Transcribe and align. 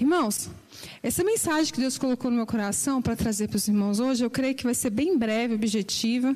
Irmãos, 0.00 0.48
essa 1.02 1.22
mensagem 1.22 1.70
que 1.74 1.78
Deus 1.78 1.98
colocou 1.98 2.30
no 2.30 2.38
meu 2.38 2.46
coração 2.46 3.02
para 3.02 3.14
trazer 3.14 3.48
para 3.48 3.58
os 3.58 3.68
irmãos 3.68 4.00
hoje, 4.00 4.24
eu 4.24 4.30
creio 4.30 4.54
que 4.54 4.64
vai 4.64 4.72
ser 4.72 4.88
bem 4.88 5.18
breve, 5.18 5.54
objetiva. 5.54 6.34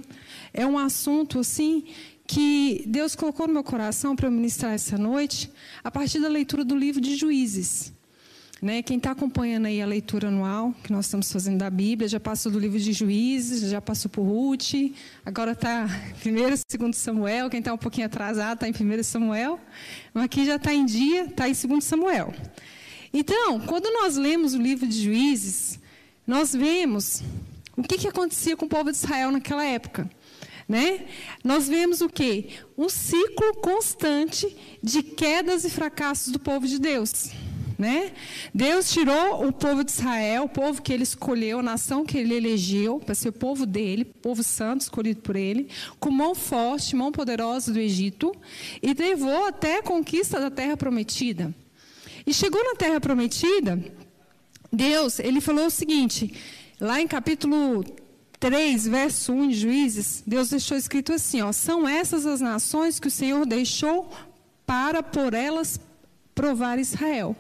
É 0.52 0.66
um 0.66 0.76
assunto 0.76 1.38
assim 1.38 1.84
que 2.26 2.84
Deus 2.86 3.16
colocou 3.16 3.46
no 3.46 3.54
meu 3.54 3.64
coração 3.64 4.14
para 4.14 4.26
eu 4.26 4.30
ministrar 4.30 4.74
essa 4.74 4.98
noite, 4.98 5.50
a 5.82 5.90
partir 5.90 6.20
da 6.20 6.28
leitura 6.28 6.62
do 6.62 6.76
livro 6.76 7.00
de 7.00 7.16
Juízes. 7.16 7.90
Né? 8.60 8.82
Quem 8.82 8.98
está 8.98 9.12
acompanhando 9.12 9.64
aí 9.64 9.80
a 9.80 9.86
leitura 9.86 10.28
anual 10.28 10.74
que 10.82 10.92
nós 10.92 11.06
estamos 11.06 11.32
fazendo 11.32 11.56
da 11.56 11.70
Bíblia, 11.70 12.06
já 12.06 12.20
passou 12.20 12.52
do 12.52 12.58
livro 12.58 12.78
de 12.78 12.92
Juízes, 12.92 13.70
já 13.70 13.80
passou 13.80 14.10
por 14.10 14.24
Ruth, 14.24 14.92
agora 15.24 15.52
está 15.52 15.88
em 16.22 16.32
1 16.32 16.36
e 16.70 16.78
2 16.78 16.96
Samuel, 16.96 17.48
quem 17.48 17.60
está 17.60 17.72
um 17.72 17.78
pouquinho 17.78 18.08
atrasado 18.08 18.62
está 18.62 18.68
em 18.68 18.72
1 18.72 19.02
Samuel, 19.02 19.58
mas 20.12 20.24
aqui 20.24 20.44
já 20.44 20.56
está 20.56 20.74
em 20.74 20.84
dia, 20.84 21.24
está 21.24 21.48
em 21.48 21.54
2 21.54 21.82
Samuel. 21.82 22.34
Então, 23.16 23.60
quando 23.60 23.92
nós 23.92 24.16
lemos 24.16 24.54
o 24.54 24.60
livro 24.60 24.88
de 24.88 25.00
Juízes, 25.00 25.78
nós 26.26 26.52
vemos 26.52 27.22
o 27.76 27.82
que, 27.84 27.96
que 27.96 28.08
acontecia 28.08 28.56
com 28.56 28.66
o 28.66 28.68
povo 28.68 28.90
de 28.90 28.96
Israel 28.96 29.30
naquela 29.30 29.64
época. 29.64 30.10
Né? 30.68 31.06
Nós 31.44 31.68
vemos 31.68 32.00
o 32.00 32.08
quê? 32.08 32.48
Um 32.76 32.88
ciclo 32.88 33.54
constante 33.62 34.56
de 34.82 35.00
quedas 35.00 35.64
e 35.64 35.70
fracassos 35.70 36.32
do 36.32 36.40
povo 36.40 36.66
de 36.66 36.80
Deus. 36.80 37.30
Né? 37.78 38.12
Deus 38.52 38.90
tirou 38.90 39.46
o 39.46 39.52
povo 39.52 39.84
de 39.84 39.92
Israel, 39.92 40.44
o 40.44 40.48
povo 40.48 40.82
que 40.82 40.92
ele 40.92 41.04
escolheu, 41.04 41.60
a 41.60 41.62
nação 41.62 42.04
que 42.04 42.18
ele 42.18 42.34
elegeu 42.34 42.98
para 42.98 43.14
ser 43.14 43.28
o 43.28 43.32
povo 43.32 43.64
dele, 43.64 44.04
povo 44.04 44.42
santo 44.42 44.80
escolhido 44.80 45.20
por 45.20 45.36
ele, 45.36 45.68
com 46.00 46.10
mão 46.10 46.34
forte, 46.34 46.96
mão 46.96 47.12
poderosa 47.12 47.72
do 47.72 47.78
Egito, 47.78 48.34
e 48.82 48.92
levou 48.92 49.46
até 49.46 49.78
a 49.78 49.82
conquista 49.82 50.40
da 50.40 50.50
terra 50.50 50.76
prometida. 50.76 51.54
E 52.26 52.32
chegou 52.32 52.62
na 52.64 52.74
terra 52.74 53.00
prometida, 53.00 53.78
Deus, 54.72 55.18
ele 55.18 55.40
falou 55.40 55.66
o 55.66 55.70
seguinte, 55.70 56.34
lá 56.80 57.00
em 57.00 57.06
capítulo 57.06 57.84
3, 58.40 58.86
verso 58.86 59.32
1 59.32 59.48
de 59.48 59.54
Juízes, 59.54 60.22
Deus 60.26 60.50
deixou 60.50 60.76
escrito 60.76 61.12
assim: 61.12 61.42
ó, 61.42 61.52
são 61.52 61.86
essas 61.86 62.26
as 62.26 62.40
nações 62.40 62.98
que 62.98 63.08
o 63.08 63.10
Senhor 63.10 63.46
deixou 63.46 64.10
para 64.66 65.02
por 65.02 65.34
elas 65.34 65.78
provar 66.34 66.78
Israel. 66.78 67.36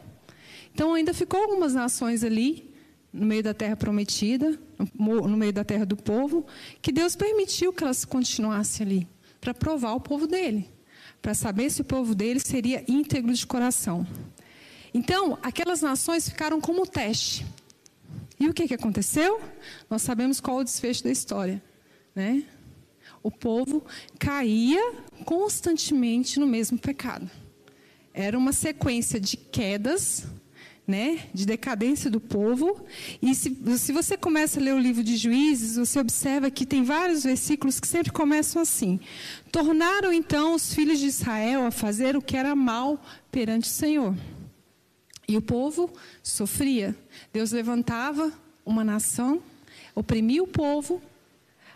Então 0.72 0.94
ainda 0.94 1.14
ficou 1.14 1.40
algumas 1.40 1.74
nações 1.74 2.22
ali, 2.22 2.72
no 3.12 3.24
meio 3.24 3.42
da 3.42 3.54
terra 3.54 3.76
prometida, 3.76 4.58
no 4.98 5.36
meio 5.36 5.52
da 5.52 5.64
terra 5.64 5.86
do 5.86 5.96
povo, 5.96 6.44
que 6.82 6.90
Deus 6.90 7.14
permitiu 7.14 7.72
que 7.72 7.84
elas 7.84 8.04
continuassem 8.04 8.84
ali, 8.84 9.08
para 9.40 9.54
provar 9.54 9.92
o 9.94 10.00
povo 10.00 10.26
dele, 10.26 10.68
para 11.22 11.32
saber 11.32 11.70
se 11.70 11.80
o 11.80 11.84
povo 11.84 12.14
dele 12.14 12.40
seria 12.40 12.84
íntegro 12.88 13.32
de 13.32 13.46
coração. 13.46 14.06
Então, 14.94 15.36
aquelas 15.42 15.82
nações 15.82 16.28
ficaram 16.28 16.60
como 16.60 16.86
teste. 16.86 17.44
E 18.38 18.48
o 18.48 18.54
que, 18.54 18.68
que 18.68 18.74
aconteceu? 18.74 19.40
Nós 19.90 20.02
sabemos 20.02 20.40
qual 20.40 20.58
o 20.58 20.64
desfecho 20.64 21.02
da 21.02 21.10
história. 21.10 21.60
Né? 22.14 22.44
O 23.20 23.30
povo 23.30 23.84
caía 24.18 24.94
constantemente 25.24 26.38
no 26.38 26.46
mesmo 26.46 26.78
pecado. 26.78 27.28
Era 28.12 28.38
uma 28.38 28.52
sequência 28.52 29.18
de 29.18 29.36
quedas 29.36 30.24
né, 30.86 31.28
de 31.32 31.46
decadência 31.46 32.10
do 32.10 32.20
povo. 32.20 32.84
E 33.20 33.34
se, 33.34 33.56
se 33.78 33.92
você 33.92 34.16
começa 34.16 34.60
a 34.60 34.62
ler 34.62 34.74
o 34.74 34.78
livro 34.78 35.02
de 35.02 35.16
Juízes, 35.16 35.76
você 35.76 35.98
observa 35.98 36.50
que 36.50 36.66
tem 36.66 36.82
vários 36.82 37.24
versículos 37.24 37.80
que 37.80 37.88
sempre 37.88 38.12
começam 38.12 38.60
assim: 38.60 39.00
Tornaram 39.50 40.12
então 40.12 40.54
os 40.54 40.74
filhos 40.74 40.98
de 40.98 41.06
Israel 41.06 41.66
a 41.66 41.70
fazer 41.70 42.16
o 42.16 42.22
que 42.22 42.36
era 42.36 42.54
mal 42.54 43.02
perante 43.30 43.68
o 43.68 43.72
Senhor. 43.72 44.14
E 45.26 45.36
o 45.36 45.42
povo 45.42 45.90
sofria. 46.22 46.94
Deus 47.32 47.52
levantava 47.52 48.32
uma 48.64 48.84
nação, 48.84 49.42
oprimia 49.94 50.42
o 50.42 50.46
povo, 50.46 51.00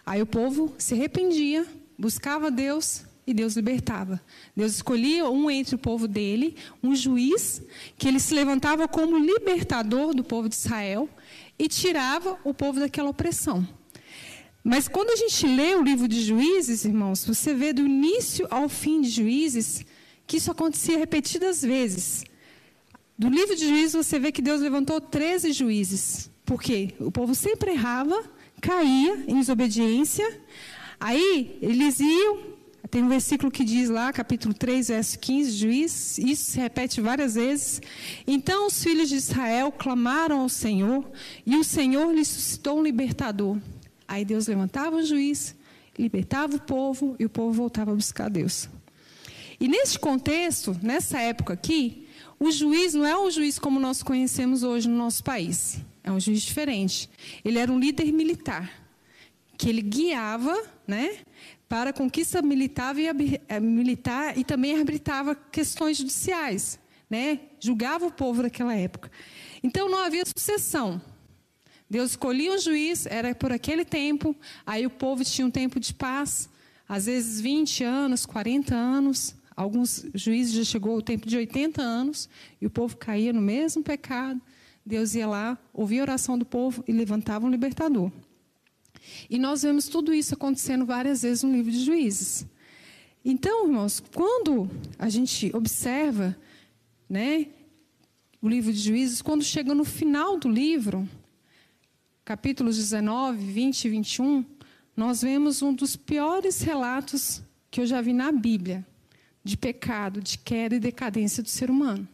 aí 0.04 0.20
o 0.20 0.26
povo 0.26 0.74
se 0.78 0.94
arrependia, 0.94 1.66
buscava 1.98 2.50
Deus 2.50 3.04
e 3.26 3.34
Deus 3.34 3.56
libertava. 3.56 4.20
Deus 4.56 4.72
escolhia 4.76 5.28
um 5.28 5.50
entre 5.50 5.74
o 5.74 5.78
povo 5.78 6.08
dele, 6.08 6.56
um 6.82 6.94
juiz, 6.94 7.62
que 7.98 8.08
ele 8.08 8.18
se 8.18 8.32
levantava 8.34 8.88
como 8.88 9.18
libertador 9.18 10.14
do 10.14 10.24
povo 10.24 10.48
de 10.48 10.54
Israel 10.54 11.08
e 11.58 11.68
tirava 11.68 12.38
o 12.44 12.54
povo 12.54 12.80
daquela 12.80 13.10
opressão. 13.10 13.68
Mas 14.64 14.88
quando 14.88 15.10
a 15.10 15.16
gente 15.16 15.46
lê 15.46 15.74
o 15.74 15.82
livro 15.82 16.08
de 16.08 16.22
Juízes, 16.22 16.84
irmãos, 16.84 17.24
você 17.24 17.54
vê 17.54 17.72
do 17.72 17.86
início 17.86 18.46
ao 18.50 18.68
fim 18.68 19.00
de 19.00 19.08
Juízes 19.08 19.84
que 20.26 20.36
isso 20.36 20.50
acontecia 20.50 20.98
repetidas 20.98 21.62
vezes. 21.62 22.24
Do 23.18 23.28
livro 23.28 23.56
de 23.56 23.66
Juízes 23.66 23.94
você 23.94 24.16
vê 24.16 24.30
que 24.30 24.40
Deus 24.40 24.60
levantou 24.60 25.00
13 25.00 25.52
juízes. 25.52 26.30
Por 26.44 26.62
quê? 26.62 26.94
O 27.00 27.10
povo 27.10 27.34
sempre 27.34 27.72
errava, 27.72 28.22
caía 28.60 29.24
em 29.26 29.40
desobediência. 29.40 30.40
Aí 31.00 31.58
eles 31.60 31.98
iam 31.98 32.58
tem 32.90 33.02
um 33.02 33.08
versículo 33.08 33.50
que 33.50 33.64
diz 33.64 33.90
lá, 33.90 34.10
capítulo 34.12 34.54
3, 34.54 34.88
verso 34.88 35.18
15, 35.18 35.50
juiz, 35.50 36.16
isso 36.16 36.52
se 36.52 36.58
repete 36.58 37.02
várias 37.02 37.34
vezes. 37.34 37.82
Então 38.26 38.66
os 38.66 38.82
filhos 38.82 39.10
de 39.10 39.16
Israel 39.16 39.70
clamaram 39.70 40.40
ao 40.40 40.48
Senhor, 40.48 41.04
e 41.44 41.56
o 41.56 41.64
Senhor 41.64 42.14
lhes 42.14 42.28
suscitou 42.28 42.78
um 42.78 42.82
libertador. 42.82 43.58
Aí 44.06 44.24
Deus 44.24 44.46
levantava 44.46 44.96
o 44.96 45.04
juiz, 45.04 45.54
libertava 45.98 46.56
o 46.56 46.60
povo, 46.60 47.14
e 47.18 47.26
o 47.26 47.28
povo 47.28 47.52
voltava 47.52 47.92
a 47.92 47.94
buscar 47.94 48.30
Deus. 48.30 48.70
E 49.60 49.68
neste 49.68 49.98
contexto, 49.98 50.74
nessa 50.82 51.20
época 51.20 51.52
aqui, 51.52 52.07
o 52.38 52.50
juiz 52.50 52.94
não 52.94 53.04
é 53.04 53.18
um 53.18 53.30
juiz 53.30 53.58
como 53.58 53.80
nós 53.80 54.02
conhecemos 54.02 54.62
hoje 54.62 54.88
no 54.88 54.96
nosso 54.96 55.24
país. 55.24 55.78
É 56.04 56.10
um 56.10 56.20
juiz 56.20 56.42
diferente. 56.42 57.10
Ele 57.44 57.58
era 57.58 57.70
um 57.70 57.78
líder 57.78 58.12
militar, 58.12 58.70
que 59.56 59.68
ele 59.68 59.82
guiava, 59.82 60.56
né, 60.86 61.18
para 61.68 61.90
a 61.90 61.92
conquista 61.92 62.40
militar 62.40 62.96
e, 62.96 63.40
eh, 63.48 63.60
militar 63.60 64.38
e 64.38 64.42
também 64.42 64.76
arbitrava 64.76 65.34
questões 65.34 65.98
judiciais, 65.98 66.78
né? 67.10 67.40
julgava 67.60 68.06
o 68.06 68.10
povo 68.10 68.42
daquela 68.42 68.74
época. 68.74 69.10
Então 69.62 69.88
não 69.88 69.98
havia 69.98 70.24
sucessão. 70.24 71.00
Deus 71.90 72.12
escolhia 72.12 72.52
um 72.52 72.58
juiz, 72.58 73.06
era 73.06 73.34
por 73.34 73.52
aquele 73.52 73.84
tempo, 73.84 74.34
aí 74.64 74.86
o 74.86 74.90
povo 74.90 75.24
tinha 75.24 75.46
um 75.46 75.50
tempo 75.50 75.78
de 75.78 75.92
paz, 75.92 76.48
às 76.88 77.06
vezes 77.06 77.40
20 77.40 77.84
anos, 77.84 78.24
40 78.24 78.74
anos, 78.74 79.34
alguns 79.58 80.06
juízes 80.14 80.54
já 80.54 80.62
chegou 80.62 80.94
ao 80.94 81.02
tempo 81.02 81.28
de 81.28 81.36
80 81.36 81.82
anos, 81.82 82.28
e 82.60 82.66
o 82.66 82.70
povo 82.70 82.96
caía 82.96 83.32
no 83.32 83.42
mesmo 83.42 83.82
pecado. 83.82 84.40
Deus 84.86 85.16
ia 85.16 85.26
lá, 85.26 85.58
ouvia 85.74 86.00
a 86.00 86.04
oração 86.04 86.38
do 86.38 86.46
povo 86.46 86.84
e 86.86 86.92
levantava 86.92 87.44
um 87.44 87.50
libertador. 87.50 88.12
E 89.28 89.36
nós 89.36 89.62
vemos 89.62 89.88
tudo 89.88 90.14
isso 90.14 90.32
acontecendo 90.32 90.86
várias 90.86 91.22
vezes 91.22 91.42
no 91.42 91.50
livro 91.50 91.72
de 91.72 91.84
Juízes. 91.84 92.46
Então, 93.24 93.66
irmãos, 93.66 94.00
quando 94.14 94.70
a 94.96 95.08
gente 95.08 95.50
observa, 95.52 96.38
né, 97.10 97.48
o 98.40 98.48
livro 98.48 98.72
de 98.72 98.78
Juízes, 98.78 99.20
quando 99.20 99.42
chega 99.42 99.74
no 99.74 99.84
final 99.84 100.38
do 100.38 100.48
livro, 100.48 101.06
capítulos 102.24 102.76
19, 102.76 103.44
20 103.44 103.84
e 103.84 103.88
21, 103.88 104.44
nós 104.96 105.22
vemos 105.22 105.62
um 105.62 105.74
dos 105.74 105.96
piores 105.96 106.62
relatos 106.62 107.42
que 107.72 107.80
eu 107.80 107.86
já 107.86 108.00
vi 108.00 108.12
na 108.12 108.30
Bíblia 108.30 108.86
de 109.48 109.56
pecado, 109.56 110.20
de 110.20 110.36
queda 110.36 110.76
e 110.76 110.78
decadência 110.78 111.42
do 111.42 111.48
ser 111.48 111.70
humano. 111.70 112.06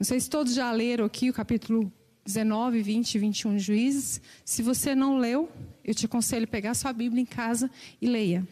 Não 0.00 0.04
sei 0.04 0.18
se 0.18 0.28
todos 0.28 0.52
já 0.52 0.70
leram 0.72 1.04
aqui 1.04 1.30
o 1.30 1.32
capítulo 1.32 1.92
19, 2.24 2.82
20 2.82 3.14
e 3.14 3.18
21 3.20 3.56
de 3.56 3.62
Juízes. 3.62 4.20
Se 4.44 4.62
você 4.62 4.92
não 4.92 5.16
leu, 5.16 5.48
eu 5.84 5.94
te 5.94 6.06
aconselho 6.06 6.48
pegar 6.48 6.74
sua 6.74 6.92
Bíblia 6.92 7.22
em 7.22 7.24
casa 7.24 7.70
e 8.02 8.08
leia. 8.08 8.46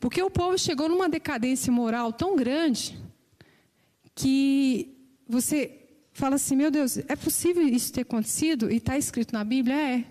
Porque 0.00 0.20
o 0.20 0.28
povo 0.28 0.58
chegou 0.58 0.88
numa 0.88 1.08
decadência 1.08 1.72
moral 1.72 2.12
tão 2.12 2.34
grande 2.34 2.98
que 4.16 4.92
você 5.28 5.78
fala 6.12 6.34
assim: 6.34 6.56
meu 6.56 6.72
Deus, 6.72 6.98
é 6.98 7.14
possível 7.14 7.62
isso 7.62 7.92
ter 7.92 8.00
acontecido? 8.00 8.68
E 8.68 8.78
está 8.78 8.98
escrito 8.98 9.32
na 9.32 9.44
Bíblia? 9.44 9.76
É. 9.76 10.04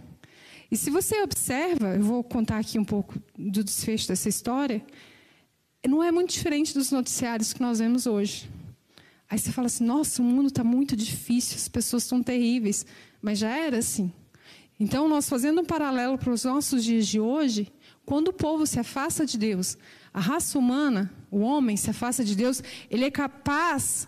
E 0.71 0.77
se 0.77 0.89
você 0.89 1.21
observa, 1.21 1.89
eu 1.95 2.03
vou 2.03 2.23
contar 2.23 2.57
aqui 2.57 2.79
um 2.79 2.85
pouco 2.85 3.21
do 3.37 3.61
desfecho 3.61 4.07
dessa 4.07 4.29
história, 4.29 4.81
não 5.87 6.03
é 6.03 6.11
muito 6.11 6.31
diferente 6.31 6.73
dos 6.73 6.91
noticiários 6.91 7.53
que 7.53 7.61
nós 7.61 7.79
vemos 7.79 8.05
hoje. 8.05 8.49
Aí 9.29 9.39
você 9.39 9.51
fala 9.51 9.67
assim: 9.67 9.85
nossa, 9.85 10.21
o 10.21 10.25
mundo 10.25 10.47
está 10.47 10.63
muito 10.63 10.95
difícil, 10.95 11.55
as 11.55 11.67
pessoas 11.67 12.03
estão 12.03 12.21
terríveis. 12.21 12.85
Mas 13.21 13.39
já 13.39 13.49
era 13.49 13.77
assim. 13.77 14.11
Então, 14.79 15.07
nós 15.07 15.29
fazendo 15.29 15.61
um 15.61 15.65
paralelo 15.65 16.17
para 16.17 16.31
os 16.31 16.43
nossos 16.43 16.83
dias 16.83 17.07
de 17.07 17.19
hoje, 17.19 17.71
quando 18.03 18.29
o 18.29 18.33
povo 18.33 18.65
se 18.65 18.79
afasta 18.79 19.25
de 19.25 19.37
Deus, 19.37 19.77
a 20.11 20.19
raça 20.19 20.57
humana, 20.57 21.11
o 21.29 21.39
homem 21.39 21.77
se 21.77 21.89
afasta 21.89 22.23
de 22.25 22.35
Deus, 22.35 22.63
ele 22.89 23.05
é 23.05 23.11
capaz, 23.11 24.07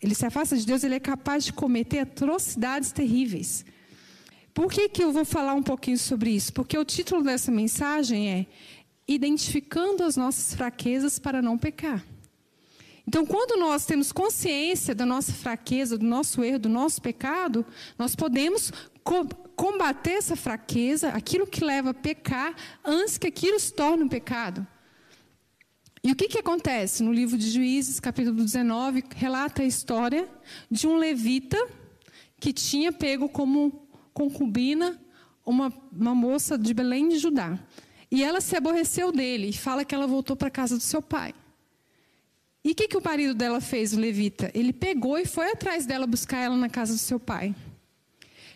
ele 0.00 0.14
se 0.14 0.24
afasta 0.24 0.56
de 0.56 0.64
Deus, 0.64 0.82
ele 0.82 0.94
é 0.94 1.00
capaz 1.00 1.44
de 1.44 1.52
cometer 1.52 2.00
atrocidades 2.00 2.90
terríveis. 2.90 3.64
Por 4.54 4.72
que, 4.72 4.88
que 4.88 5.04
eu 5.04 5.12
vou 5.12 5.24
falar 5.24 5.54
um 5.54 5.62
pouquinho 5.62 5.98
sobre 5.98 6.30
isso? 6.30 6.52
Porque 6.52 6.78
o 6.78 6.84
título 6.84 7.22
dessa 7.22 7.52
mensagem 7.52 8.30
é 8.30 8.46
Identificando 9.06 10.02
as 10.02 10.16
nossas 10.16 10.54
fraquezas 10.54 11.18
para 11.18 11.42
não 11.42 11.58
pecar. 11.58 12.04
Então, 13.06 13.26
quando 13.26 13.58
nós 13.58 13.84
temos 13.84 14.12
consciência 14.12 14.94
da 14.94 15.04
nossa 15.04 15.32
fraqueza, 15.32 15.98
do 15.98 16.06
nosso 16.06 16.42
erro, 16.42 16.58
do 16.58 16.68
nosso 16.68 17.02
pecado, 17.02 17.64
nós 17.98 18.16
podemos 18.16 18.72
co 19.02 19.26
combater 19.54 20.14
essa 20.14 20.34
fraqueza, 20.34 21.10
aquilo 21.10 21.46
que 21.46 21.64
leva 21.64 21.90
a 21.90 21.94
pecar, 21.94 22.56
antes 22.84 23.16
que 23.18 23.28
aquilo 23.28 23.60
se 23.60 23.72
torne 23.72 24.02
um 24.02 24.08
pecado. 24.08 24.66
E 26.02 26.10
o 26.10 26.16
que, 26.16 26.28
que 26.28 26.38
acontece? 26.38 27.04
No 27.04 27.12
livro 27.12 27.38
de 27.38 27.48
Juízes, 27.48 28.00
capítulo 28.00 28.42
19, 28.42 29.04
relata 29.14 29.62
a 29.62 29.64
história 29.64 30.28
de 30.68 30.88
um 30.88 30.96
levita 30.96 31.56
que 32.40 32.52
tinha 32.52 32.92
pego 32.92 33.28
como 33.28 33.88
concubina 34.12 35.00
uma, 35.46 35.72
uma 35.92 36.14
moça 36.14 36.58
de 36.58 36.74
Belém 36.74 37.08
de 37.08 37.18
Judá. 37.18 37.58
E 38.14 38.22
ela 38.22 38.40
se 38.40 38.54
aborreceu 38.54 39.10
dele 39.10 39.48
e 39.48 39.52
fala 39.52 39.84
que 39.84 39.92
ela 39.92 40.06
voltou 40.06 40.36
para 40.36 40.46
a 40.46 40.50
casa 40.50 40.76
do 40.76 40.82
seu 40.84 41.02
pai. 41.02 41.34
E 42.64 42.70
o 42.70 42.74
que, 42.76 42.86
que 42.86 42.96
o 42.96 43.02
marido 43.02 43.34
dela 43.34 43.60
fez, 43.60 43.92
o 43.92 43.98
levita? 43.98 44.52
Ele 44.54 44.72
pegou 44.72 45.18
e 45.18 45.26
foi 45.26 45.50
atrás 45.50 45.84
dela 45.84 46.06
buscar 46.06 46.38
ela 46.38 46.56
na 46.56 46.68
casa 46.68 46.92
do 46.92 46.98
seu 47.00 47.18
pai. 47.18 47.52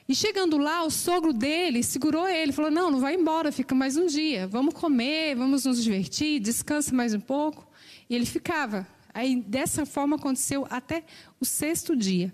E 0.08 0.14
chegando 0.14 0.58
lá, 0.58 0.84
o 0.84 0.90
sogro 0.92 1.32
dele 1.32 1.82
segurou 1.82 2.28
ele, 2.28 2.52
falou: 2.52 2.70
Não, 2.70 2.88
não 2.88 3.00
vai 3.00 3.16
embora, 3.16 3.50
fica 3.50 3.74
mais 3.74 3.96
um 3.96 4.06
dia. 4.06 4.46
Vamos 4.46 4.74
comer, 4.74 5.34
vamos 5.34 5.64
nos 5.64 5.82
divertir, 5.82 6.38
descansa 6.38 6.94
mais 6.94 7.12
um 7.12 7.20
pouco. 7.20 7.66
E 8.08 8.14
ele 8.14 8.26
ficava. 8.26 8.86
Aí, 9.12 9.34
dessa 9.42 9.84
forma, 9.84 10.14
aconteceu 10.14 10.68
até 10.70 11.02
o 11.40 11.44
sexto 11.44 11.96
dia. 11.96 12.32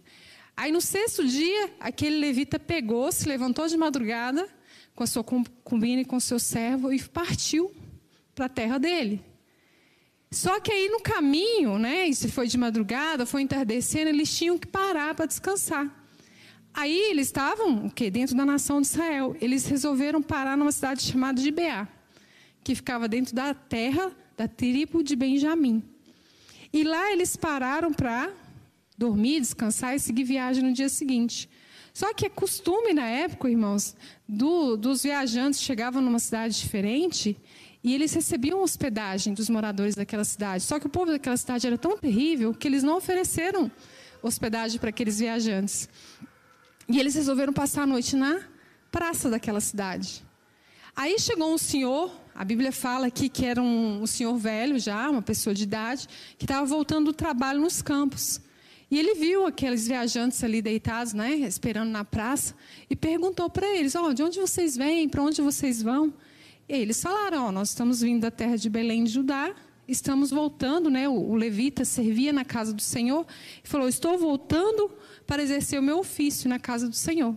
Aí, 0.55 0.71
no 0.71 0.83
sexto 0.83 1.27
dia, 1.27 1.71
aquele 1.81 2.19
levita 2.19 2.59
pegou, 2.59 3.11
se 3.11 3.27
levantou 3.27 3.67
de 3.67 3.79
madrugada 3.79 4.47
com 4.95 5.03
a 5.03 5.07
sua 5.07 5.25
concubina 5.25 6.03
e 6.03 6.05
com 6.05 6.17
o 6.17 6.21
seu 6.21 6.39
servo 6.39 6.93
e 6.93 7.03
partiu 7.03 7.73
para 8.35 8.47
a 8.47 8.49
terra 8.49 8.79
dele. 8.79 9.23
Só 10.31 10.59
que 10.61 10.73
aí 10.73 10.89
no 10.89 11.01
caminho, 11.01 11.79
né, 11.79 12.11
se 12.13 12.29
foi 12.29 12.49
de 12.49 12.59
madrugada, 12.59 13.25
foi 13.25 13.43
entardecendo, 13.43 14.09
eles 14.09 14.37
tinham 14.37 14.59
que 14.59 14.67
parar 14.67 15.15
para 15.15 15.27
descansar. 15.27 15.89
Aí 16.73 16.99
eles 17.11 17.29
estavam, 17.29 17.87
o 17.87 17.91
quê? 17.91 18.11
Dentro 18.11 18.37
da 18.37 18.45
nação 18.45 18.81
de 18.81 18.89
Israel. 18.89 19.37
Eles 19.41 19.65
resolveram 19.67 20.21
parar 20.21 20.57
numa 20.57 20.73
cidade 20.73 21.03
chamada 21.03 21.41
de 21.41 21.53
Beá, 21.53 21.87
que 22.65 22.75
ficava 22.75 23.07
dentro 23.07 23.33
da 23.33 23.55
terra 23.55 24.11
da 24.37 24.49
tribo 24.49 25.03
de 25.03 25.15
Benjamim. 25.15 25.85
E 26.73 26.83
lá 26.83 27.13
eles 27.13 27.37
pararam 27.37 27.93
para 27.93 28.33
dormir, 28.99 29.41
descansar 29.41 29.95
e 29.95 30.01
seguir 30.01 30.25
viagem 30.25 30.65
no 30.65 30.73
dia 30.73 30.89
seguinte. 30.89 31.49
Só 31.95 32.13
que 32.13 32.27
é 32.27 32.29
costume 32.29 32.93
na 32.93 33.07
época, 33.07 33.49
irmãos, 33.49 33.95
do, 34.29 34.77
dos 34.77 35.05
viajantes 35.05 35.63
chegavam 35.63 36.03
numa 36.03 36.19
cidade 36.19 36.59
diferente 36.61 37.37
e 37.85 37.95
eles 37.95 38.13
recebiam 38.13 38.63
hospedagem 38.63 39.33
dos 39.33 39.49
moradores 39.49 39.95
daquela 39.95 40.25
cidade. 40.25 40.65
Só 40.65 40.81
que 40.81 40.87
o 40.87 40.91
povo 40.91 41.13
daquela 41.13 41.37
cidade 41.37 41.69
era 41.69 41.79
tão 41.79 41.97
terrível 41.97 42.53
que 42.53 42.67
eles 42.67 42.83
não 42.83 42.97
ofereceram 42.97 43.71
hospedagem 44.21 44.81
para 44.81 44.91
aqueles 44.91 45.21
viajantes. 45.21 45.89
E 46.89 46.99
eles 46.99 47.15
resolveram 47.15 47.53
passar 47.53 47.83
a 47.83 47.87
noite 47.87 48.17
na 48.17 48.41
praça 48.91 49.31
daquela 49.31 49.61
cidade. 49.61 50.25
Aí 50.97 51.17
chegou 51.21 51.55
um 51.55 51.59
senhor, 51.59 52.11
a 52.35 52.45
Bíblia 52.45 52.73
fala 52.73 53.07
aqui 53.07 53.29
que 53.29 53.47
era 53.47 53.63
um, 53.63 54.03
um 54.03 54.07
senhor 54.07 54.37
velho 54.37 54.81
já, 54.81 55.09
uma 55.09 55.23
pessoa 55.23 55.55
de 55.55 55.63
idade, 55.63 56.09
que 56.39 56.45
estava 56.45 56.67
voltando 56.67 57.07
do 57.07 57.13
trabalho 57.13 57.61
nos 57.61 57.81
campos. 57.81 58.41
E 58.95 58.99
ele 59.01 59.17
viu 59.17 59.45
aqueles 59.45 59.89
viajantes 59.89 60.45
ali 60.45 60.63
deitados, 60.63 61.13
né, 61.13 61.35
esperando 61.35 61.91
na 61.91 62.05
praça, 62.05 62.55
e 62.89 62.95
perguntou 62.95 63.51
para 63.51 63.67
eles: 63.67 63.97
oh, 63.97 64.13
de 64.13 64.23
onde 64.23 64.39
vocês 64.39 64.77
vêm? 64.77 65.09
Para 65.09 65.21
onde 65.21 65.43
vocês 65.43 65.83
vão? 65.83 66.15
E 66.69 66.75
eles 66.75 67.03
falaram: 67.03 67.49
oh, 67.49 67.51
nós 67.51 67.71
estamos 67.71 68.03
vindo 68.03 68.21
da 68.21 68.31
terra 68.31 68.57
de 68.57 68.71
Belém 68.71 69.03
de 69.03 69.11
Judá, 69.11 69.53
estamos 69.89 70.31
voltando, 70.31 70.91
né? 70.91 71.09
O, 71.09 71.13
o 71.13 71.35
levita 71.35 71.85
servia 71.85 72.33
na 72.33 72.45
casa 72.45 72.73
do 72.73 72.81
Senhor 72.81 73.27
e 73.65 73.67
falou: 73.67 73.89
estou 73.89 74.17
voltando 74.17 74.89
para 75.27 75.43
exercer 75.43 75.81
o 75.81 75.83
meu 75.83 75.99
ofício 75.99 76.49
na 76.49 76.61
casa 76.61 76.89
do 76.89 76.95
Senhor. 76.95 77.37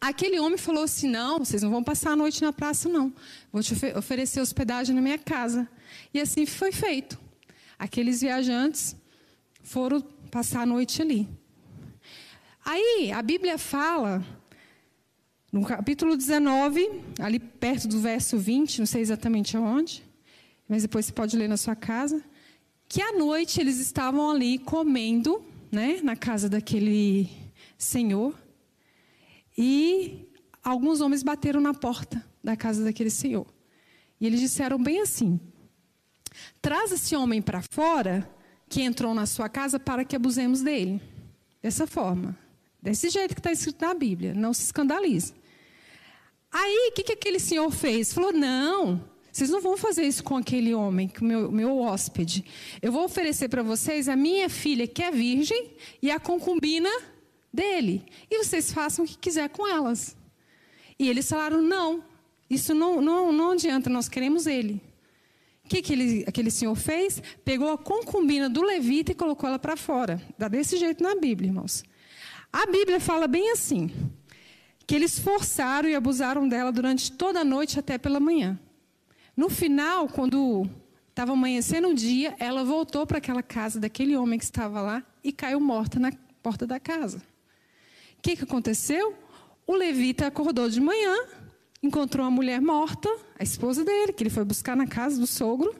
Aquele 0.00 0.40
homem 0.40 0.56
falou 0.56 0.84
assim: 0.84 1.10
não, 1.10 1.40
vocês 1.40 1.62
não 1.62 1.70
vão 1.70 1.84
passar 1.84 2.12
a 2.12 2.16
noite 2.16 2.40
na 2.40 2.54
praça, 2.54 2.88
não. 2.88 3.12
Vou 3.52 3.62
te 3.62 3.74
oferecer 3.94 4.40
hospedagem 4.40 4.96
na 4.96 5.02
minha 5.02 5.18
casa. 5.18 5.68
E 6.14 6.18
assim 6.18 6.46
foi 6.46 6.72
feito. 6.72 7.20
Aqueles 7.78 8.22
viajantes 8.22 8.96
foram 9.62 10.02
passar 10.28 10.62
a 10.62 10.66
noite 10.66 11.02
ali. 11.02 11.28
Aí 12.64 13.10
a 13.12 13.22
Bíblia 13.22 13.56
fala 13.58 14.24
no 15.50 15.64
capítulo 15.64 16.16
19, 16.16 16.88
ali 17.18 17.38
perto 17.38 17.88
do 17.88 17.98
verso 17.98 18.36
20, 18.38 18.80
não 18.80 18.86
sei 18.86 19.00
exatamente 19.00 19.56
aonde, 19.56 20.04
mas 20.68 20.82
depois 20.82 21.06
você 21.06 21.12
pode 21.12 21.36
ler 21.36 21.48
na 21.48 21.56
sua 21.56 21.74
casa, 21.74 22.22
que 22.86 23.00
à 23.00 23.12
noite 23.12 23.60
eles 23.60 23.78
estavam 23.78 24.30
ali 24.30 24.58
comendo, 24.58 25.42
né, 25.72 26.00
na 26.02 26.14
casa 26.14 26.48
daquele 26.48 27.30
senhor, 27.78 28.34
e 29.56 30.28
alguns 30.62 31.00
homens 31.00 31.22
bateram 31.22 31.60
na 31.60 31.72
porta 31.72 32.24
da 32.44 32.54
casa 32.54 32.84
daquele 32.84 33.10
senhor. 33.10 33.46
E 34.20 34.26
eles 34.26 34.40
disseram 34.40 34.82
bem 34.82 35.00
assim: 35.00 35.40
Traz 36.60 36.92
esse 36.92 37.16
homem 37.16 37.40
para 37.40 37.62
fora 37.62 38.28
que 38.68 38.82
entrou 38.82 39.14
na 39.14 39.26
sua 39.26 39.48
casa 39.48 39.78
para 39.78 40.04
que 40.04 40.14
abusemos 40.14 40.62
dele. 40.62 41.00
Dessa 41.62 41.86
forma. 41.86 42.36
Desse 42.80 43.08
jeito 43.08 43.34
que 43.34 43.40
está 43.40 43.50
escrito 43.50 43.84
na 43.84 43.94
Bíblia. 43.94 44.34
Não 44.34 44.52
se 44.52 44.62
escandalize. 44.62 45.32
Aí, 46.50 46.88
o 46.90 46.92
que, 46.92 47.02
que 47.02 47.12
aquele 47.12 47.38
senhor 47.38 47.70
fez? 47.70 48.12
Falou: 48.12 48.32
não, 48.32 49.04
vocês 49.30 49.50
não 49.50 49.60
vão 49.60 49.76
fazer 49.76 50.04
isso 50.04 50.24
com 50.24 50.36
aquele 50.36 50.74
homem, 50.74 51.08
com 51.08 51.24
meu, 51.24 51.50
meu 51.52 51.78
hóspede. 51.78 52.44
Eu 52.80 52.90
vou 52.90 53.04
oferecer 53.04 53.48
para 53.48 53.62
vocês 53.62 54.08
a 54.08 54.16
minha 54.16 54.48
filha, 54.48 54.86
que 54.86 55.02
é 55.02 55.10
virgem, 55.10 55.72
e 56.02 56.10
a 56.10 56.18
concubina 56.18 56.90
dele. 57.52 58.04
E 58.30 58.38
vocês 58.38 58.72
façam 58.72 59.04
o 59.04 59.08
que 59.08 59.18
quiser 59.18 59.48
com 59.50 59.66
elas. 59.66 60.16
E 60.98 61.08
eles 61.08 61.28
falaram: 61.28 61.62
não, 61.62 62.02
isso 62.48 62.74
não, 62.74 63.00
não, 63.00 63.32
não 63.32 63.52
adianta, 63.52 63.90
nós 63.90 64.08
queremos 64.08 64.46
ele. 64.46 64.80
O 65.68 65.70
que, 65.70 65.82
que 65.82 65.92
ele, 65.92 66.24
aquele 66.26 66.50
senhor 66.50 66.74
fez? 66.74 67.22
Pegou 67.44 67.70
a 67.70 67.76
concubina 67.76 68.48
do 68.48 68.62
levita 68.62 69.12
e 69.12 69.14
colocou 69.14 69.46
ela 69.46 69.58
para 69.58 69.76
fora. 69.76 70.18
Dá 70.38 70.48
desse 70.48 70.78
jeito 70.78 71.02
na 71.02 71.14
Bíblia, 71.14 71.50
irmãos. 71.50 71.84
A 72.50 72.64
Bíblia 72.64 72.98
fala 72.98 73.26
bem 73.26 73.50
assim: 73.50 73.90
que 74.86 74.94
eles 74.94 75.18
forçaram 75.18 75.86
e 75.86 75.94
abusaram 75.94 76.48
dela 76.48 76.72
durante 76.72 77.12
toda 77.12 77.40
a 77.40 77.44
noite 77.44 77.78
até 77.78 77.98
pela 77.98 78.18
manhã. 78.18 78.58
No 79.36 79.50
final, 79.50 80.08
quando 80.08 80.66
estava 81.10 81.32
amanhecendo 81.32 81.88
o 81.88 81.94
dia, 81.94 82.34
ela 82.38 82.64
voltou 82.64 83.06
para 83.06 83.18
aquela 83.18 83.42
casa 83.42 83.78
daquele 83.78 84.16
homem 84.16 84.38
que 84.38 84.46
estava 84.46 84.80
lá 84.80 85.04
e 85.22 85.30
caiu 85.32 85.60
morta 85.60 86.00
na 86.00 86.10
porta 86.42 86.66
da 86.66 86.80
casa. 86.80 87.18
O 88.18 88.22
que, 88.22 88.36
que 88.36 88.44
aconteceu? 88.44 89.14
O 89.66 89.74
levita 89.74 90.28
acordou 90.28 90.70
de 90.70 90.80
manhã, 90.80 91.14
encontrou 91.82 92.26
a 92.26 92.30
mulher 92.30 92.60
morta, 92.60 93.08
a 93.38 93.42
esposa 93.42 93.84
dele, 93.84 94.12
que 94.12 94.22
ele 94.22 94.30
foi 94.30 94.44
buscar 94.44 94.76
na 94.76 94.86
casa 94.86 95.18
do 95.20 95.26
sogro, 95.26 95.74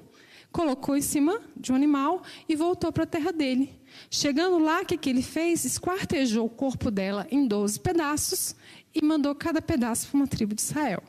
colocou 0.52 0.97
em 0.97 1.02
cima 1.02 1.40
de 1.57 1.73
um 1.73 1.75
animal 1.75 2.23
e 2.49 2.57
voltou 2.57 2.93
para 2.93 3.05
a 3.05 3.07
terra 3.07 3.33
dele. 3.33 3.71
Chegando 4.11 4.59
lá, 4.59 4.83
o 4.83 4.87
que, 4.87 4.97
que 4.97 5.11
ele 5.11 5.23
fez? 5.23 5.64
Esquartejou 5.64 6.47
o 6.47 6.50
corpo 6.50 6.90
dela 6.90 7.26
em 7.31 7.47
12 7.47 7.81
pedaços 7.81 8.55
e 8.95 9.05
mandou 9.05 9.35
cada 9.35 9.61
pedaço 9.61 10.09
para 10.09 10.17
uma 10.17 10.26
tribo 10.26 10.55
de 10.55 10.62
Israel. 10.62 11.02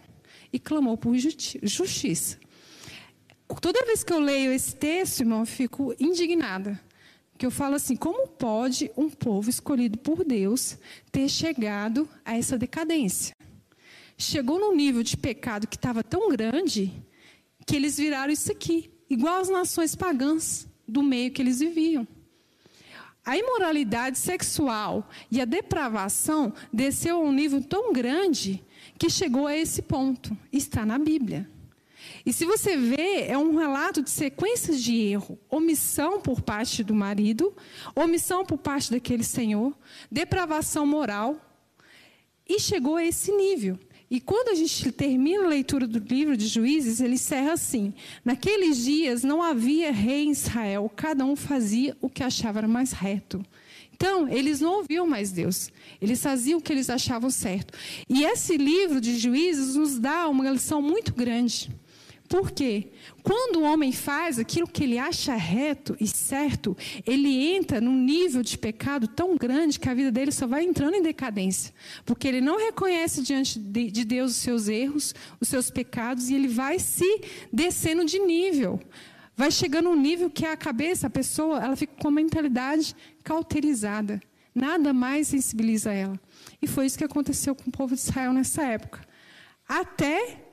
E 0.51 0.59
clamou 0.59 0.97
por 0.97 1.15
justi 1.17 1.59
justiça. 1.63 2.37
Toda 3.61 3.85
vez 3.85 4.03
que 4.03 4.13
eu 4.13 4.19
leio 4.19 4.51
esse 4.51 4.75
texto, 4.75 5.21
irmão, 5.21 5.41
eu 5.41 5.45
fico 5.45 5.93
indignada. 5.99 6.79
Que 7.37 7.45
eu 7.45 7.51
falo 7.51 7.75
assim: 7.75 7.95
como 7.95 8.27
pode 8.27 8.91
um 8.97 9.09
povo 9.09 9.49
escolhido 9.49 9.97
por 9.97 10.23
Deus 10.23 10.77
ter 11.11 11.29
chegado 11.29 12.07
a 12.25 12.35
essa 12.35 12.57
decadência? 12.57 13.38
Chegou 14.21 14.59
num 14.59 14.75
nível 14.75 15.01
de 15.01 15.15
pecado 15.15 15.65
que 15.65 15.77
estava 15.77 16.03
tão 16.03 16.29
grande 16.29 16.91
que 17.65 17.73
eles 17.73 17.97
viraram 17.97 18.33
isso 18.33 18.51
aqui, 18.51 18.91
igual 19.09 19.39
as 19.39 19.47
nações 19.47 19.95
pagãs 19.95 20.67
do 20.85 21.01
meio 21.01 21.31
que 21.31 21.41
eles 21.41 21.59
viviam. 21.59 22.05
A 23.25 23.37
imoralidade 23.37 24.17
sexual 24.17 25.09
e 25.31 25.39
a 25.39 25.45
depravação 25.45 26.51
desceu 26.71 27.15
a 27.15 27.19
um 27.21 27.31
nível 27.31 27.63
tão 27.63 27.93
grande 27.93 28.61
que 28.97 29.09
chegou 29.09 29.47
a 29.47 29.55
esse 29.55 29.81
ponto. 29.81 30.37
Está 30.51 30.85
na 30.85 30.99
Bíblia. 30.99 31.49
E 32.25 32.33
se 32.33 32.43
você 32.43 32.75
vê, 32.75 33.21
é 33.25 33.37
um 33.37 33.55
relato 33.55 34.01
de 34.01 34.09
sequências 34.09 34.83
de 34.83 34.97
erro, 34.97 35.39
omissão 35.49 36.19
por 36.19 36.41
parte 36.41 36.83
do 36.83 36.93
marido, 36.93 37.55
omissão 37.95 38.43
por 38.43 38.57
parte 38.57 38.91
daquele 38.91 39.23
senhor, 39.23 39.73
depravação 40.11 40.85
moral, 40.85 41.39
e 42.49 42.59
chegou 42.59 42.95
a 42.95 43.05
esse 43.05 43.31
nível. 43.31 43.79
E 44.11 44.19
quando 44.19 44.49
a 44.49 44.55
gente 44.55 44.91
termina 44.91 45.45
a 45.45 45.47
leitura 45.47 45.85
do 45.85 45.99
livro 45.99 46.35
de 46.35 46.47
Juízes, 46.47 46.99
ele 46.99 47.13
encerra 47.13 47.53
assim: 47.53 47.93
Naqueles 48.25 48.83
dias 48.83 49.23
não 49.23 49.43
havia 49.43 49.91
rei 49.91 50.25
em 50.25 50.31
Israel, 50.31 50.91
cada 50.95 51.23
um 51.23 51.35
fazia 51.35 51.95
o 52.01 52.09
que 52.09 52.23
achava 52.23 52.61
mais 52.67 52.91
reto. 52.91 53.45
Então, 53.93 54.29
eles 54.29 54.61
não 54.61 54.77
ouviam 54.77 55.05
mais 55.05 55.29
Deus, 55.29 55.69
eles 56.01 56.23
faziam 56.23 56.59
o 56.59 56.61
que 56.61 56.71
eles 56.71 56.89
achavam 56.89 57.29
certo. 57.29 57.77
E 58.07 58.23
esse 58.23 58.55
livro 58.55 59.01
de 59.01 59.19
Juízes 59.19 59.75
nos 59.75 59.99
dá 59.99 60.29
uma 60.29 60.49
lição 60.49 60.81
muito 60.81 61.13
grande, 61.13 61.69
Por 62.29 62.51
quê? 62.51 62.91
Quando 63.23 63.57
o 63.57 63.63
homem 63.63 63.91
faz 63.91 64.37
aquilo 64.37 64.67
que 64.67 64.83
ele 64.83 64.99
acha 64.99 65.33
reto 65.33 65.97
e 65.99 66.05
certo, 66.05 66.77
ele 67.03 67.55
entra 67.55 67.81
num 67.81 67.97
nível 67.97 68.43
de 68.43 68.55
pecado 68.55 69.07
tão 69.07 69.35
grande 69.35 69.79
que 69.79 69.89
a 69.89 69.95
vida 69.95 70.11
dele 70.11 70.31
só 70.31 70.45
vai 70.45 70.63
entrando 70.63 70.93
em 70.93 71.01
decadência. 71.01 71.73
Porque 72.05 72.27
ele 72.27 72.39
não 72.39 72.59
reconhece 72.59 73.23
diante 73.23 73.57
de 73.57 74.05
Deus 74.05 74.33
os 74.33 74.37
seus 74.37 74.67
erros, 74.67 75.15
os 75.41 75.47
seus 75.47 75.71
pecados, 75.71 76.29
e 76.29 76.35
ele 76.35 76.47
vai 76.47 76.77
se 76.77 77.21
descendo 77.51 78.05
de 78.05 78.19
nível. 78.19 78.79
Vai 79.35 79.49
chegando 79.49 79.89
um 79.89 79.99
nível 79.99 80.29
que 80.29 80.45
a 80.45 80.55
cabeça, 80.55 81.07
a 81.07 81.09
pessoa, 81.09 81.59
ela 81.63 81.75
fica 81.75 81.95
com 81.99 82.09
a 82.09 82.11
mentalidade 82.11 82.95
cauterizada. 83.23 84.21
Nada 84.53 84.93
mais 84.93 85.29
sensibiliza 85.29 85.91
ela. 85.91 86.19
E 86.61 86.67
foi 86.67 86.85
isso 86.85 86.97
que 86.97 87.03
aconteceu 87.03 87.55
com 87.55 87.69
o 87.69 87.71
povo 87.71 87.95
de 87.95 88.01
Israel 88.01 88.33
nessa 88.33 88.61
época. 88.61 89.01
Até 89.67 90.48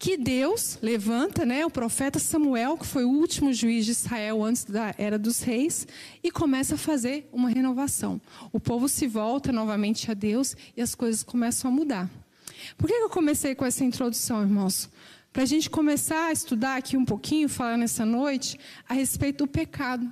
que 0.00 0.16
Deus 0.16 0.78
levanta 0.80 1.44
né, 1.44 1.66
o 1.66 1.68
profeta 1.68 2.18
Samuel, 2.18 2.78
que 2.78 2.86
foi 2.86 3.04
o 3.04 3.10
último 3.10 3.52
juiz 3.52 3.84
de 3.84 3.90
Israel 3.90 4.42
antes 4.42 4.64
da 4.64 4.94
era 4.96 5.18
dos 5.18 5.42
reis, 5.42 5.86
e 6.22 6.30
começa 6.30 6.76
a 6.76 6.78
fazer 6.78 7.28
uma 7.30 7.50
renovação. 7.50 8.18
O 8.50 8.58
povo 8.58 8.88
se 8.88 9.06
volta 9.06 9.52
novamente 9.52 10.10
a 10.10 10.14
Deus 10.14 10.56
e 10.74 10.80
as 10.80 10.94
coisas 10.94 11.22
começam 11.22 11.70
a 11.70 11.74
mudar. 11.74 12.10
Por 12.78 12.86
que 12.86 12.94
eu 12.94 13.10
comecei 13.10 13.54
com 13.54 13.66
essa 13.66 13.84
introdução, 13.84 14.40
irmãos? 14.40 14.88
Para 15.34 15.42
a 15.42 15.46
gente 15.46 15.68
começar 15.68 16.28
a 16.28 16.32
estudar 16.32 16.76
aqui 16.76 16.96
um 16.96 17.04
pouquinho, 17.04 17.46
falar 17.46 17.76
nessa 17.76 18.06
noite, 18.06 18.58
a 18.88 18.94
respeito 18.94 19.44
do 19.44 19.46
pecado. 19.46 20.10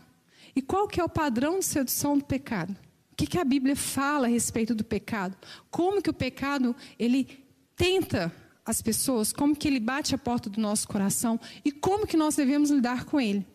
E 0.54 0.60
qual 0.60 0.86
que 0.86 1.00
é 1.00 1.04
o 1.04 1.08
padrão 1.08 1.60
de 1.60 1.64
sedução 1.64 2.18
do 2.18 2.24
pecado? 2.26 2.76
O 3.10 3.16
que, 3.16 3.26
que 3.26 3.38
a 3.38 3.44
Bíblia 3.44 3.74
fala 3.74 4.26
a 4.26 4.30
respeito 4.30 4.74
do 4.74 4.84
pecado? 4.84 5.34
Como 5.70 6.02
que 6.02 6.10
o 6.10 6.14
pecado, 6.14 6.76
ele 6.98 7.42
tenta 7.74 8.30
as 8.68 8.82
pessoas, 8.82 9.32
como 9.32 9.56
que 9.56 9.66
ele 9.66 9.80
bate 9.80 10.14
a 10.14 10.18
porta 10.18 10.50
do 10.50 10.60
nosso 10.60 10.86
coração 10.86 11.40
e 11.64 11.72
como 11.72 12.06
que 12.06 12.18
nós 12.18 12.36
devemos 12.36 12.68
lidar 12.70 13.06
com 13.06 13.18
ele. 13.18 13.46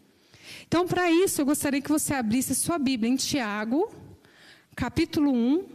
Então, 0.67 0.88
para 0.88 1.12
isso, 1.12 1.39
eu 1.39 1.46
gostaria 1.46 1.79
que 1.79 1.89
você 1.89 2.15
abrisse 2.15 2.53
a 2.53 2.55
sua 2.55 2.79
Bíblia 2.79 3.12
em 3.12 3.15
Tiago, 3.15 3.93
capítulo 4.75 5.32
1, 5.32 5.67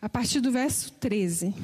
a 0.00 0.08
partir 0.08 0.40
do 0.40 0.50
verso 0.50 0.90
13. 0.92 1.54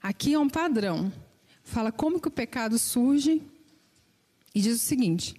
Aqui 0.00 0.34
é 0.34 0.38
um 0.38 0.48
padrão. 0.48 1.12
Fala 1.64 1.90
como 1.90 2.20
que 2.20 2.28
o 2.28 2.30
pecado 2.30 2.78
surge 2.78 3.42
e 4.54 4.60
diz 4.60 4.76
o 4.76 4.84
seguinte: 4.84 5.34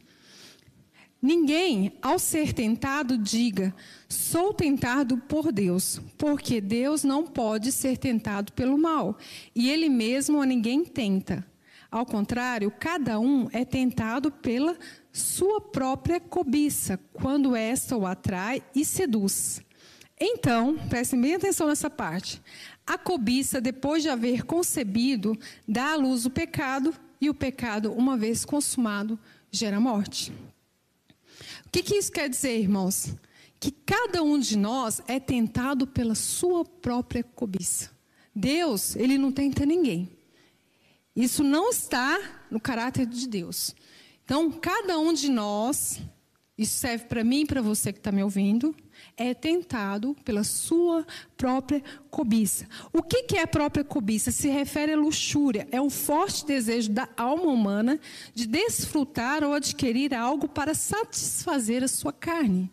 Ninguém, 1.22 1.94
ao 2.02 2.18
ser 2.18 2.52
tentado, 2.52 3.18
diga: 3.18 3.76
sou 4.10 4.54
tentado 4.54 5.18
por 5.18 5.52
Deus, 5.52 6.02
porque 6.18 6.60
Deus 6.60 7.04
não 7.04 7.28
pode 7.28 7.72
ser 7.72 7.98
tentado 7.98 8.52
pelo 8.54 8.78
mal, 8.78 9.18
e 9.56 9.70
Ele 9.70 9.88
mesmo 9.88 10.42
a 10.42 10.46
ninguém 10.46 10.84
tenta. 10.84 11.46
Ao 11.92 12.06
contrário, 12.06 12.72
cada 12.72 13.20
um 13.20 13.50
é 13.52 13.66
tentado 13.66 14.32
pela 14.32 14.78
sua 15.12 15.60
própria 15.60 16.20
cobiça, 16.20 16.98
quando 17.14 17.56
esta 17.56 17.98
o 17.98 18.06
atrai 18.06 18.64
e 18.74 18.84
seduz. 18.84 19.62
Então, 20.20 20.78
prestem 20.90 21.20
bem 21.20 21.36
atenção 21.36 21.68
nessa 21.68 21.90
parte. 21.90 22.42
A 22.88 22.98
cobiça, 22.98 23.60
depois 23.60 24.02
de 24.02 24.10
haver 24.10 24.44
concebido, 24.44 25.38
dá 25.68 25.92
à 25.92 25.96
luz 25.96 26.26
o 26.26 26.30
pecado, 26.30 26.94
e 27.22 27.30
o 27.30 27.34
pecado, 27.36 27.94
uma 27.94 28.18
vez 28.18 28.44
consumado, 28.44 29.18
gera 29.52 29.80
morte. 29.80 30.34
O 31.66 31.70
que, 31.72 31.84
que 31.84 31.96
isso 31.96 32.12
quer 32.12 32.28
dizer, 32.28 32.60
irmãos? 32.60 33.16
Que 33.60 33.72
cada 33.72 34.24
um 34.24 34.40
de 34.40 34.58
nós 34.58 35.02
é 35.08 35.20
tentado 35.20 35.86
pela 35.86 36.16
sua 36.16 36.66
própria 36.66 37.24
cobiça. 37.24 37.92
Deus, 38.36 38.96
ele 38.96 39.20
não 39.20 39.32
tenta 39.32 39.66
ninguém. 39.66 40.10
Isso 41.16 41.44
não 41.44 41.70
está 41.70 42.20
no 42.50 42.60
caráter 42.60 43.06
de 43.06 43.28
Deus. 43.28 43.76
Então, 44.26 44.52
cada 44.52 44.98
um 44.98 45.14
de 45.14 45.30
nós, 45.30 46.02
isso 46.62 46.78
serve 46.78 47.06
para 47.06 47.24
mim 47.24 47.42
e 47.42 47.46
para 47.46 47.62
você 47.62 47.92
que 47.92 48.00
está 48.00 48.12
me 48.12 48.24
ouvindo, 48.24 48.76
é 49.18 49.34
tentado 49.34 50.16
pela 50.24 50.44
sua 50.44 51.06
própria 51.36 51.84
cobiça. 52.10 52.68
O 52.94 53.02
que, 53.02 53.24
que 53.24 53.38
é 53.38 53.44
a 53.44 53.48
própria 53.48 53.84
cobiça? 53.84 54.32
Se 54.32 54.48
refere 54.50 54.94
à 54.94 54.98
luxúria. 54.98 55.68
É 55.72 55.82
um 55.82 55.90
forte 55.90 56.46
desejo 56.46 56.92
da 56.92 57.10
alma 57.18 57.46
humana 57.46 58.00
de 58.34 58.48
desfrutar 58.48 59.44
ou 59.44 59.54
adquirir 59.54 60.14
algo 60.14 60.48
para 60.48 60.74
satisfazer 60.74 61.84
a 61.84 61.88
sua 61.88 62.14
carne. 62.14 62.72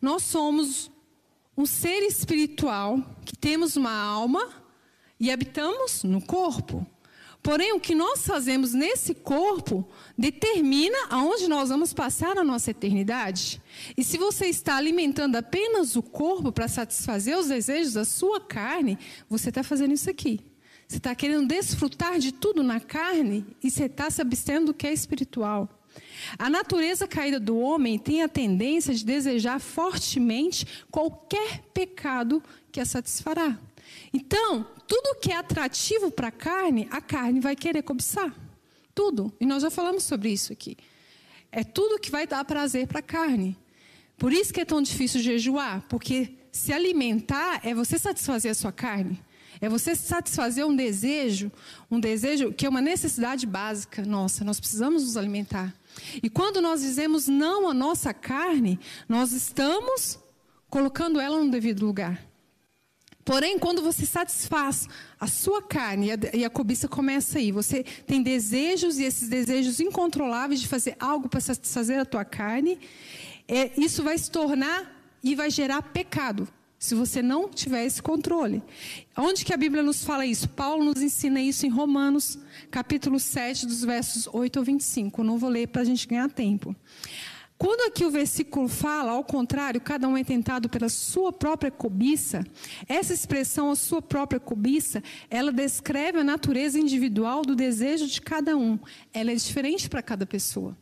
Nós 0.00 0.22
somos 0.22 0.90
um 1.56 1.66
ser 1.66 2.02
espiritual 2.02 2.98
que 3.24 3.36
temos 3.36 3.76
uma 3.76 3.92
alma 3.92 4.48
e 5.18 5.30
habitamos 5.30 6.04
no 6.04 6.20
corpo. 6.20 6.86
Porém, 7.44 7.74
o 7.74 7.78
que 7.78 7.94
nós 7.94 8.26
fazemos 8.26 8.72
nesse 8.72 9.12
corpo 9.12 9.86
determina 10.16 10.96
aonde 11.10 11.46
nós 11.46 11.68
vamos 11.68 11.92
passar 11.92 12.38
a 12.38 12.42
nossa 12.42 12.70
eternidade. 12.70 13.60
E 13.94 14.02
se 14.02 14.16
você 14.16 14.46
está 14.46 14.76
alimentando 14.76 15.36
apenas 15.36 15.94
o 15.94 16.02
corpo 16.02 16.50
para 16.50 16.68
satisfazer 16.68 17.36
os 17.36 17.48
desejos 17.48 17.92
da 17.92 18.04
sua 18.06 18.40
carne, 18.40 18.98
você 19.28 19.50
está 19.50 19.62
fazendo 19.62 19.92
isso 19.92 20.08
aqui. 20.08 20.40
Você 20.88 20.96
está 20.96 21.14
querendo 21.14 21.46
desfrutar 21.46 22.18
de 22.18 22.32
tudo 22.32 22.62
na 22.62 22.80
carne 22.80 23.44
e 23.62 23.70
você 23.70 23.84
está 23.84 24.08
se 24.08 24.22
abstendo 24.22 24.68
do 24.68 24.74
que 24.74 24.86
é 24.86 24.92
espiritual. 24.94 25.68
A 26.38 26.48
natureza 26.48 27.06
caída 27.06 27.38
do 27.38 27.58
homem 27.58 27.98
tem 27.98 28.22
a 28.22 28.28
tendência 28.28 28.94
de 28.94 29.04
desejar 29.04 29.60
fortemente 29.60 30.66
qualquer 30.90 31.60
pecado 31.74 32.42
que 32.72 32.80
a 32.80 32.86
satisfará. 32.86 33.58
Então, 34.14 34.64
tudo 34.86 35.18
que 35.18 35.32
é 35.32 35.36
atrativo 35.36 36.08
para 36.08 36.28
a 36.28 36.30
carne, 36.30 36.86
a 36.88 37.00
carne 37.00 37.40
vai 37.40 37.56
querer 37.56 37.82
cobiçar. 37.82 38.32
Tudo. 38.94 39.34
E 39.40 39.44
nós 39.44 39.64
já 39.64 39.70
falamos 39.70 40.04
sobre 40.04 40.30
isso 40.30 40.52
aqui. 40.52 40.76
É 41.50 41.64
tudo 41.64 41.98
que 41.98 42.12
vai 42.12 42.24
dar 42.24 42.44
prazer 42.44 42.86
para 42.86 43.00
a 43.00 43.02
carne. 43.02 43.58
Por 44.16 44.32
isso 44.32 44.54
que 44.54 44.60
é 44.60 44.64
tão 44.64 44.80
difícil 44.80 45.20
jejuar, 45.20 45.84
porque 45.88 46.32
se 46.52 46.72
alimentar 46.72 47.60
é 47.64 47.74
você 47.74 47.98
satisfazer 47.98 48.52
a 48.52 48.54
sua 48.54 48.70
carne. 48.70 49.20
É 49.60 49.68
você 49.68 49.96
satisfazer 49.96 50.64
um 50.64 50.76
desejo, 50.76 51.50
um 51.90 51.98
desejo 51.98 52.52
que 52.52 52.66
é 52.66 52.68
uma 52.68 52.80
necessidade 52.80 53.46
básica 53.46 54.04
nossa, 54.04 54.44
nós 54.44 54.60
precisamos 54.60 55.02
nos 55.02 55.16
alimentar. 55.16 55.74
E 56.22 56.30
quando 56.30 56.60
nós 56.60 56.82
dizemos 56.82 57.26
não 57.26 57.68
à 57.68 57.74
nossa 57.74 58.14
carne, 58.14 58.78
nós 59.08 59.32
estamos 59.32 60.20
colocando 60.70 61.18
ela 61.20 61.42
no 61.42 61.50
devido 61.50 61.84
lugar. 61.84 62.33
Porém, 63.24 63.58
quando 63.58 63.82
você 63.82 64.04
satisfaz 64.04 64.86
a 65.18 65.26
sua 65.26 65.62
carne, 65.62 66.08
e 66.08 66.12
a, 66.12 66.18
e 66.34 66.44
a, 66.44 66.50
cobiça 66.50 66.86
começa 66.86 67.38
aí, 67.38 67.50
você 67.50 67.82
tem 68.06 68.22
desejos 68.22 68.98
e 68.98 69.04
esses 69.04 69.28
desejos 69.28 69.80
incontroláveis 69.80 70.60
de 70.60 70.68
fazer 70.68 70.94
algo 71.00 71.28
para 71.28 71.40
satisfazer 71.40 71.98
a 71.98 72.04
tua 72.04 72.24
carne, 72.24 72.78
é, 73.48 73.70
isso 73.78 74.02
vai 74.02 74.18
se 74.18 74.30
tornar 74.30 74.94
e 75.22 75.34
vai 75.34 75.50
gerar 75.50 75.80
pecado, 75.80 76.46
se 76.78 76.94
você 76.94 77.22
não 77.22 77.48
tiver 77.48 77.86
esse 77.86 78.02
controle. 78.02 78.62
Onde 79.16 79.42
que 79.42 79.54
a 79.54 79.56
Bíblia 79.56 79.82
nos 79.82 80.04
fala 80.04 80.26
isso? 80.26 80.46
Paulo 80.50 80.84
nos 80.84 81.00
ensina 81.00 81.40
isso 81.40 81.64
em 81.64 81.70
Romanos, 81.70 82.38
capítulo 82.70 83.18
7, 83.18 83.64
dos 83.64 83.82
versos 83.82 84.28
8 84.30 84.58
ao 84.58 84.64
25. 84.66 85.24
não 85.24 85.38
vou 85.38 85.48
ler 85.48 85.68
para 85.68 85.80
a 85.80 85.84
gente 85.84 86.06
ganhar 86.06 86.28
tempo. 86.28 86.76
Quando 87.64 87.88
aqui 87.88 88.04
o 88.04 88.10
versículo 88.10 88.68
fala, 88.68 89.12
ao 89.12 89.24
contrário, 89.24 89.80
cada 89.80 90.06
um 90.06 90.18
é 90.18 90.22
tentado 90.22 90.68
pela 90.68 90.90
sua 90.90 91.32
própria 91.32 91.70
cobiça, 91.70 92.46
essa 92.86 93.14
expressão, 93.14 93.70
a 93.70 93.74
sua 93.74 94.02
própria 94.02 94.38
cobiça, 94.38 95.02
ela 95.30 95.50
descreve 95.50 96.18
a 96.18 96.24
natureza 96.24 96.78
individual 96.78 97.40
do 97.40 97.56
desejo 97.56 98.06
de 98.06 98.20
cada 98.20 98.54
um. 98.54 98.78
Ela 99.14 99.32
é 99.32 99.34
diferente 99.34 99.88
para 99.88 100.02
cada 100.02 100.26
pessoa. 100.26 100.76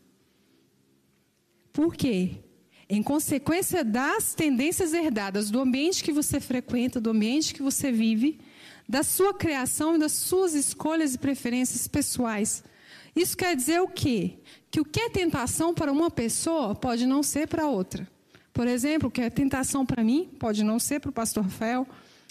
Por 1.73 1.95
quê? 1.95 2.41
Em 2.89 3.01
consequência 3.01 3.85
das 3.85 4.35
tendências 4.35 4.93
herdadas 4.93 5.53
do 5.53 5.61
ambiente 5.61 6.03
que 6.03 6.11
você 6.11 6.41
frequenta, 6.41 7.01
do 7.01 7.11
ambiente 7.11 7.55
que 7.55 7.63
você 7.63 7.93
vive, 7.93 8.41
da 8.89 9.05
sua 9.05 9.33
criação 9.33 9.95
e 9.95 10.01
das 10.01 10.11
suas 10.11 10.53
escolhas 10.53 11.15
e 11.15 11.19
preferências 11.19 11.87
pessoais. 11.87 12.65
Isso 13.15 13.37
quer 13.37 13.55
dizer 13.55 13.81
o 13.81 13.89
quê? 13.89 14.39
que 14.73 14.81
o 14.81 14.85
que 14.87 15.01
é 15.01 15.11
tentação 15.11 15.75
para 15.75 15.93
uma 15.93 16.11
pessoa 16.11 16.75
pode 16.75 17.05
não 17.05 17.23
ser 17.23 17.47
para 17.47 17.67
outra. 17.67 18.09
Por 18.55 18.67
exemplo, 18.67 19.09
o 19.09 19.11
que 19.11 19.21
é 19.21 19.29
tentação 19.29 19.85
para 19.85 20.03
mim 20.03 20.31
pode 20.41 20.65
não 20.65 20.79
ser 20.79 20.99
para 20.99 21.11
o 21.11 21.13
pastor 21.13 21.45
Rafael, 21.45 21.87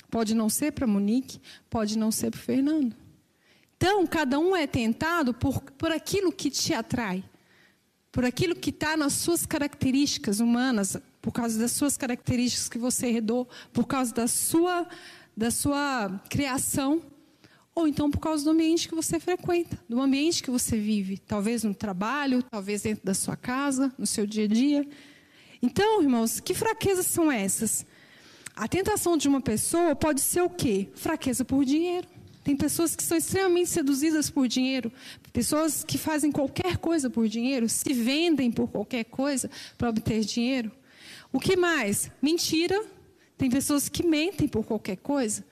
pode 0.09 0.33
não 0.33 0.49
ser 0.49 0.71
para 0.71 0.87
Monique, 0.87 1.39
pode 1.69 1.95
não 1.99 2.11
ser 2.11 2.31
para 2.31 2.39
o 2.39 2.41
Fernando. 2.41 2.95
Então, 3.77 4.07
cada 4.07 4.39
um 4.39 4.55
é 4.55 4.65
tentado 4.65 5.35
por, 5.35 5.61
por 5.61 5.91
aquilo 5.91 6.31
que 6.31 6.49
te 6.49 6.73
atrai, 6.73 7.23
por 8.11 8.25
aquilo 8.25 8.55
que 8.55 8.71
está 8.71 8.97
nas 8.97 9.13
suas 9.13 9.45
características 9.45 10.39
humanas, 10.39 10.97
por 11.21 11.31
causa 11.31 11.59
das 11.59 11.71
suas 11.71 11.95
características 11.95 12.67
que 12.67 12.79
você 12.79 13.07
herdou, 13.07 13.47
por 13.71 13.85
causa 13.85 14.11
da 14.15 14.27
sua, 14.27 14.87
da 15.37 15.51
sua 15.51 16.19
criação. 16.27 17.03
Ou 17.73 17.87
então 17.87 18.11
por 18.11 18.19
causa 18.19 18.43
do 18.43 18.51
ambiente 18.51 18.87
que 18.87 18.95
você 18.95 19.19
frequenta, 19.19 19.79
do 19.87 20.01
ambiente 20.01 20.43
que 20.43 20.51
você 20.51 20.77
vive, 20.77 21.17
talvez 21.17 21.63
no 21.63 21.73
trabalho, 21.73 22.43
talvez 22.43 22.81
dentro 22.81 23.05
da 23.05 23.13
sua 23.13 23.35
casa, 23.35 23.93
no 23.97 24.05
seu 24.05 24.25
dia 24.25 24.45
a 24.45 24.47
dia. 24.47 24.87
Então, 25.61 26.01
irmãos, 26.01 26.39
que 26.39 26.53
fraquezas 26.53 27.05
são 27.05 27.31
essas? 27.31 27.85
A 28.55 28.67
tentação 28.67 29.15
de 29.15 29.27
uma 29.27 29.39
pessoa 29.39 29.95
pode 29.95 30.19
ser 30.19 30.41
o 30.41 30.49
quê? 30.49 30.89
Fraqueza 30.95 31.45
por 31.45 31.63
dinheiro. 31.63 32.07
Tem 32.43 32.57
pessoas 32.57 32.95
que 32.95 33.03
são 33.03 33.17
extremamente 33.17 33.69
seduzidas 33.69 34.29
por 34.29 34.47
dinheiro, 34.47 34.91
pessoas 35.31 35.83
que 35.83 35.95
fazem 35.95 36.31
qualquer 36.31 36.77
coisa 36.77 37.07
por 37.07 37.27
dinheiro, 37.27 37.69
se 37.69 37.93
vendem 37.93 38.51
por 38.51 38.67
qualquer 38.67 39.03
coisa 39.03 39.49
para 39.77 39.89
obter 39.89 40.21
dinheiro. 40.21 40.71
O 41.31 41.39
que 41.39 41.55
mais? 41.55 42.09
Mentira. 42.19 42.83
Tem 43.37 43.49
pessoas 43.49 43.87
que 43.87 44.05
mentem 44.05 44.47
por 44.47 44.65
qualquer 44.65 44.97
coisa 44.97 45.43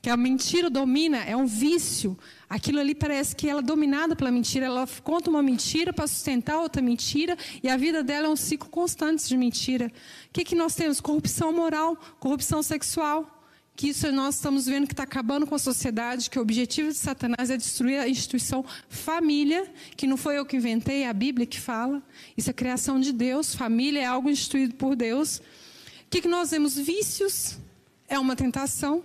que 0.00 0.08
a 0.08 0.16
mentira 0.16 0.70
domina, 0.70 1.18
é 1.18 1.36
um 1.36 1.46
vício. 1.46 2.16
Aquilo 2.48 2.78
ali 2.78 2.94
parece 2.94 3.34
que 3.34 3.48
ela 3.48 3.60
é 3.60 3.62
dominada 3.62 4.14
pela 4.14 4.30
mentira. 4.30 4.66
Ela 4.66 4.88
conta 5.02 5.28
uma 5.28 5.42
mentira 5.42 5.92
para 5.92 6.06
sustentar 6.06 6.58
outra 6.58 6.80
mentira 6.80 7.36
e 7.62 7.68
a 7.68 7.76
vida 7.76 8.02
dela 8.02 8.28
é 8.28 8.30
um 8.30 8.36
ciclo 8.36 8.70
constante 8.70 9.26
de 9.26 9.36
mentira. 9.36 9.86
O 10.28 10.32
que, 10.32 10.44
que 10.44 10.54
nós 10.54 10.74
temos? 10.74 11.00
Corrupção 11.00 11.52
moral, 11.52 11.96
corrupção 12.20 12.62
sexual. 12.62 13.34
Que 13.74 13.90
isso 13.90 14.10
nós 14.10 14.34
estamos 14.36 14.66
vendo 14.66 14.88
que 14.88 14.92
está 14.92 15.04
acabando 15.04 15.46
com 15.46 15.54
a 15.54 15.58
sociedade, 15.58 16.28
que 16.28 16.38
o 16.38 16.42
objetivo 16.42 16.88
de 16.88 16.96
Satanás 16.96 17.48
é 17.48 17.56
destruir 17.56 18.00
a 18.00 18.08
instituição 18.08 18.64
família, 18.88 19.70
que 19.96 20.04
não 20.04 20.16
foi 20.16 20.36
eu 20.36 20.44
que 20.44 20.56
inventei, 20.56 21.02
é 21.02 21.08
a 21.08 21.12
Bíblia 21.12 21.46
que 21.46 21.60
fala. 21.60 22.02
Isso 22.36 22.50
é 22.50 22.52
criação 22.52 22.98
de 22.98 23.12
Deus, 23.12 23.54
família 23.54 24.00
é 24.00 24.04
algo 24.04 24.28
instituído 24.28 24.74
por 24.74 24.96
Deus. 24.96 25.38
O 25.38 26.10
que, 26.10 26.22
que 26.22 26.26
nós 26.26 26.50
vemos? 26.50 26.76
Vícios 26.76 27.56
é 28.08 28.18
uma 28.18 28.34
tentação. 28.34 29.04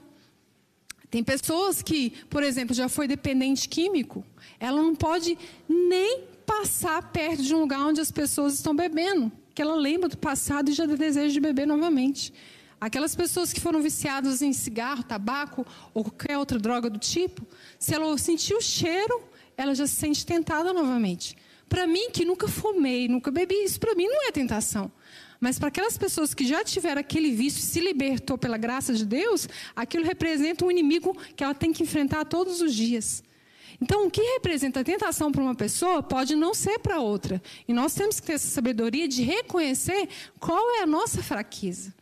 Tem 1.14 1.24
pessoas 1.24 1.84
que, 1.84 2.10
por 2.28 2.42
exemplo, 2.42 2.74
já 2.74 2.90
foi 2.90 3.08
dependente 3.08 3.70
químico, 3.70 4.26
ela 4.60 4.82
não 4.82 4.96
pode 4.96 5.38
nem 5.70 6.24
passar 6.44 7.12
perto 7.12 7.44
de 7.44 7.54
um 7.54 7.60
lugar 7.60 7.82
onde 7.82 8.02
as 8.02 8.10
pessoas 8.10 8.56
estão 8.56 8.76
bebendo, 8.76 9.32
que 9.54 9.62
ela 9.62 9.76
lembra 9.76 10.10
do 10.10 10.18
passado 10.18 10.72
e 10.72 10.74
já 10.74 10.88
tem 10.88 10.96
desejo 10.96 11.32
de 11.32 11.40
beber 11.40 11.68
novamente. 11.68 12.34
Aquelas 12.82 13.16
pessoas 13.16 13.54
que 13.54 13.62
foram 13.62 13.80
viciadas 13.80 14.42
em 14.42 14.52
cigarro, 14.54 15.04
tabaco 15.04 15.64
ou 15.94 16.04
qualquer 16.04 16.36
outra 16.36 16.58
droga 16.58 16.90
do 16.90 16.98
tipo, 16.98 17.46
se 17.78 17.94
ela 17.94 18.18
sentir 18.18 18.56
o 18.56 18.62
cheiro, 18.62 19.22
ela 19.56 19.76
já 19.76 19.86
se 19.86 19.94
sente 19.94 20.26
tentada 20.26 20.74
novamente. 20.74 21.38
Para 21.70 21.86
mim, 21.86 22.10
que 22.10 22.26
nunca 22.26 22.48
fumei, 22.48 23.08
nunca 23.08 23.30
bebi, 23.30 23.64
isso 23.64 23.80
para 23.80 23.94
mim 23.94 24.08
não 24.08 24.28
é 24.28 24.32
tentação. 24.32 24.92
Mas 25.44 25.60
para 25.60 25.68
aquelas 25.68 25.98
pessoas 25.98 26.34
que 26.34 26.48
já 26.48 26.64
tiveram 26.64 27.02
aquele 27.02 27.30
vício 27.30 27.60
e 27.60 27.64
se 27.64 27.82
libertou 27.82 28.38
pela 28.38 28.58
graça 28.58 28.94
de 28.94 29.06
Deus, 29.06 29.46
aquilo 29.76 30.06
representa 30.06 30.64
um 30.64 30.72
inimigo 30.72 31.14
que 31.36 31.44
ela 31.44 31.54
tem 31.54 31.74
que 31.74 31.84
enfrentar 31.84 32.24
todos 32.24 32.62
os 32.62 32.74
dias. 32.74 33.22
Então, 33.82 34.08
o 34.08 34.10
que 34.10 34.22
representa 34.22 34.80
a 34.80 34.84
tentação 34.86 35.34
para 35.34 35.42
uma 35.42 35.54
pessoa 35.54 36.02
pode 36.02 36.34
não 36.34 36.54
ser 36.54 36.80
para 36.80 37.02
outra. 37.02 37.44
E 37.68 37.74
nós 37.74 37.94
temos 37.94 38.22
que 38.22 38.28
ter 38.28 38.34
essa 38.34 38.48
sabedoria 38.48 39.06
de 39.06 39.22
reconhecer 39.22 40.08
qual 40.40 40.78
é 40.78 40.84
a 40.84 40.88
nossa 40.88 41.22
fraqueza. 41.22 41.94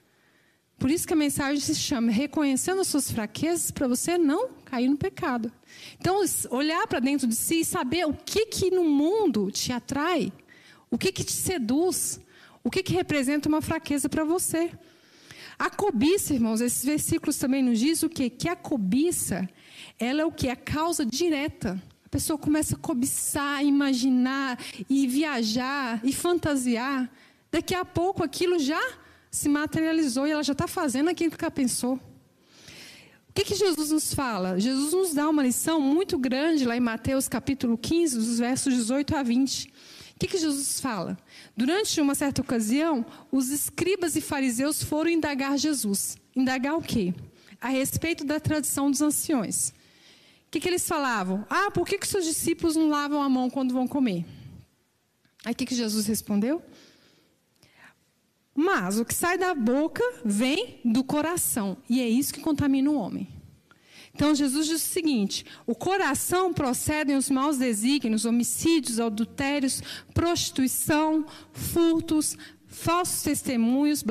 Por 0.77 0.91
isso 0.91 1.07
que 1.07 1.13
a 1.13 1.15
mensagem 1.15 1.59
se 1.59 1.73
chama 1.73 2.11
Reconhecendo 2.11 2.81
as 2.81 2.87
suas 2.89 3.09
fraquezas 3.09 3.71
para 3.71 3.87
você 3.87 4.19
não 4.19 4.49
cair 4.65 4.87
no 4.87 4.97
pecado. 4.97 5.51
Então, 5.99 6.23
olhar 6.51 6.85
para 6.85 6.99
dentro 6.99 7.25
de 7.25 7.35
si 7.35 7.61
e 7.61 7.65
saber 7.65 8.05
o 8.05 8.13
que, 8.13 8.45
que 8.45 8.69
no 8.69 8.83
mundo 8.83 9.49
te 9.49 9.71
atrai, 9.71 10.31
o 10.91 10.97
que, 10.99 11.11
que 11.11 11.23
te 11.23 11.33
seduz, 11.33 12.21
o 12.63 12.69
que, 12.69 12.83
que 12.83 12.93
representa 12.93 13.49
uma 13.49 13.61
fraqueza 13.61 14.07
para 14.07 14.23
você? 14.23 14.71
A 15.57 15.69
cobiça, 15.69 16.33
irmãos, 16.33 16.61
esses 16.61 16.83
versículos 16.83 17.37
também 17.37 17.63
nos 17.63 17.79
diz 17.79 18.03
o 18.03 18.09
quê? 18.09 18.29
Que 18.29 18.49
a 18.49 18.55
cobiça, 18.55 19.47
ela 19.99 20.21
é 20.21 20.25
o 20.25 20.31
que? 20.31 20.49
A 20.49 20.55
causa 20.55 21.05
direta. 21.05 21.81
A 22.05 22.09
pessoa 22.09 22.37
começa 22.37 22.75
a 22.75 22.79
cobiçar, 22.79 23.63
imaginar 23.63 24.59
e 24.89 25.07
viajar 25.07 25.99
e 26.03 26.11
fantasiar. 26.11 27.09
Daqui 27.51 27.73
a 27.73 27.85
pouco 27.85 28.23
aquilo 28.23 28.59
já 28.59 28.81
se 29.29 29.47
materializou 29.47 30.27
e 30.27 30.31
ela 30.31 30.43
já 30.43 30.53
está 30.53 30.67
fazendo 30.67 31.09
aquilo 31.09 31.37
que 31.37 31.43
ela 31.43 31.51
pensou. 31.51 31.95
O 33.29 33.33
que, 33.33 33.45
que 33.45 33.55
Jesus 33.55 33.91
nos 33.91 34.13
fala? 34.13 34.59
Jesus 34.59 34.93
nos 34.93 35.13
dá 35.13 35.29
uma 35.29 35.41
lição 35.41 35.79
muito 35.79 36.17
grande 36.17 36.65
lá 36.65 36.75
em 36.75 36.81
Mateus 36.81 37.27
capítulo 37.27 37.77
15, 37.77 38.17
dos 38.17 38.39
versos 38.39 38.73
18 38.73 39.15
a 39.15 39.23
20 39.23 39.71
que, 40.21 40.27
que 40.27 40.37
Jesus 40.37 40.79
fala? 40.79 41.17
Durante 41.57 41.99
uma 41.99 42.13
certa 42.13 42.43
ocasião, 42.43 43.03
os 43.31 43.49
escribas 43.49 44.15
e 44.15 44.21
fariseus 44.21 44.83
foram 44.83 45.09
indagar 45.09 45.57
Jesus. 45.57 46.15
Indagar 46.35 46.75
o 46.75 46.81
quê? 46.81 47.11
A 47.59 47.69
respeito 47.69 48.23
da 48.23 48.39
tradição 48.39 48.91
dos 48.91 49.01
anciões. 49.01 49.69
O 49.69 50.51
que, 50.51 50.59
que 50.59 50.69
eles 50.69 50.87
falavam? 50.87 51.43
Ah, 51.49 51.71
por 51.71 51.87
que, 51.87 51.97
que 51.97 52.07
seus 52.07 52.23
discípulos 52.23 52.75
não 52.75 52.87
lavam 52.87 53.19
a 53.19 53.27
mão 53.27 53.49
quando 53.49 53.73
vão 53.73 53.87
comer? 53.87 54.23
Aí 55.43 55.53
o 55.53 55.55
que, 55.55 55.65
que 55.65 55.73
Jesus 55.73 56.05
respondeu? 56.05 56.61
Mas 58.53 58.99
o 58.99 59.05
que 59.05 59.15
sai 59.15 59.39
da 59.39 59.55
boca 59.55 60.03
vem 60.23 60.79
do 60.85 61.03
coração, 61.03 61.77
e 61.89 61.99
é 61.99 62.07
isso 62.07 62.33
que 62.33 62.41
contamina 62.41 62.91
o 62.91 62.95
homem. 62.95 63.27
Então 64.13 64.35
Jesus 64.35 64.67
diz 64.67 64.81
o 64.81 64.85
seguinte: 64.85 65.45
o 65.65 65.75
coração 65.75 66.53
procedem 66.53 67.15
os 67.15 67.29
maus 67.29 67.57
desígnios, 67.57 68.25
homicídios, 68.25 68.99
adultérios, 68.99 69.81
prostituição, 70.13 71.25
furtos, 71.51 72.37
falsos 72.67 73.21
testemunhos, 73.23 74.03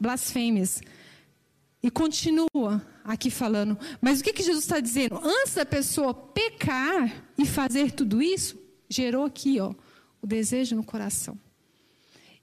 blasfêmias. 0.00 0.80
E 1.82 1.90
continua 1.90 2.84
aqui 3.04 3.30
falando. 3.30 3.78
Mas 4.00 4.20
o 4.20 4.24
que, 4.24 4.32
que 4.32 4.42
Jesus 4.42 4.64
está 4.64 4.80
dizendo? 4.80 5.20
Antes 5.22 5.54
da 5.54 5.64
pessoa 5.64 6.12
pecar 6.12 7.24
e 7.38 7.46
fazer 7.46 7.92
tudo 7.92 8.20
isso, 8.20 8.58
gerou 8.88 9.24
aqui 9.24 9.60
ó, 9.60 9.72
o 10.20 10.26
desejo 10.26 10.74
no 10.74 10.82
coração. 10.82 11.38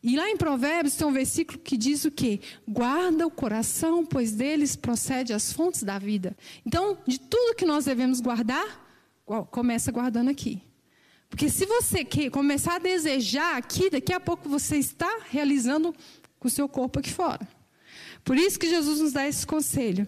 E 0.04 0.18
lá 0.18 0.30
em 0.30 0.36
Provérbios 0.36 0.96
tem 0.96 1.08
um 1.08 1.13
versículo 1.13 1.58
que 1.58 1.78
diz 1.78 2.04
o 2.04 2.12
quê? 2.12 2.42
Guarda 2.68 3.26
o 3.26 3.32
coração, 3.32 4.06
pois 4.06 4.34
deles 4.34 4.76
procede 4.76 5.32
as 5.32 5.54
fontes 5.54 5.82
da 5.82 5.98
vida. 5.98 6.36
Então, 6.66 6.98
de 7.08 7.18
tudo 7.18 7.56
que 7.56 7.66
nós 7.66 7.86
devemos 7.86 8.20
guardar, 8.20 8.86
começa 9.50 9.94
guardando 9.94 10.30
aqui. 10.30 10.62
Porque 11.30 11.50
se 11.50 11.66
você 11.66 12.06
começar 12.30 12.76
a 12.76 12.80
desejar 12.80 13.56
aqui, 13.56 13.89
daqui 13.89 14.12
a 14.12 14.20
pouco 14.20 14.50
você 14.50 14.76
está 14.76 15.22
realizando 15.30 15.96
com 16.38 16.50
o 16.50 16.52
seu 16.52 16.68
corpo 16.68 17.00
aqui 17.00 17.10
fora. 17.10 17.48
Por 18.26 18.38
isso 18.38 18.60
que 18.60 18.70
Jesus 18.70 19.00
nos 19.00 19.13
dá 19.13 19.26
esse 19.26 19.48
conselho. 19.48 20.06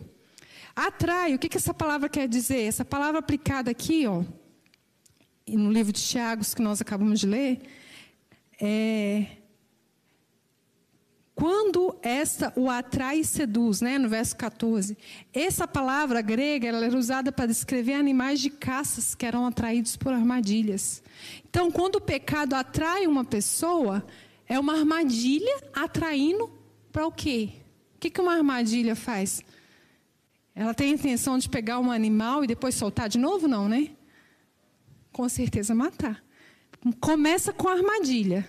Atrai, 0.76 1.34
o 1.34 1.40
que, 1.40 1.48
que 1.48 1.56
essa 1.56 1.74
palavra 1.74 2.10
quer 2.10 2.28
dizer? 2.28 2.64
Essa 2.64 2.84
palavra 2.84 3.20
aplicada 3.20 3.72
aqui, 3.72 4.06
ó, 4.06 4.26
no 5.48 5.72
livro 5.72 5.94
de 5.94 6.02
Tiago, 6.02 6.44
que 6.44 6.62
nós 6.62 6.82
acabamos 6.82 7.22
de 7.22 7.28
ler, 7.28 7.62
é 8.60 9.38
quando 11.36 11.94
esta 12.02 12.54
o 12.56 12.70
atrai 12.70 13.20
e 13.20 13.26
seduz, 13.26 13.82
né, 13.82 14.00
no 14.00 14.08
verso 14.08 14.36
14. 14.38 14.98
Essa 15.34 15.68
palavra 15.68 16.22
grega 16.22 16.70
ela 16.70 16.86
era 16.86 16.98
usada 16.98 17.30
para 17.30 17.46
descrever 17.46 17.94
animais 17.94 18.40
de 18.40 18.50
caças 18.50 19.14
que 19.14 19.26
eram 19.26 19.46
atraídos 19.46 19.98
por 19.98 20.14
armadilhas. 20.14 21.04
Então, 21.50 21.70
quando 21.70 21.98
o 21.98 22.02
pecado 22.02 22.54
atrai 22.54 23.06
uma 23.06 23.26
pessoa, 23.26 24.06
é 24.48 24.58
uma 24.58 24.80
armadilha 24.80 25.62
atraindo 25.74 26.50
para 26.90 27.06
o 27.06 27.12
quê? 27.12 27.50
O 27.96 28.00
que, 28.00 28.10
que 28.10 28.22
uma 28.22 28.36
armadilha 28.36 28.96
faz? 28.96 29.44
Ela 30.56 30.74
tem 30.74 30.92
a 30.92 30.94
intenção 30.94 31.38
de 31.38 31.50
pegar 31.50 31.80
um 31.80 31.92
animal 31.92 32.46
e 32.46 32.48
depois 32.48 32.76
soltar 32.76 33.10
de 33.10 33.18
novo? 33.18 33.46
Não, 33.46 33.68
né? 33.68 33.92
Com 35.12 35.28
certeza 35.28 35.76
matar. 35.76 36.24
Começa 37.02 37.52
com 37.52 37.68
a 37.68 37.74
armadilha. 37.74 38.48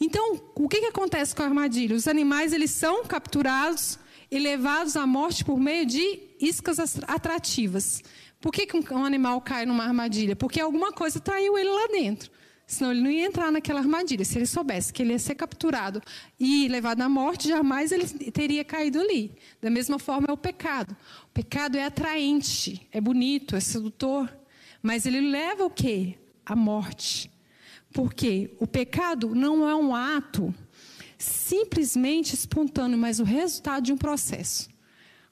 Então, 0.00 0.40
o 0.54 0.68
que, 0.68 0.80
que 0.80 0.86
acontece 0.86 1.34
com 1.34 1.42
a 1.42 1.46
armadilha? 1.46 1.96
Os 1.96 2.06
animais 2.06 2.52
eles 2.52 2.70
são 2.70 3.04
capturados 3.04 3.98
e 4.30 4.38
levados 4.38 4.96
à 4.96 5.06
morte 5.06 5.44
por 5.44 5.58
meio 5.58 5.84
de 5.84 6.20
iscas 6.40 6.78
atrativas. 7.08 8.02
Por 8.40 8.52
que, 8.52 8.66
que 8.66 8.94
um 8.94 9.04
animal 9.04 9.40
cai 9.40 9.66
numa 9.66 9.84
armadilha? 9.84 10.36
Porque 10.36 10.60
alguma 10.60 10.92
coisa 10.92 11.18
traiu 11.18 11.58
ele 11.58 11.70
lá 11.70 11.88
dentro. 11.88 12.30
Senão 12.64 12.92
ele 12.92 13.00
não 13.00 13.10
ia 13.10 13.24
entrar 13.24 13.50
naquela 13.50 13.80
armadilha. 13.80 14.24
Se 14.24 14.38
ele 14.38 14.46
soubesse 14.46 14.92
que 14.92 15.02
ele 15.02 15.12
ia 15.12 15.18
ser 15.18 15.34
capturado 15.34 16.02
e 16.38 16.68
levado 16.68 17.00
à 17.00 17.08
morte, 17.08 17.48
jamais 17.48 17.90
ele 17.90 18.06
teria 18.30 18.62
caído 18.62 19.00
ali. 19.00 19.32
Da 19.60 19.70
mesma 19.70 19.98
forma 19.98 20.26
é 20.28 20.32
o 20.32 20.36
pecado. 20.36 20.94
O 21.24 21.28
pecado 21.32 21.78
é 21.78 21.84
atraente, 21.86 22.86
é 22.92 23.00
bonito, 23.00 23.56
é 23.56 23.60
sedutor, 23.60 24.30
mas 24.82 25.06
ele 25.06 25.20
leva 25.20 25.64
o 25.64 25.70
quê? 25.70 26.18
A 26.44 26.54
morte. 26.54 27.30
Porque 27.98 28.54
o 28.60 28.66
pecado 28.68 29.34
não 29.34 29.68
é 29.68 29.74
um 29.74 29.92
ato 29.92 30.54
simplesmente 31.18 32.32
espontâneo, 32.32 32.96
mas 32.96 33.18
o 33.18 33.24
resultado 33.24 33.82
de 33.82 33.92
um 33.92 33.96
processo. 33.96 34.68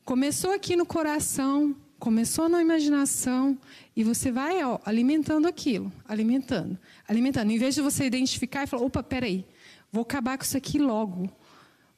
Começou 0.05 0.51
aqui 0.51 0.75
no 0.75 0.85
coração, 0.85 1.77
começou 1.97 2.49
na 2.49 2.61
imaginação, 2.61 3.57
e 3.95 4.03
você 4.03 4.33
vai 4.33 4.65
ó, 4.65 4.81
alimentando 4.85 5.47
aquilo, 5.47 5.93
alimentando, 6.09 6.77
alimentando. 7.07 7.53
Em 7.53 7.57
vez 7.57 7.77
de 7.77 7.83
você 7.83 8.05
identificar 8.05 8.65
e 8.65 8.67
falar, 8.67 8.83
opa, 8.83 9.01
peraí, 9.01 9.47
vou 9.93 10.03
acabar 10.03 10.37
com 10.37 10.43
isso 10.43 10.57
aqui 10.57 10.77
logo. 10.77 11.31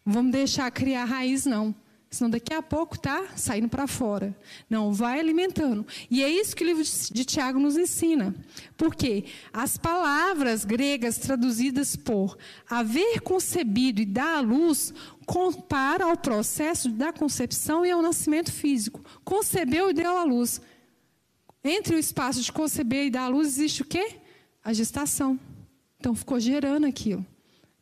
Vamos 0.04 0.32
deixar 0.32 0.70
criar 0.70 1.06
raiz, 1.06 1.46
não. 1.46 1.74
Senão 2.10 2.30
daqui 2.30 2.54
a 2.54 2.62
pouco 2.62 2.94
está 2.96 3.36
saindo 3.36 3.68
para 3.68 3.86
fora. 3.86 4.34
Não, 4.68 4.94
vai 4.94 5.20
alimentando. 5.20 5.86
E 6.10 6.22
é 6.22 6.30
isso 6.30 6.56
que 6.56 6.64
o 6.64 6.66
livro 6.66 6.82
de 6.82 7.24
Tiago 7.24 7.58
nos 7.58 7.76
ensina. 7.76 8.34
Porque 8.78 9.26
as 9.52 9.76
palavras 9.76 10.64
gregas 10.64 11.18
traduzidas 11.18 11.96
por 11.96 12.38
haver 12.68 13.20
concebido 13.20 14.00
e 14.00 14.06
dar 14.06 14.38
à 14.38 14.40
luz 14.40 14.94
compara 15.26 16.06
ao 16.06 16.16
processo 16.16 16.88
da 16.88 17.12
concepção 17.12 17.84
e 17.84 17.90
ao 17.90 18.00
nascimento 18.00 18.50
físico. 18.50 19.04
Concebeu 19.22 19.90
e 19.90 19.94
deu 19.94 20.16
à 20.16 20.24
luz. 20.24 20.62
Entre 21.62 21.94
o 21.94 21.98
espaço 21.98 22.40
de 22.40 22.50
conceber 22.50 23.04
e 23.04 23.10
dar 23.10 23.24
à 23.24 23.28
luz 23.28 23.48
existe 23.48 23.82
o 23.82 23.84
quê? 23.84 24.16
A 24.64 24.72
gestação. 24.72 25.38
Então 26.00 26.14
ficou 26.14 26.40
gerando 26.40 26.86
aquilo. 26.86 27.20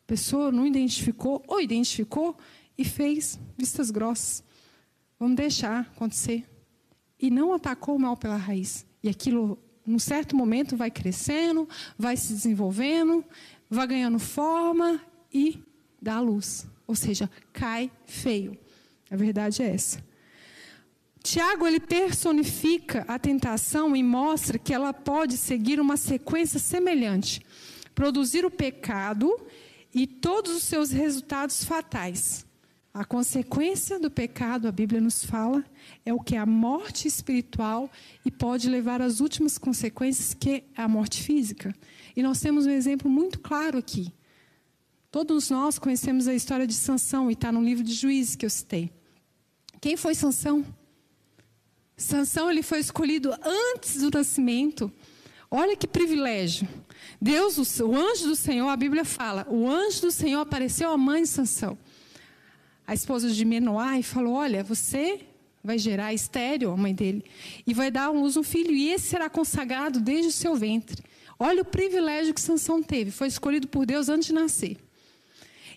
A 0.03 0.07
pessoa 0.07 0.51
não 0.51 0.67
identificou, 0.67 1.41
ou 1.47 1.61
identificou, 1.61 2.37
e 2.77 2.85
fez 2.85 3.39
vistas 3.57 3.89
grossas. 3.89 4.43
Vamos 5.19 5.35
deixar 5.35 5.81
acontecer. 5.95 6.47
E 7.19 7.31
não 7.31 7.53
atacou 7.53 7.95
o 7.95 7.99
mal 7.99 8.15
pela 8.15 8.35
raiz. 8.35 8.85
E 9.01 9.09
aquilo, 9.09 9.57
num 9.85 9.97
certo 9.97 10.35
momento, 10.35 10.77
vai 10.77 10.91
crescendo, 10.91 11.67
vai 11.97 12.15
se 12.15 12.33
desenvolvendo, 12.33 13.25
vai 13.69 13.87
ganhando 13.87 14.19
forma 14.19 15.01
e 15.33 15.59
dá 16.01 16.19
luz. 16.19 16.67
Ou 16.85 16.95
seja, 16.95 17.29
cai 17.51 17.91
feio. 18.05 18.57
A 19.09 19.15
verdade 19.15 19.63
é 19.63 19.73
essa. 19.73 20.05
Tiago 21.23 21.67
ele 21.67 21.79
personifica 21.79 23.03
a 23.05 23.19
tentação 23.19 23.95
e 23.95 24.01
mostra 24.01 24.57
que 24.57 24.73
ela 24.73 24.93
pode 24.93 25.35
seguir 25.35 25.77
uma 25.77 25.97
sequência 25.97 26.57
semelhante, 26.57 27.41
produzir 27.93 28.45
o 28.45 28.51
pecado 28.51 29.35
e 29.93 30.07
todos 30.07 30.55
os 30.55 30.63
seus 30.63 30.91
resultados 30.91 31.65
fatais. 31.65 32.46
A 32.93 33.05
consequência 33.05 33.99
do 33.99 34.09
pecado, 34.09 34.67
a 34.67 34.71
Bíblia 34.71 34.99
nos 34.99 35.23
fala, 35.23 35.63
é 36.03 36.11
o 36.13 36.19
que 36.19 36.35
é 36.35 36.39
a 36.39 36.45
morte 36.45 37.07
espiritual 37.07 37.91
e 38.25 38.31
pode 38.31 38.67
levar 38.67 39.01
às 39.01 39.19
últimas 39.19 39.57
consequências, 39.57 40.33
que 40.33 40.63
é 40.75 40.81
a 40.81 40.87
morte 40.87 41.21
física. 41.21 41.75
E 42.15 42.23
nós 42.23 42.41
temos 42.41 42.65
um 42.65 42.71
exemplo 42.71 43.09
muito 43.09 43.39
claro 43.39 43.77
aqui. 43.77 44.11
Todos 45.11 45.49
nós 45.49 45.77
conhecemos 45.77 46.27
a 46.27 46.33
história 46.33 46.65
de 46.65 46.73
Sansão 46.73 47.29
e 47.29 47.33
está 47.33 47.51
no 47.51 47.63
livro 47.63 47.83
de 47.83 47.93
Juízes 47.93 48.35
que 48.35 48.45
eu 48.45 48.49
citei. 48.49 48.91
Quem 49.79 49.95
foi 49.95 50.15
Sansão? 50.15 50.65
Sansão 51.95 52.49
ele 52.49 52.63
foi 52.63 52.79
escolhido 52.79 53.31
antes 53.43 54.01
do 54.01 54.09
nascimento. 54.09 54.91
Olha 55.49 55.77
que 55.77 55.87
privilégio. 55.87 56.67
Deus, 57.21 57.79
o 57.79 57.95
anjo 57.95 58.27
do 58.27 58.35
Senhor, 58.35 58.67
a 58.67 58.75
Bíblia 58.75 59.05
fala, 59.05 59.45
o 59.49 59.69
anjo 59.69 60.01
do 60.01 60.11
Senhor 60.11 60.41
apareceu 60.41 60.91
à 60.91 60.97
mãe 60.97 61.21
de 61.21 61.29
Sansão 61.29 61.77
a 62.87 62.93
esposa 62.93 63.29
de 63.29 63.43
Menoá 63.43 63.99
e 63.99 64.03
falou: 64.03 64.35
Olha, 64.35 64.63
você 64.63 65.19
vai 65.61 65.77
gerar 65.77 66.13
estéreo, 66.13 66.71
a 66.71 66.77
mãe 66.77 66.95
dele, 66.95 67.25
e 67.67 67.73
vai 67.73 67.91
dar 67.91 68.05
à 68.05 68.09
luz 68.09 68.37
um 68.37 68.43
filho, 68.43 68.71
e 68.71 68.89
esse 68.89 69.09
será 69.09 69.29
consagrado 69.29 69.99
desde 69.99 70.29
o 70.29 70.31
seu 70.31 70.55
ventre. 70.55 71.03
Olha 71.37 71.61
o 71.61 71.65
privilégio 71.65 72.33
que 72.33 72.39
Sansão 72.39 72.81
teve, 72.81 73.11
foi 73.11 73.27
escolhido 73.27 73.67
por 73.67 73.85
Deus 73.85 74.07
antes 74.07 74.27
de 74.27 74.33
nascer. 74.33 74.77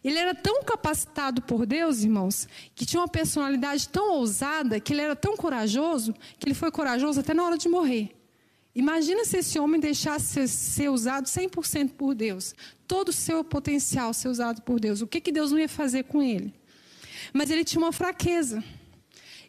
Ele 0.03 0.17
era 0.17 0.35
tão 0.35 0.63
capacitado 0.63 1.43
por 1.43 1.67
Deus, 1.67 2.03
irmãos, 2.03 2.49
que 2.75 2.87
tinha 2.87 3.01
uma 3.01 3.09
personalidade 3.09 3.89
tão 3.89 4.13
ousada, 4.13 4.81
que 4.81 4.95
ele 4.95 5.03
era 5.03 5.15
tão 5.15 5.37
corajoso, 5.37 6.15
que 6.39 6.47
ele 6.47 6.55
foi 6.55 6.71
corajoso 6.71 7.21
até 7.21 7.35
na 7.35 7.45
hora 7.45 7.59
de 7.59 7.69
morrer. 7.69 8.17
Imagina 8.75 9.25
se 9.25 9.39
esse 9.39 9.59
homem 9.59 9.81
deixasse 9.81 10.49
ser, 10.49 10.89
usado 10.89 11.27
100% 11.27 11.91
por 11.91 12.15
Deus, 12.15 12.55
todo 12.87 13.09
o 13.09 13.13
seu 13.13 13.43
potencial 13.45 14.15
ser 14.15 14.29
usado 14.29 14.63
por 14.63 14.81
Deus. 14.81 15.03
O 15.03 15.07
que, 15.07 15.21
que 15.21 15.33
Deus 15.33 15.51
não 15.51 15.59
ia 15.59 15.69
fazer 15.69 16.05
com 16.05 16.23
ele? 16.23 16.55
Mas 17.33 17.51
ele 17.51 17.65
tinha 17.65 17.83
uma 17.83 17.93
fraqueza. 17.93 18.63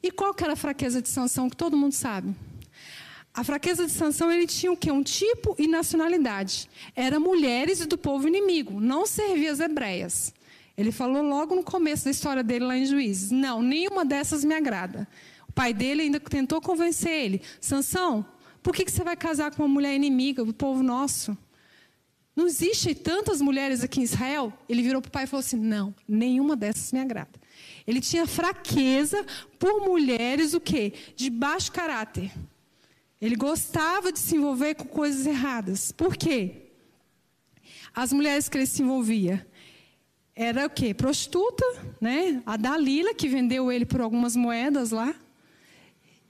E 0.04 0.12
qual 0.12 0.34
que 0.34 0.44
era 0.44 0.54
a 0.54 0.56
fraqueza 0.56 1.02
de 1.02 1.10
Sansão, 1.10 1.50
que 1.50 1.56
todo 1.56 1.78
mundo 1.78 1.94
sabe? 1.94 2.36
A 3.34 3.44
fraqueza 3.44 3.86
de 3.86 3.92
Sansão, 3.92 4.32
ele 4.32 4.46
tinha 4.46 4.72
o 4.72 4.78
quê? 4.78 4.92
Um 4.92 5.04
tipo 5.04 5.56
e 5.58 5.68
nacionalidade. 5.68 6.70
Era 6.96 7.20
mulheres 7.20 7.86
do 7.86 7.98
povo 7.98 8.28
inimigo, 8.28 8.80
não 8.82 9.06
servia 9.06 9.52
as 9.52 9.60
hebreias. 9.60 10.34
Ele 10.78 10.92
falou 10.92 11.22
logo 11.22 11.56
no 11.56 11.64
começo 11.64 12.06
da 12.06 12.12
história 12.12 12.44
dele 12.44 12.66
lá 12.66 12.78
em 12.78 12.86
Juízes: 12.86 13.32
Não, 13.32 13.62
nenhuma 13.62 14.04
dessas 14.04 14.44
me 14.44 14.54
agrada. 14.54 15.08
O 15.48 15.54
pai 15.54 15.74
dele 15.74 16.04
ainda 16.04 16.20
tentou 16.20 16.60
convencer 16.60 17.12
ele: 17.12 17.42
Sansão, 17.60 18.26
por 18.64 18.74
que, 18.74 18.84
que 18.84 18.92
você 18.92 19.04
vai 19.04 19.16
casar 19.16 19.56
com 19.56 19.64
uma 19.64 19.70
mulher 19.70 19.96
inimiga 19.96 20.44
do 20.44 20.54
povo 20.54 20.84
nosso? 20.84 21.38
Não 22.36 22.48
existem 22.48 22.96
tantas 22.96 23.42
mulheres 23.42 23.84
aqui 23.84 24.00
em 24.00 24.04
Israel? 24.04 24.52
Ele 24.68 24.82
virou 24.82 25.02
para 25.02 25.10
o 25.10 25.12
pai 25.12 25.24
e 25.24 25.28
falou 25.28 25.42
assim: 25.42 25.58
Não, 25.58 25.94
nenhuma 26.08 26.56
dessas 26.56 26.92
me 26.92 27.00
agrada. 27.00 27.41
Ele 27.86 28.00
tinha 28.00 28.28
fraqueza 28.28 29.26
por 29.58 29.82
mulheres 29.82 30.54
o 30.54 30.60
quê? 30.60 30.94
De 31.16 31.30
baixo 31.30 31.72
caráter. 31.72 32.32
Ele 33.20 33.36
gostava 33.36 34.12
de 34.12 34.20
se 34.20 34.36
envolver 34.36 34.76
com 34.76 34.86
coisas 34.86 35.26
erradas. 35.26 35.92
Por 35.92 36.16
quê? 36.16 36.72
As 37.94 38.12
mulheres 38.12 38.48
que 38.50 38.58
ele 38.58 38.66
se 38.66 38.82
envolvia 38.82 39.46
era 40.36 40.66
o 40.66 40.70
quê? 40.70 40.94
Prostituta, 40.94 41.66
né? 42.00 42.42
A 42.46 42.58
Dalila 42.58 43.14
que 43.14 43.28
vendeu 43.28 43.72
ele 43.72 43.86
por 43.86 44.02
algumas 44.02 44.36
moedas 44.36 44.92
lá. 44.92 45.14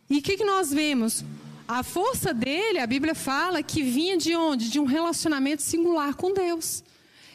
E 0.09 0.17
o 0.17 0.21
que, 0.21 0.35
que 0.37 0.43
nós 0.43 0.73
vemos? 0.73 1.23
A 1.67 1.83
força 1.83 2.33
dele, 2.33 2.79
a 2.79 2.87
Bíblia 2.87 3.15
fala 3.15 3.63
que 3.63 3.81
vinha 3.81 4.17
de 4.17 4.35
onde? 4.35 4.69
De 4.69 4.79
um 4.79 4.83
relacionamento 4.83 5.61
singular 5.61 6.15
com 6.15 6.33
Deus. 6.33 6.83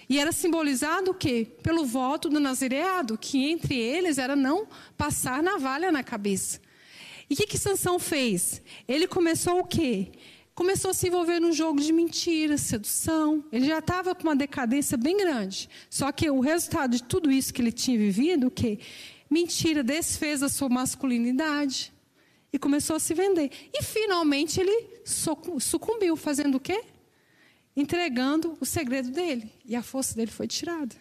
E 0.08 0.18
era 0.18 0.30
simbolizado 0.32 1.10
o 1.10 1.14
quê? 1.14 1.46
Pelo 1.62 1.84
voto 1.84 2.28
do 2.28 2.38
nazireado, 2.38 3.18
que 3.18 3.50
entre 3.50 3.76
eles 3.76 4.18
era 4.18 4.36
não 4.36 4.66
passar 4.96 5.42
navalha 5.42 5.90
na 5.90 6.02
cabeça. 6.02 6.60
E 7.28 7.34
o 7.34 7.36
que, 7.36 7.46
que 7.46 7.58
Sansão 7.58 7.98
fez? 7.98 8.62
Ele 8.86 9.08
começou 9.08 9.58
o 9.58 9.64
quê? 9.64 10.12
Começou 10.54 10.92
a 10.92 10.94
se 10.94 11.08
envolver 11.08 11.40
num 11.40 11.52
jogo 11.52 11.80
de 11.80 11.92
mentira, 11.92 12.56
sedução. 12.56 13.44
Ele 13.52 13.66
já 13.66 13.78
estava 13.78 14.14
com 14.14 14.22
uma 14.22 14.36
decadência 14.36 14.96
bem 14.96 15.16
grande. 15.16 15.68
Só 15.90 16.10
que 16.12 16.30
o 16.30 16.40
resultado 16.40 16.92
de 16.92 17.02
tudo 17.02 17.30
isso 17.30 17.52
que 17.52 17.60
ele 17.60 17.72
tinha 17.72 17.98
vivido, 17.98 18.46
o 18.46 18.50
quê? 18.50 18.78
Mentira 19.28 19.82
desfez 19.82 20.42
a 20.42 20.48
sua 20.48 20.68
masculinidade 20.68 21.92
e 22.52 22.58
começou 22.58 22.96
a 22.96 23.00
se 23.00 23.12
vender. 23.12 23.50
E 23.72 23.82
finalmente 23.82 24.60
ele 24.60 24.88
sucumbiu, 25.58 26.16
fazendo 26.16 26.54
o 26.54 26.60
quê? 26.60 26.84
Entregando 27.76 28.56
o 28.60 28.64
segredo 28.64 29.10
dele. 29.10 29.52
E 29.64 29.76
a 29.76 29.82
força 29.82 30.14
dele 30.14 30.30
foi 30.30 30.46
tirada. 30.46 30.96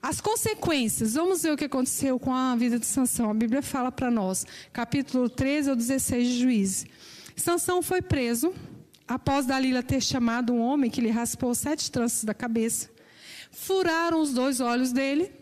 As 0.00 0.20
consequências, 0.20 1.14
vamos 1.14 1.42
ver 1.42 1.52
o 1.52 1.56
que 1.56 1.64
aconteceu 1.64 2.20
com 2.20 2.32
a 2.32 2.54
vida 2.54 2.78
de 2.78 2.86
Sansão. 2.86 3.30
A 3.30 3.34
Bíblia 3.34 3.62
fala 3.62 3.90
para 3.90 4.10
nós, 4.10 4.46
capítulo 4.72 5.28
13 5.28 5.70
ao 5.70 5.76
16 5.76 6.28
de 6.28 6.38
Juízes. 6.38 6.86
Sansão 7.34 7.82
foi 7.82 8.00
preso 8.00 8.54
após 9.06 9.46
Dalila 9.46 9.82
ter 9.82 10.00
chamado 10.00 10.52
um 10.52 10.60
homem 10.60 10.90
que 10.90 11.00
lhe 11.00 11.10
raspou 11.10 11.54
sete 11.54 11.90
tranças 11.90 12.22
da 12.22 12.34
cabeça. 12.34 12.90
Furaram 13.50 14.20
os 14.20 14.32
dois 14.32 14.60
olhos 14.60 14.92
dele 14.92 15.32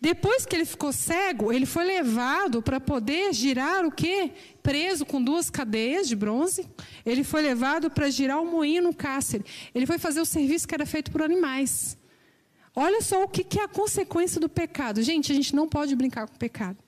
depois 0.00 0.46
que 0.46 0.56
ele 0.56 0.64
ficou 0.64 0.94
cego, 0.94 1.52
ele 1.52 1.66
foi 1.66 1.84
levado 1.84 2.62
para 2.62 2.80
poder 2.80 3.34
girar 3.34 3.84
o 3.84 3.92
quê? 3.92 4.32
Preso 4.62 5.04
com 5.04 5.22
duas 5.22 5.50
cadeias 5.50 6.08
de 6.08 6.16
bronze. 6.16 6.66
Ele 7.04 7.22
foi 7.22 7.42
levado 7.42 7.90
para 7.90 8.08
girar 8.08 8.40
um 8.40 8.50
moinho 8.50 8.82
no 8.82 8.94
cárcere. 8.94 9.44
Ele 9.74 9.84
foi 9.84 9.98
fazer 9.98 10.18
o 10.18 10.24
serviço 10.24 10.66
que 10.66 10.74
era 10.74 10.86
feito 10.86 11.10
por 11.10 11.20
animais. 11.20 11.98
Olha 12.74 13.02
só 13.02 13.24
o 13.24 13.28
que, 13.28 13.58
é 13.58 13.64
a 13.64 13.68
consequência 13.68 14.40
do 14.40 14.48
pecado. 14.48 15.02
Gente, 15.02 15.32
a 15.32 15.34
gente 15.34 15.54
não 15.54 15.68
pode 15.68 15.94
brincar 15.94 16.26
com 16.26 16.34
o 16.34 16.38
pecado. 16.38 16.78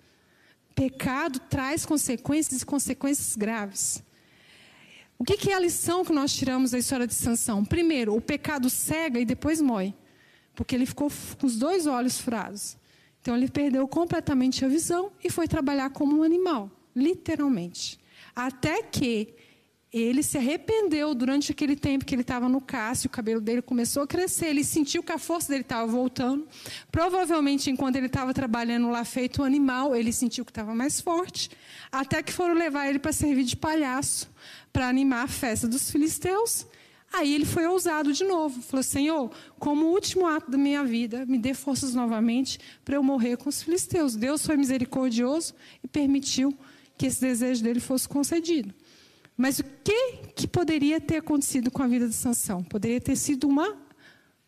Pecado 0.74 1.38
traz 1.38 1.84
consequências 1.84 2.62
e 2.62 2.64
consequências 2.64 3.36
graves. 3.36 4.02
O 5.18 5.24
que, 5.24 5.50
é 5.50 5.54
a 5.54 5.60
lição 5.60 6.02
que 6.02 6.14
nós 6.14 6.32
tiramos 6.32 6.70
da 6.70 6.78
história 6.78 7.06
de 7.06 7.14
Sansão? 7.14 7.62
Primeiro, 7.62 8.16
o 8.16 8.22
pecado 8.22 8.70
cega 8.70 9.20
e 9.20 9.26
depois 9.26 9.60
mói. 9.60 9.92
Porque 10.54 10.74
ele 10.74 10.86
ficou 10.86 11.12
com 11.38 11.46
os 11.46 11.56
dois 11.56 11.86
olhos 11.86 12.18
furados. 12.18 12.80
Então 13.22 13.36
ele 13.36 13.48
perdeu 13.48 13.86
completamente 13.86 14.64
a 14.64 14.68
visão 14.68 15.12
e 15.22 15.30
foi 15.30 15.46
trabalhar 15.46 15.90
como 15.90 16.18
um 16.18 16.22
animal, 16.24 16.68
literalmente. 16.94 17.98
Até 18.34 18.82
que 18.82 19.34
ele 19.92 20.22
se 20.22 20.38
arrependeu 20.38 21.14
durante 21.14 21.52
aquele 21.52 21.76
tempo 21.76 22.04
que 22.04 22.14
ele 22.14 22.22
estava 22.22 22.48
no 22.48 22.60
cássio, 22.60 23.08
o 23.08 23.10
cabelo 23.10 23.40
dele 23.40 23.62
começou 23.62 24.02
a 24.02 24.06
crescer, 24.06 24.46
ele 24.46 24.64
sentiu 24.64 25.02
que 25.02 25.12
a 25.12 25.18
força 25.18 25.50
dele 25.50 25.60
estava 25.60 25.86
voltando. 25.86 26.48
Provavelmente, 26.90 27.70
enquanto 27.70 27.96
ele 27.96 28.06
estava 28.06 28.32
trabalhando 28.34 28.90
lá 28.90 29.04
feito 29.04 29.42
um 29.42 29.44
animal, 29.44 29.94
ele 29.94 30.10
sentiu 30.10 30.44
que 30.44 30.50
estava 30.50 30.74
mais 30.74 31.00
forte. 31.00 31.50
Até 31.92 32.22
que 32.22 32.32
foram 32.32 32.54
levar 32.54 32.88
ele 32.88 32.98
para 32.98 33.12
servir 33.12 33.44
de 33.44 33.54
palhaço, 33.54 34.30
para 34.72 34.88
animar 34.88 35.24
a 35.24 35.28
festa 35.28 35.68
dos 35.68 35.90
filisteus. 35.90 36.66
Aí 37.12 37.34
ele 37.34 37.44
foi 37.44 37.66
ousado 37.66 38.12
de 38.12 38.24
novo. 38.24 38.62
Falou: 38.62 38.82
Senhor, 38.82 39.30
como 39.58 39.86
último 39.86 40.26
ato 40.26 40.50
da 40.50 40.56
minha 40.56 40.82
vida, 40.82 41.26
me 41.26 41.38
dê 41.38 41.52
forças 41.52 41.94
novamente 41.94 42.58
para 42.84 42.96
eu 42.96 43.02
morrer 43.02 43.36
com 43.36 43.48
os 43.48 43.62
filisteus. 43.62 44.16
Deus 44.16 44.46
foi 44.46 44.56
misericordioso 44.56 45.54
e 45.84 45.88
permitiu 45.88 46.56
que 46.96 47.06
esse 47.06 47.20
desejo 47.20 47.62
dele 47.62 47.80
fosse 47.80 48.08
concedido. 48.08 48.74
Mas 49.36 49.58
o 49.58 49.64
que, 49.84 50.18
que 50.34 50.46
poderia 50.46 51.00
ter 51.00 51.16
acontecido 51.16 51.70
com 51.70 51.82
a 51.82 51.86
vida 51.86 52.08
de 52.08 52.14
Sansão? 52.14 52.62
Poderia 52.62 53.00
ter 53.00 53.16
sido 53.16 53.48
uma 53.48 53.76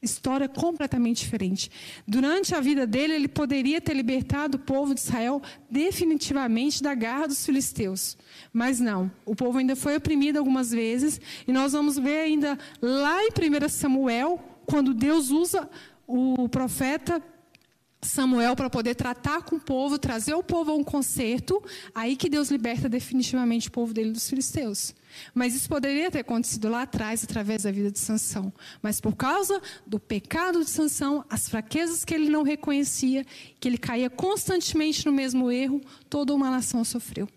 história 0.05 0.49
completamente 0.49 1.25
diferente. 1.25 1.71
Durante 2.07 2.55
a 2.55 2.61
vida 2.61 2.87
dele, 2.87 3.14
ele 3.14 3.29
poderia 3.29 3.81
ter 3.81 3.95
libertado 3.95 4.57
o 4.57 4.61
povo 4.61 4.95
de 4.95 5.01
Israel 5.01 5.43
definitivamente 5.71 6.83
da 6.83 6.95
garra 6.95 7.29
dos 7.29 7.45
filisteus. 7.45 8.17
Mas 8.53 8.81
não, 8.81 9.11
o 9.25 9.35
povo 9.35 9.59
ainda 9.59 9.75
foi 9.75 9.97
oprimido 9.97 10.38
algumas 10.38 10.71
vezes, 10.71 11.21
e 11.47 11.53
nós 11.53 11.73
vamos 11.73 11.99
ver 11.99 12.21
ainda 12.21 12.59
lá 12.81 13.23
em 13.23 13.29
1 13.29 13.69
Samuel, 13.69 14.43
quando 14.67 14.95
Deus 14.95 15.31
usa 15.31 15.69
o 16.07 16.49
profeta 16.49 17.23
Samuel 18.05 18.55
para 18.55 18.71
poder 18.71 18.95
tratar 18.95 19.43
com 19.43 19.57
o 19.57 19.61
povo, 19.61 19.99
trazer 19.99 20.35
o 20.35 20.43
povo 20.43 20.71
a 20.71 20.75
um 20.75 20.85
conserto, 20.85 21.62
aí 21.95 22.17
que 22.17 22.29
Deus 22.29 22.51
liberta 22.51 22.88
definitivamente 22.88 23.69
o 23.69 23.73
povo 23.73 23.93
dele 23.93 24.12
dos 24.12 24.29
filisteus. 24.29 24.95
Mas 25.35 25.55
isso 25.55 25.69
poderia 25.69 26.11
ter 26.11 26.21
acontecido 26.21 26.69
lá 26.69 26.83
atrás, 26.83 27.25
através 27.25 27.62
da 27.62 27.71
vida 27.71 27.90
de 27.90 27.99
Sansão. 27.99 28.53
Mas 28.83 29.01
por 29.01 29.14
causa 29.17 29.61
do 29.87 29.99
pecado 29.99 30.64
de 30.64 30.71
Sansão, 30.71 31.25
as 31.31 31.49
fraquezas 31.49 32.05
que 32.05 32.14
ele 32.14 32.29
não 32.29 32.43
reconhecia, 32.43 33.25
que 33.59 33.69
ele 33.69 33.79
caía 33.79 34.11
constantemente 34.11 35.07
no 35.07 35.12
mesmo 35.12 35.51
erro, 35.51 35.81
toda 36.09 36.35
uma 36.35 36.51
nação 36.51 36.85
sofreu. 36.85 37.29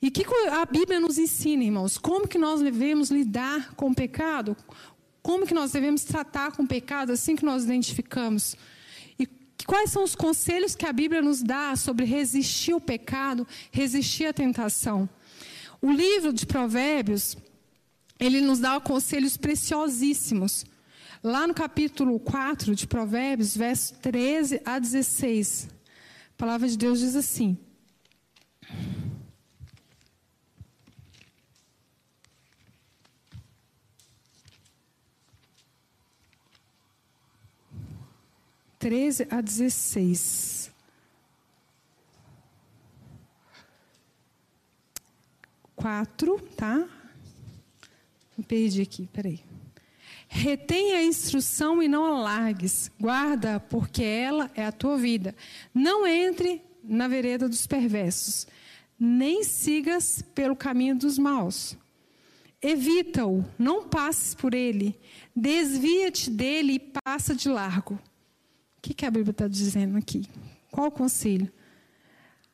E 0.00 0.10
que 0.10 0.24
a 0.50 0.66
Bíblia 0.66 0.98
nos 0.98 1.16
ensina, 1.16 1.62
irmãos? 1.62 1.96
Como 1.96 2.26
que 2.26 2.36
nós 2.36 2.60
devemos 2.60 3.10
lidar 3.10 3.72
com 3.74 3.90
o 3.90 3.94
pecado? 3.94 4.56
Como 5.22 5.46
que 5.46 5.54
nós 5.54 5.70
devemos 5.70 6.02
tratar 6.02 6.50
com 6.50 6.64
o 6.64 6.66
pecado 6.66 7.12
assim 7.12 7.36
que 7.36 7.44
nós 7.44 7.62
identificamos? 7.62 8.56
Quais 9.66 9.90
são 9.90 10.02
os 10.02 10.14
conselhos 10.14 10.74
que 10.74 10.86
a 10.86 10.92
Bíblia 10.92 11.22
nos 11.22 11.42
dá 11.42 11.76
sobre 11.76 12.04
resistir 12.04 12.72
ao 12.72 12.80
pecado, 12.80 13.46
resistir 13.70 14.26
à 14.26 14.32
tentação? 14.32 15.08
O 15.80 15.90
livro 15.90 16.32
de 16.32 16.46
Provérbios, 16.46 17.36
ele 18.18 18.40
nos 18.40 18.58
dá 18.58 18.78
conselhos 18.80 19.36
preciosíssimos. 19.36 20.64
Lá 21.22 21.46
no 21.46 21.54
capítulo 21.54 22.18
4 22.18 22.74
de 22.74 22.86
Provérbios, 22.86 23.56
verso 23.56 23.94
13 23.94 24.60
a 24.64 24.78
16, 24.78 25.68
a 25.70 26.36
palavra 26.36 26.68
de 26.68 26.76
Deus 26.76 26.98
diz 26.98 27.14
assim: 27.14 27.56
Treze 38.82 39.28
a 39.30 39.40
dezesseis. 39.40 40.72
4, 45.76 46.40
tá? 46.56 46.88
Me 48.36 48.42
perdi 48.42 48.82
aqui, 48.82 49.08
peraí. 49.12 49.38
Retenha 50.26 50.96
a 50.96 51.04
instrução 51.04 51.80
e 51.80 51.86
não 51.86 52.04
a 52.04 52.18
largues. 52.22 52.90
Guarda, 52.98 53.60
porque 53.60 54.02
ela 54.02 54.50
é 54.52 54.66
a 54.66 54.72
tua 54.72 54.98
vida. 54.98 55.32
Não 55.72 56.04
entre 56.04 56.60
na 56.82 57.06
vereda 57.06 57.48
dos 57.48 57.68
perversos, 57.68 58.48
nem 58.98 59.44
sigas 59.44 60.24
pelo 60.34 60.56
caminho 60.56 60.96
dos 60.96 61.18
maus. 61.18 61.76
Evita-o, 62.60 63.44
não 63.56 63.88
passes 63.88 64.34
por 64.34 64.54
ele. 64.54 64.98
Desvia-te 65.36 66.28
dele 66.28 66.72
e 66.72 67.00
passa 67.04 67.32
de 67.32 67.48
largo. 67.48 67.96
O 68.82 68.88
que, 68.88 68.94
que 68.94 69.06
a 69.06 69.10
Bíblia 69.12 69.30
está 69.30 69.46
dizendo 69.46 69.96
aqui? 69.96 70.28
Qual 70.68 70.88
o 70.88 70.90
conselho? 70.90 71.48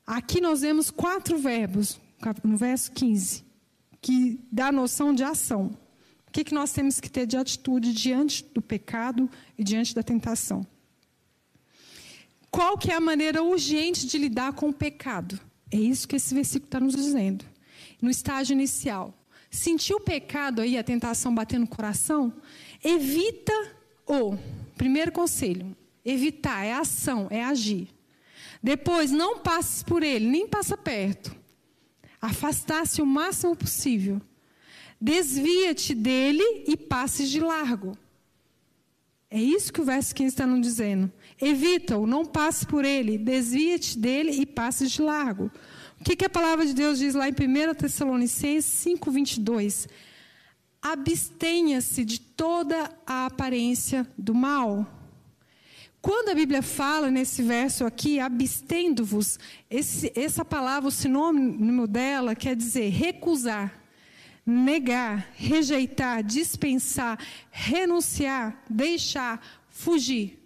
Aqui 0.07 0.43
nós 0.43 0.61
vemos 0.61 0.91
quatro 0.91 1.39
verbos 1.39 1.99
no 2.45 2.55
verso 2.55 2.93
15, 2.93 3.43
que 3.99 4.39
dá 4.53 4.67
a 4.67 4.73
noção 4.73 5.15
de 5.15 5.25
ação. 5.25 5.75
O 6.27 6.31
que, 6.31 6.45
que 6.45 6.53
nós 6.53 6.71
temos 6.71 7.01
que 7.01 7.09
ter 7.09 7.25
de 7.25 7.39
atitude 7.39 7.95
diante 7.95 8.45
do 8.53 8.61
pecado 8.61 9.31
e 9.57 9.65
diante 9.65 9.95
da 9.95 10.03
tentação? 10.03 10.67
Qual 12.51 12.77
que 12.77 12.91
é 12.91 12.95
a 12.95 13.01
maneira 13.01 13.43
urgente 13.43 14.07
de 14.07 14.19
lidar 14.19 14.53
com 14.53 14.69
o 14.69 14.73
pecado? 14.73 15.41
É 15.71 15.79
isso 15.79 16.07
que 16.07 16.17
esse 16.17 16.35
versículo 16.35 16.67
está 16.67 16.79
nos 16.79 16.95
dizendo. 16.95 17.43
No 18.03 18.11
estágio 18.11 18.53
inicial. 18.53 19.15
Sentiu 19.51 19.97
o 19.97 20.01
pecado 20.01 20.61
aí, 20.61 20.77
a 20.77 20.85
tentação 20.85 21.35
batendo 21.35 21.63
no 21.63 21.69
coração? 21.69 22.35
Evita 22.85 23.53
o. 24.07 24.37
Primeiro 24.77 25.11
conselho: 25.11 25.75
evitar, 26.11 26.65
é 26.65 26.73
ação, 26.73 27.27
é 27.31 27.45
agir. 27.45 27.89
Depois, 28.63 29.11
não 29.11 29.39
passe 29.39 29.85
por 29.85 30.03
ele, 30.03 30.27
nem 30.27 30.47
passa 30.49 30.77
perto. 30.77 31.35
Afastar-se 32.21 33.01
o 33.01 33.07
máximo 33.07 33.55
possível. 33.55 34.21
Desvia-te 35.01 35.95
dele 35.95 36.65
e 36.67 36.77
passes 36.77 37.31
de 37.31 37.41
largo. 37.41 37.97
É 39.31 39.41
isso 39.41 39.73
que 39.73 39.81
o 39.81 39.85
verso 39.85 40.15
15 40.15 40.29
está 40.29 40.47
nos 40.47 40.61
dizendo. 40.61 41.13
Evita-o, 41.41 42.07
não 42.07 42.25
passe 42.25 42.67
por 42.67 42.85
ele, 42.85 43.19
desvia-te 43.19 43.99
dele 43.99 44.33
e 44.33 44.47
passes 44.47 44.91
de 44.91 45.03
largo. 45.03 45.51
O 46.01 46.05
que, 46.05 46.17
que, 46.17 46.25
a 46.25 46.31
palavra 46.31 46.65
de 46.65 46.73
Deus 46.73 46.99
diz 46.99 47.15
lá 47.15 47.29
em 47.29 47.33
1 47.33 47.75
Tessalonicenses 47.75 48.65
5, 48.65 49.11
22? 49.11 49.89
Abstenha-se 50.81 52.05
de 52.05 52.21
toda 52.21 52.91
a 53.07 53.27
aparência 53.27 54.09
do 54.17 54.35
mal. 54.35 54.87
Quando 56.01 56.29
a 56.29 56.35
Bíblia 56.35 56.63
fala 56.63 57.11
nesse 57.11 57.43
verso 57.43 57.85
aqui, 57.85 58.21
abstendo-vos, 58.21 59.39
essa 59.69 60.45
palavra, 60.45 60.89
o 60.89 60.93
sinônimo 60.93 61.89
dela 61.89 62.37
quer 62.37 62.55
dizer 62.55 62.89
recusar, 62.91 63.83
negar, 64.47 65.33
rejeitar, 65.35 66.23
dispensar, 66.23 67.19
renunciar, 67.51 68.63
deixar, 68.71 69.45
fugir. 69.69 70.39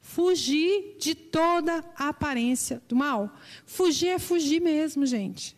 Fugir 0.00 0.96
de 0.98 1.14
toda 1.14 1.84
a 1.96 2.08
aparência 2.08 2.82
do 2.88 2.96
mal. 2.96 3.34
Fugir 3.64 4.08
é 4.08 4.18
fugir 4.18 4.60
mesmo, 4.60 5.06
gente. 5.06 5.56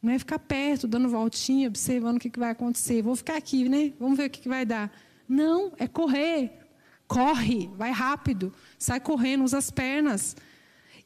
Não 0.00 0.12
é 0.12 0.18
ficar 0.18 0.38
perto, 0.38 0.86
dando 0.86 1.08
voltinha, 1.08 1.68
observando 1.68 2.16
o 2.16 2.20
que 2.20 2.38
vai 2.38 2.50
acontecer. 2.50 3.02
Vou 3.02 3.16
ficar 3.16 3.36
aqui, 3.36 3.68
né? 3.68 3.92
Vamos 3.98 4.16
ver 4.16 4.26
o 4.26 4.30
que 4.30 4.48
vai 4.48 4.64
dar. 4.64 4.90
Não, 5.28 5.72
é 5.78 5.86
correr, 5.86 6.64
Corre, 7.06 7.70
vai 7.76 7.90
rápido, 7.90 8.52
sai 8.84 9.00
correndo, 9.00 9.44
usa 9.44 9.58
as 9.58 9.70
pernas. 9.70 10.36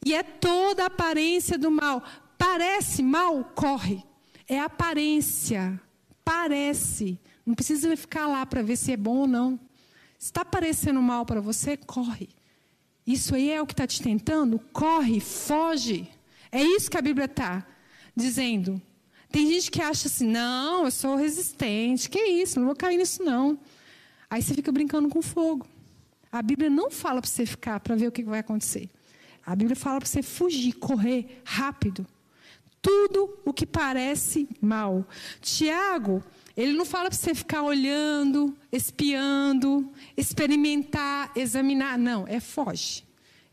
E 0.05 0.15
é 0.15 0.23
toda 0.23 0.85
a 0.85 0.87
aparência 0.87 1.57
do 1.57 1.71
mal. 1.71 2.03
Parece 2.37 3.03
mal, 3.03 3.45
corre. 3.55 4.05
É 4.47 4.61
aparência. 4.61 5.81
Parece. 6.25 7.19
Não 7.45 7.55
precisa 7.55 7.97
ficar 7.97 8.27
lá 8.27 8.45
para 8.45 8.63
ver 8.63 8.77
se 8.77 8.93
é 8.93 8.97
bom 8.97 9.19
ou 9.19 9.27
não. 9.27 9.59
Está 10.19 10.45
parecendo 10.45 11.01
mal 11.01 11.25
para 11.25 11.41
você, 11.41 11.77
corre. 11.77 12.29
Isso 13.07 13.35
aí 13.35 13.51
é 13.51 13.63
o 13.63 13.67
que 13.67 13.73
está 13.73 13.87
te 13.87 14.03
tentando? 14.03 14.59
Corre, 14.73 15.21
foge. 15.21 16.09
É 16.51 16.63
isso 16.63 16.91
que 16.91 16.99
a 16.99 17.03
Bíblia 17.03 17.27
está 17.27 17.67
dizendo. 18.15 18.83
Tem 19.31 19.47
gente 19.47 19.71
que 19.71 19.81
acha 19.81 20.09
assim, 20.09 20.27
não, 20.27 20.85
eu 20.85 20.91
sou 20.91 21.17
resistente. 21.17 22.11
Que 22.11 22.19
isso, 22.19 22.59
não 22.59 22.67
vou 22.67 22.77
cair 22.77 22.97
nisso 22.97 23.23
não. 23.23 23.59
Aí 24.29 24.43
você 24.43 24.53
fica 24.53 24.73
brincando 24.73 25.09
com 25.09 25.23
fogo. 25.23 25.67
A 26.31 26.43
Bíblia 26.43 26.69
não 26.69 26.91
fala 26.91 27.21
para 27.21 27.31
você 27.31 27.47
ficar 27.47 27.81
para 27.81 27.97
ver 27.97 28.09
o 28.09 28.13
que 28.13 28.23
vai 28.23 28.41
acontecer. 28.41 28.89
A 29.45 29.57
Bíblia 29.57 29.75
fala 29.75 29.99
para 29.99 30.09
você 30.09 30.23
fugir, 30.23 30.75
correr 30.75 31.41
rápido. 31.45 32.07
Tudo 32.83 33.39
o 33.45 33.53
que 33.53 33.67
parece 33.67 34.49
mal. 34.61 35.07
Tiago, 35.41 36.23
ele 36.57 36.73
não 36.75 36.85
fala 36.85 37.09
para 37.09 37.19
você 37.19 37.35
ficar 37.35 37.63
olhando, 37.63 38.57
espiando, 38.71 39.91
experimentar, 40.17 41.33
examinar. 41.35 41.99
Não, 41.99 42.27
é 42.29 42.41
foge. 42.41 43.05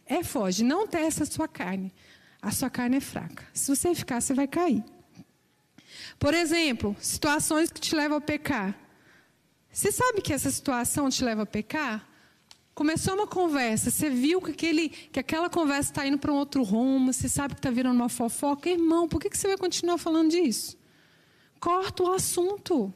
É 0.06 0.24
foge. 0.24 0.64
Não 0.64 0.86
testa 0.86 1.24
a 1.24 1.26
sua 1.26 1.48
carne. 1.48 1.94
A 2.42 2.52
sua 2.52 2.70
carne 2.70 2.98
é 2.98 3.02
fraca. 3.02 3.46
Se 3.54 3.76
você 3.76 3.96
ficar, 3.96 4.22
você 4.22 4.34
vai 4.34 4.48
cair. 4.48 4.84
Por 6.20 6.34
exemplo, 6.34 6.96
situações 7.00 7.72
que 7.72 7.80
te 7.80 7.96
levam 7.96 8.18
a 8.18 8.22
pecar. 8.22 8.78
Você 9.72 9.92
sabe 9.92 10.22
que 10.22 10.34
essa 10.34 10.52
situação 10.52 11.10
te 11.10 11.24
leva 11.24 11.44
a 11.44 11.46
pecar? 11.46 12.08
Começou 12.76 13.14
uma 13.14 13.26
conversa, 13.26 13.90
você 13.90 14.10
viu 14.10 14.42
que, 14.42 14.52
aquele, 14.52 14.90
que 14.90 15.18
aquela 15.18 15.50
conversa 15.50 15.92
está 15.92 16.06
indo 16.06 16.18
para 16.18 16.30
um 16.30 16.36
outro 16.36 16.62
rumo, 16.62 17.14
você 17.14 17.30
sabe 17.30 17.54
que 17.54 17.60
está 17.60 17.72
virando 17.72 17.96
uma 17.96 18.10
fofoca. 18.10 18.70
Irmão, 18.70 19.08
por 19.08 19.22
que, 19.22 19.30
que 19.30 19.38
você 19.38 19.48
vai 19.48 19.58
continuar 19.58 19.98
falando 19.98 20.32
disso? 20.32 20.78
Corta 21.58 22.04
o 22.04 22.12
assunto. 22.12 22.94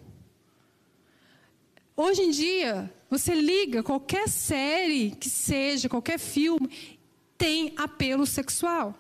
Hoje 1.96 2.24
em 2.24 2.30
dia, 2.30 2.94
você 3.10 3.34
liga 3.34 3.82
qualquer 3.82 4.28
série 4.28 5.12
que 5.12 5.30
seja, 5.30 5.88
qualquer 5.88 6.20
filme, 6.20 7.00
tem 7.38 7.74
apelo 7.78 8.26
sexual. 8.26 8.94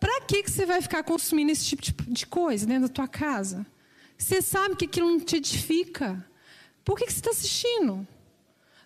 Para 0.00 0.22
que, 0.22 0.42
que 0.42 0.50
você 0.50 0.66
vai 0.66 0.82
ficar 0.82 1.04
consumindo 1.04 1.52
esse 1.52 1.76
tipo 1.76 2.02
de 2.02 2.26
coisa 2.26 2.66
dentro 2.66 2.88
da 2.88 2.94
tua 2.94 3.06
casa? 3.06 3.64
Você 4.18 4.42
sabe 4.42 4.74
que 4.74 4.86
aquilo 4.86 5.08
não 5.08 5.20
te 5.20 5.36
edifica. 5.36 6.28
Por 6.84 6.98
que, 6.98 7.06
que 7.06 7.12
você 7.12 7.20
está 7.20 7.30
assistindo? 7.30 8.08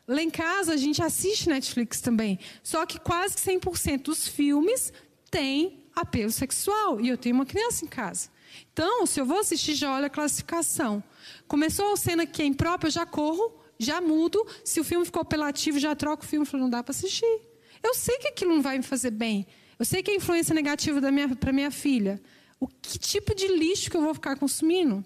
Lá 0.07 0.23
em 0.23 0.31
casa 0.31 0.75
a 0.75 0.77
gente 0.77 1.03
assiste 1.03 1.49
Netflix 1.49 2.01
também. 2.01 2.39
Só 2.63 2.85
que 2.85 2.99
quase 2.99 3.37
100% 3.37 4.03
dos 4.03 4.29
filmes 4.29 4.93
têm 5.31 5.85
apelo 5.95 6.31
sexual. 6.31 7.01
E 7.01 7.09
eu 7.09 7.17
tenho 7.17 7.35
uma 7.35 7.47
criança 7.47 7.85
em 7.85 7.89
casa. 7.89 8.29
Então, 8.73 9.07
se 9.07 9.21
eu 9.21 9.27
vou 9.27 9.39
assistir, 9.39 9.75
já 9.75 9.93
olha 9.95 10.07
a 10.07 10.11
classificação. 10.11 11.03
Começou 11.49 11.93
a 11.93 11.97
cena 11.97 12.27
que 12.27 12.43
é 12.43 12.45
imprópria, 12.45 12.89
eu 12.89 12.93
já 12.93 13.07
corro, 13.07 13.53
já 13.79 14.01
mudo. 14.01 14.47
Se 14.65 14.79
o 14.81 14.85
filme 14.85 15.05
ficou 15.05 15.23
apelativo, 15.23 15.79
já 15.79 15.95
troco 15.95 16.25
o 16.25 16.27
filme. 16.27 16.47
Falo, 16.47 16.65
não 16.65 16.71
dá 16.71 16.83
para 16.83 16.93
assistir. 16.93 17.41
Eu 17.83 17.95
sei 17.95 18.19
que 18.19 18.29
aquilo 18.29 18.55
não 18.55 18.63
vai 18.63 18.77
me 18.77 18.85
fazer 18.85 19.11
bem. 19.11 19.47
Eu 19.79 19.85
sei 19.85 20.03
que 20.03 20.11
é 20.11 20.17
influência 20.17 20.55
negativa 20.55 21.01
para 21.39 21.53
minha 21.53 21.71
filha. 21.71 22.21
O 22.61 22.69
que 22.69 22.99
tipo 22.99 23.35
de 23.35 23.49
lixo 23.49 23.91
que 23.91 23.97
eu 23.97 24.03
vou 24.03 24.15
ficar 24.15 24.37
consumindo? 24.37 25.05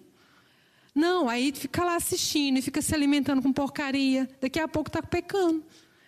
Não, 0.95 1.29
aí 1.29 1.53
fica 1.53 1.85
lá 1.85 1.97
assistindo 1.97 2.59
e 2.59 2.63
fica 2.63 2.83
se 2.83 2.95
alimentando 2.95 3.43
com 3.43 3.53
porcaria. 3.53 4.29
Daqui 4.41 4.59
a 4.59 4.69
pouco 4.69 4.89
está 4.89 5.03
pecando, 5.03 5.65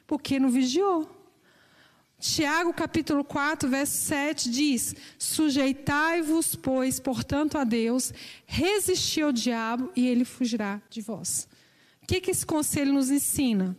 porque 0.06 0.38
não 0.38 0.50
vigiou. 0.50 1.08
Tiago 2.20 2.74
capítulo 2.74 3.24
4, 3.24 3.66
verso 3.66 3.96
7 3.96 4.50
diz: 4.50 4.94
Sujeitai-vos, 5.18 6.54
pois, 6.54 7.00
portanto, 7.00 7.56
a 7.56 7.64
Deus, 7.64 8.12
resisti 8.44 9.22
ao 9.22 9.32
diabo 9.32 9.90
e 9.96 10.06
ele 10.06 10.26
fugirá 10.26 10.82
de 10.90 11.00
vós. 11.00 11.48
O 12.02 12.06
que, 12.06 12.20
que 12.20 12.30
esse 12.30 12.44
conselho 12.44 12.92
nos 12.92 13.10
ensina? 13.10 13.74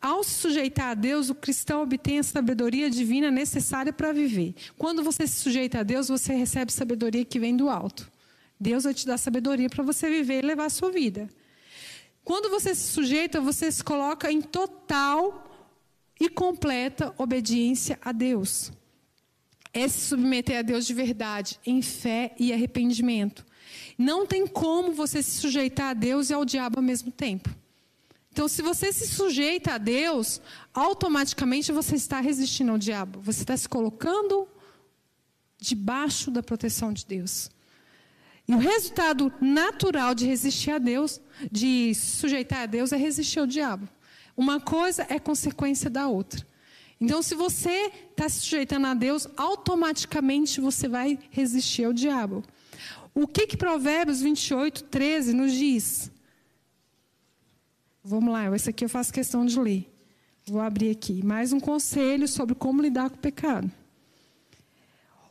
Ao 0.00 0.24
se 0.24 0.32
sujeitar 0.32 0.88
a 0.88 0.94
Deus, 0.94 1.30
o 1.30 1.34
cristão 1.34 1.82
obtém 1.82 2.18
a 2.18 2.22
sabedoria 2.22 2.90
divina 2.90 3.30
necessária 3.30 3.92
para 3.92 4.12
viver. 4.12 4.54
Quando 4.76 5.04
você 5.04 5.26
se 5.26 5.36
sujeita 5.36 5.80
a 5.80 5.82
Deus, 5.82 6.08
você 6.08 6.34
recebe 6.34 6.72
sabedoria 6.72 7.24
que 7.24 7.38
vem 7.38 7.56
do 7.56 7.68
alto. 7.68 8.10
Deus 8.58 8.84
vai 8.84 8.94
te 8.94 9.06
dar 9.06 9.18
sabedoria 9.18 9.68
para 9.68 9.84
você 9.84 10.08
viver 10.08 10.42
e 10.42 10.46
levar 10.46 10.66
a 10.66 10.70
sua 10.70 10.90
vida. 10.90 11.28
Quando 12.24 12.48
você 12.48 12.74
se 12.74 12.92
sujeita, 12.92 13.40
você 13.40 13.70
se 13.70 13.84
coloca 13.84 14.32
em 14.32 14.40
total 14.40 15.44
e 16.18 16.28
completa 16.28 17.14
obediência 17.18 17.98
a 18.00 18.12
Deus. 18.12 18.72
É 19.72 19.86
se 19.88 20.00
submeter 20.08 20.58
a 20.58 20.62
Deus 20.62 20.86
de 20.86 20.94
verdade, 20.94 21.58
em 21.66 21.82
fé 21.82 22.34
e 22.38 22.52
arrependimento. 22.52 23.44
Não 23.98 24.24
tem 24.24 24.46
como 24.46 24.92
você 24.92 25.22
se 25.22 25.38
sujeitar 25.40 25.90
a 25.90 25.94
Deus 25.94 26.30
e 26.30 26.34
ao 26.34 26.44
diabo 26.44 26.78
ao 26.78 26.82
mesmo 26.82 27.10
tempo. 27.10 27.50
Então, 28.32 28.48
se 28.48 28.62
você 28.62 28.92
se 28.92 29.06
sujeita 29.06 29.74
a 29.74 29.78
Deus, 29.78 30.40
automaticamente 30.72 31.70
você 31.70 31.94
está 31.94 32.20
resistindo 32.20 32.72
ao 32.72 32.78
diabo. 32.78 33.20
Você 33.20 33.42
está 33.42 33.56
se 33.56 33.68
colocando 33.68 34.48
debaixo 35.56 36.30
da 36.30 36.42
proteção 36.42 36.92
de 36.92 37.06
Deus. 37.06 37.48
E 38.46 38.54
o 38.54 38.58
resultado 38.58 39.32
natural 39.40 40.14
de 40.14 40.26
resistir 40.26 40.70
a 40.70 40.78
Deus, 40.78 41.20
de 41.50 41.94
se 41.94 42.18
sujeitar 42.18 42.62
a 42.62 42.66
Deus, 42.66 42.92
é 42.92 42.96
resistir 42.96 43.38
ao 43.38 43.46
diabo. 43.46 43.88
Uma 44.36 44.60
coisa 44.60 45.06
é 45.08 45.18
consequência 45.18 45.88
da 45.88 46.08
outra. 46.08 46.46
Então, 47.00 47.22
se 47.22 47.34
você 47.34 47.90
está 48.10 48.28
se 48.28 48.40
sujeitando 48.40 48.86
a 48.86 48.94
Deus, 48.94 49.26
automaticamente 49.36 50.60
você 50.60 50.88
vai 50.88 51.18
resistir 51.30 51.84
ao 51.84 51.92
diabo. 51.92 52.44
O 53.14 53.26
que, 53.26 53.46
que 53.46 53.56
Provérbios 53.56 54.20
28, 54.20 54.84
13 54.84 55.32
nos 55.32 55.52
diz? 55.52 56.10
Vamos 58.02 58.32
lá, 58.32 58.54
esse 58.54 58.68
aqui 58.68 58.84
eu 58.84 58.88
faço 58.88 59.12
questão 59.12 59.46
de 59.46 59.58
ler. 59.58 59.90
Vou 60.46 60.60
abrir 60.60 60.90
aqui. 60.90 61.24
Mais 61.24 61.52
um 61.52 61.60
conselho 61.60 62.28
sobre 62.28 62.54
como 62.54 62.82
lidar 62.82 63.08
com 63.08 63.16
o 63.16 63.20
pecado. 63.20 63.70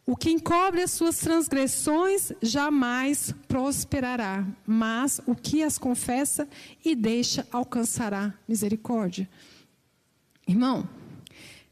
O 0.05 0.17
que 0.17 0.29
encobre 0.29 0.81
as 0.81 0.91
suas 0.91 1.17
transgressões 1.17 2.33
jamais 2.41 3.33
prosperará, 3.47 4.45
mas 4.67 5.21
o 5.25 5.33
que 5.33 5.63
as 5.63 5.77
confessa 5.77 6.47
e 6.83 6.93
deixa 6.93 7.47
alcançará 7.49 8.33
misericórdia. 8.45 9.29
Irmão, 10.45 10.87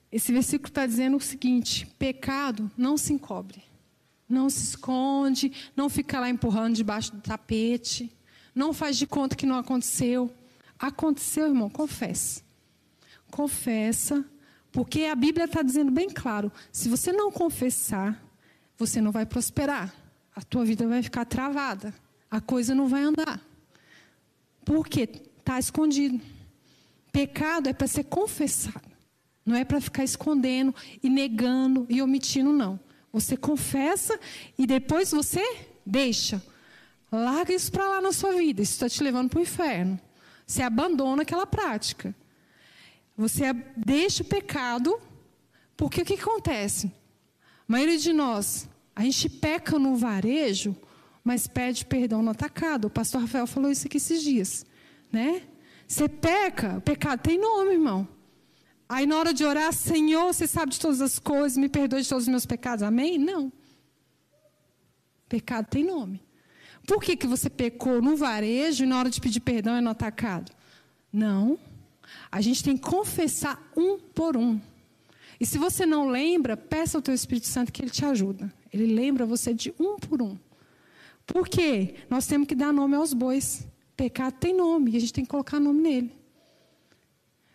esse 0.10 0.32
versículo 0.32 0.70
está 0.70 0.86
dizendo 0.86 1.18
o 1.18 1.22
seguinte: 1.22 1.86
pecado 2.00 2.72
não 2.78 2.96
se 2.96 3.12
encobre, 3.12 3.62
não 4.30 4.50
se 4.50 4.64
esconde, 4.64 5.52
não 5.76 5.90
fica 5.90 6.18
lá 6.18 6.30
empurrando 6.30 6.76
debaixo 6.76 7.14
do 7.14 7.22
tapete, 7.22 8.10
não 8.56 8.72
faz 8.72 8.96
de 8.98 9.06
conta 9.06 9.36
que 9.36 9.46
não 9.46 9.58
aconteceu. 9.58 10.34
Aconteceu, 10.80 11.48
irmão, 11.48 11.70
confessa. 11.70 12.42
Confessa, 13.30 14.26
porque 14.72 15.04
a 15.04 15.16
Bíblia 15.16 15.46
está 15.46 15.62
dizendo 15.62 15.92
bem 15.92 16.10
claro: 16.10 16.52
se 16.72 16.90
você 16.90 17.12
não 17.12 17.32
confessar, 17.32 18.24
você 18.78 19.02
não 19.02 19.12
vai 19.12 19.26
prosperar. 19.26 19.94
A 20.36 20.42
tua 20.42 20.64
vida 20.64 20.88
vai 20.88 21.04
ficar 21.04 21.26
travada. 21.26 21.94
A 22.30 22.40
coisa 22.40 22.74
não 22.74 22.88
vai 22.88 23.04
andar. 23.04 23.42
Por 24.64 24.88
quê? 24.88 25.10
Está 25.40 25.60
escondido. 25.60 26.22
Pecado 27.12 27.68
é 27.68 27.74
para 27.74 27.88
ser 27.88 28.06
confessado. 28.06 28.90
Não 29.46 29.56
é 29.56 29.66
para 29.66 29.82
ficar 29.82 30.04
escondendo 30.04 30.74
e 31.04 31.10
negando 31.10 31.86
e 31.90 32.02
omitindo, 32.02 32.54
não. 32.54 32.80
Você 33.12 33.36
confessa 33.36 34.18
e 34.58 34.66
depois 34.66 35.12
você 35.12 35.44
deixa. 35.86 36.42
Larga 37.12 37.54
isso 37.54 37.70
para 37.72 37.88
lá 37.88 38.02
na 38.02 38.14
sua 38.14 38.34
vida. 38.34 38.62
Isso 38.62 38.74
está 38.74 38.88
te 38.88 39.04
levando 39.04 39.30
para 39.30 39.40
o 39.40 39.42
inferno. 39.42 40.00
Você 40.48 40.62
abandona 40.62 41.24
aquela 41.24 41.46
prática. 41.46 42.16
Você 43.22 43.54
deixa 43.78 44.24
o 44.24 44.26
pecado, 44.26 45.00
porque 45.78 46.02
o 46.02 46.06
que 46.06 46.16
acontece? 46.16 46.92
A 47.70 47.72
maioria 47.72 48.00
de 48.00 48.12
nós, 48.12 48.68
a 48.96 49.04
gente 49.04 49.30
peca 49.30 49.78
no 49.78 49.96
varejo, 49.96 50.76
mas 51.24 51.46
pede 51.46 51.86
perdão 51.86 52.24
no 52.24 52.32
atacado. 52.32 52.86
O 52.86 52.90
pastor 52.90 53.22
Rafael 53.22 53.46
falou 53.46 53.70
isso 53.70 53.86
aqui 53.86 53.98
esses 53.98 54.24
dias, 54.24 54.66
né? 55.12 55.44
Você 55.88 56.10
peca, 56.10 56.80
o 56.80 56.82
pecado 56.82 57.22
tem 57.22 57.38
nome, 57.40 57.74
irmão. 57.74 58.08
Aí 58.90 59.06
na 59.06 59.18
hora 59.20 59.34
de 59.36 59.46
orar, 59.46 59.72
Senhor, 59.72 60.34
você 60.34 60.48
sabe 60.48 60.72
de 60.72 60.80
todas 60.80 61.00
as 61.00 61.20
coisas, 61.20 61.60
me 61.60 61.70
perdoe 61.70 62.02
de 62.02 62.10
todos 62.10 62.24
os 62.24 62.28
meus 62.28 62.48
pecados, 62.48 62.82
amém? 62.82 63.20
Não. 63.20 63.54
Pecado 65.30 65.68
tem 65.68 65.84
nome. 65.84 66.24
Por 66.88 67.04
que, 67.04 67.16
que 67.16 67.28
você 67.28 67.52
pecou 67.52 68.02
no 68.02 68.16
varejo 68.16 68.84
e 68.84 68.88
na 68.88 68.98
hora 68.98 69.12
de 69.12 69.22
pedir 69.22 69.42
perdão 69.42 69.76
é 69.76 69.82
no 69.82 69.92
atacado? 69.92 70.52
Não. 71.14 71.60
A 72.32 72.42
gente 72.42 72.64
tem 72.64 72.78
que 72.78 72.90
confessar 72.90 73.62
um 73.76 74.00
por 74.00 74.38
um. 74.38 74.60
E 75.40 75.46
se 75.46 75.58
você 75.58 75.86
não 75.86 76.08
lembra, 76.08 76.56
peça 76.56 76.98
ao 76.98 77.02
teu 77.02 77.14
Espírito 77.14 77.48
Santo 77.48 77.72
que 77.72 77.82
ele 77.82 77.90
te 77.90 78.06
ajuda. 78.06 78.54
Ele 78.72 78.86
lembra 78.86 79.26
você 79.26 79.54
de 79.54 79.74
um 79.80 79.98
por 79.98 80.22
um. 80.22 80.38
Por 81.26 81.48
quê? 81.48 81.96
Nós 82.10 82.28
temos 82.28 82.48
que 82.48 82.56
dar 82.56 82.72
nome 82.72 82.96
aos 82.96 83.14
bois. 83.14 83.68
Pecado 83.98 84.34
tem 84.34 84.56
nome 84.56 84.92
e 84.92 84.98
a 84.98 85.00
gente 85.00 85.14
tem 85.14 85.24
que 85.24 85.32
colocar 85.32 85.60
nome 85.60 85.82
nele. 85.82 86.16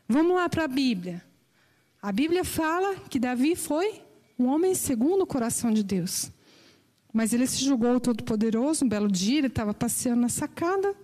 Vamos 0.09 0.35
lá 0.35 0.49
para 0.49 0.65
a 0.65 0.69
Bíblia. 0.69 1.25
A 2.01 2.13
Bíblia 2.13 2.45
fala 2.45 2.97
que 3.09 3.19
Davi 3.19 3.57
foi 3.57 4.03
um 4.39 4.47
homem 4.47 4.75
segundo 4.75 5.23
o 5.23 5.27
coração 5.27 5.73
de 5.73 5.83
Deus. 5.83 6.31
Mas 7.13 7.33
ele 7.33 7.47
se 7.47 7.65
julgou 7.65 7.99
todo-poderoso. 7.99 8.85
Um 8.85 8.89
belo 8.89 9.11
dia, 9.11 9.39
ele 9.39 9.47
estava 9.47 9.73
passeando 9.73 10.21
na 10.21 10.29
sacada 10.29 10.95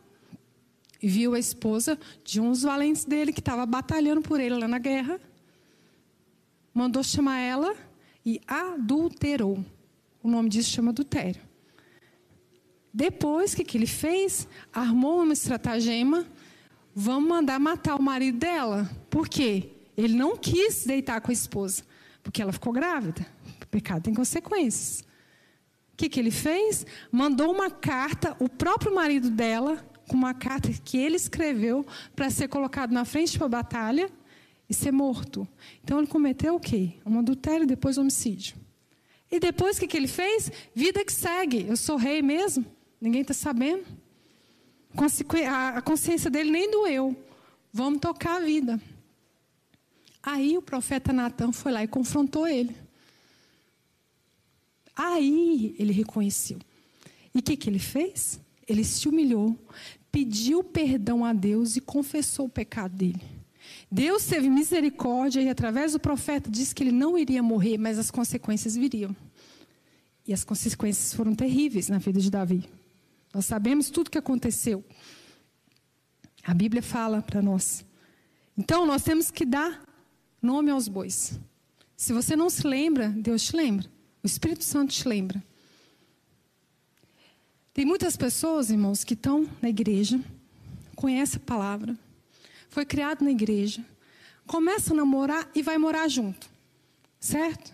e 1.02 1.08
viu 1.08 1.34
a 1.34 1.38
esposa 1.38 1.98
de 2.24 2.40
um 2.40 2.50
dos 2.50 2.62
valentes 2.62 3.04
dele 3.04 3.32
que 3.32 3.40
estava 3.40 3.66
batalhando 3.66 4.22
por 4.22 4.38
ele 4.38 4.54
lá 4.56 4.68
na 4.68 4.78
guerra. 4.78 5.20
Mandou 6.72 7.02
chamar 7.02 7.38
ela 7.38 7.74
e 8.24 8.40
adulterou. 8.46 9.64
O 10.22 10.28
nome 10.28 10.48
disso 10.48 10.70
chama 10.70 10.90
adultério. 10.90 11.42
Depois, 12.94 13.52
o 13.52 13.56
que, 13.56 13.64
que 13.64 13.76
ele 13.76 13.86
fez? 13.86 14.46
Armou 14.72 15.22
uma 15.22 15.32
estratagema. 15.32 16.26
Vamos 16.94 17.28
mandar 17.28 17.58
matar 17.58 17.96
o 17.96 18.02
marido 18.02 18.38
dela. 18.38 18.88
Por 19.10 19.28
quê? 19.28 19.70
Ele 19.96 20.14
não 20.14 20.36
quis 20.36 20.84
deitar 20.84 21.20
com 21.20 21.30
a 21.30 21.34
esposa, 21.34 21.82
porque 22.22 22.40
ela 22.40 22.52
ficou 22.52 22.72
grávida. 22.72 23.26
O 23.62 23.66
pecado 23.66 24.02
tem 24.02 24.14
consequências. 24.14 25.00
O 25.92 25.96
que, 25.96 26.08
que 26.08 26.20
ele 26.20 26.30
fez? 26.30 26.86
Mandou 27.10 27.52
uma 27.52 27.70
carta, 27.70 28.36
o 28.38 28.48
próprio 28.48 28.94
marido 28.94 29.30
dela, 29.30 29.84
com 30.12 30.18
uma 30.18 30.34
carta 30.34 30.70
que 30.84 30.98
ele 30.98 31.16
escreveu 31.16 31.86
para 32.14 32.28
ser 32.28 32.46
colocado 32.46 32.92
na 32.92 33.02
frente 33.02 33.38
para 33.38 33.46
a 33.46 33.48
batalha 33.48 34.10
e 34.68 34.74
ser 34.74 34.92
morto. 34.92 35.48
Então 35.82 35.96
ele 35.98 36.06
cometeu 36.06 36.56
o 36.56 36.60
quê? 36.60 36.92
Um 37.06 37.18
adultério 37.18 37.66
depois 37.66 37.96
homicídio. 37.96 38.56
E 39.30 39.40
depois 39.40 39.78
o 39.78 39.80
que, 39.80 39.86
que 39.86 39.96
ele 39.96 40.06
fez? 40.06 40.52
Vida 40.74 41.02
que 41.02 41.12
segue. 41.12 41.66
Eu 41.66 41.78
sou 41.78 41.96
rei 41.96 42.20
mesmo. 42.20 42.66
Ninguém 43.00 43.22
está 43.22 43.32
sabendo. 43.32 43.86
A 45.74 45.80
consciência 45.80 46.30
dele 46.30 46.50
nem 46.50 46.70
doeu. 46.70 47.16
Vamos 47.72 48.00
tocar 48.00 48.36
a 48.36 48.44
vida. 48.44 48.78
Aí 50.22 50.58
o 50.58 50.62
profeta 50.62 51.10
Natan 51.10 51.52
foi 51.52 51.72
lá 51.72 51.82
e 51.82 51.88
confrontou 51.88 52.46
ele. 52.46 52.76
Aí 54.94 55.74
ele 55.78 55.90
reconheceu. 55.94 56.58
E 57.34 57.38
o 57.38 57.42
que, 57.42 57.56
que 57.56 57.70
ele 57.70 57.78
fez? 57.78 58.38
Ele 58.68 58.84
se 58.84 59.08
humilhou, 59.08 59.58
pediu 60.12 60.62
perdão 60.62 61.24
a 61.24 61.32
Deus 61.32 61.74
e 61.74 61.80
confessou 61.80 62.46
o 62.46 62.50
pecado 62.50 62.94
dele. 62.94 63.22
Deus 63.90 64.26
teve 64.26 64.50
misericórdia 64.50 65.40
e, 65.40 65.48
através 65.48 65.92
do 65.92 65.98
profeta, 65.98 66.50
disse 66.50 66.74
que 66.74 66.82
ele 66.82 66.92
não 66.92 67.18
iria 67.18 67.42
morrer, 67.42 67.78
mas 67.78 67.98
as 67.98 68.10
consequências 68.10 68.76
viriam. 68.76 69.16
E 70.26 70.32
as 70.32 70.44
consequências 70.44 71.14
foram 71.14 71.34
terríveis 71.34 71.88
na 71.88 71.98
vida 71.98 72.20
de 72.20 72.30
Davi. 72.30 72.68
Nós 73.32 73.46
sabemos 73.46 73.90
tudo 73.90 74.08
o 74.08 74.10
que 74.10 74.18
aconteceu. 74.18 74.84
A 76.44 76.52
Bíblia 76.52 76.82
fala 76.82 77.22
para 77.22 77.40
nós. 77.40 77.84
Então, 78.56 78.84
nós 78.84 79.02
temos 79.02 79.30
que 79.30 79.46
dar 79.46 79.82
nome 80.40 80.70
aos 80.70 80.88
bois. 80.88 81.40
Se 81.96 82.12
você 82.12 82.36
não 82.36 82.50
se 82.50 82.66
lembra, 82.66 83.08
Deus 83.08 83.44
te 83.44 83.56
lembra. 83.56 83.86
O 84.22 84.26
Espírito 84.26 84.64
Santo 84.64 84.92
te 84.92 85.08
lembra. 85.08 85.42
Tem 87.74 87.84
muitas 87.86 88.16
pessoas, 88.16 88.70
irmãos, 88.70 89.02
que 89.02 89.14
estão 89.14 89.48
na 89.60 89.68
igreja, 89.68 90.20
conhecem 90.94 91.40
a 91.42 91.46
palavra, 91.46 91.98
foi 92.68 92.84
criado 92.84 93.24
na 93.24 93.30
igreja, 93.30 93.84
começa 94.46 94.92
a 94.92 94.96
namorar 94.96 95.50
e 95.54 95.62
vai 95.62 95.78
morar 95.78 96.08
junto. 96.08 96.50
Certo? 97.18 97.72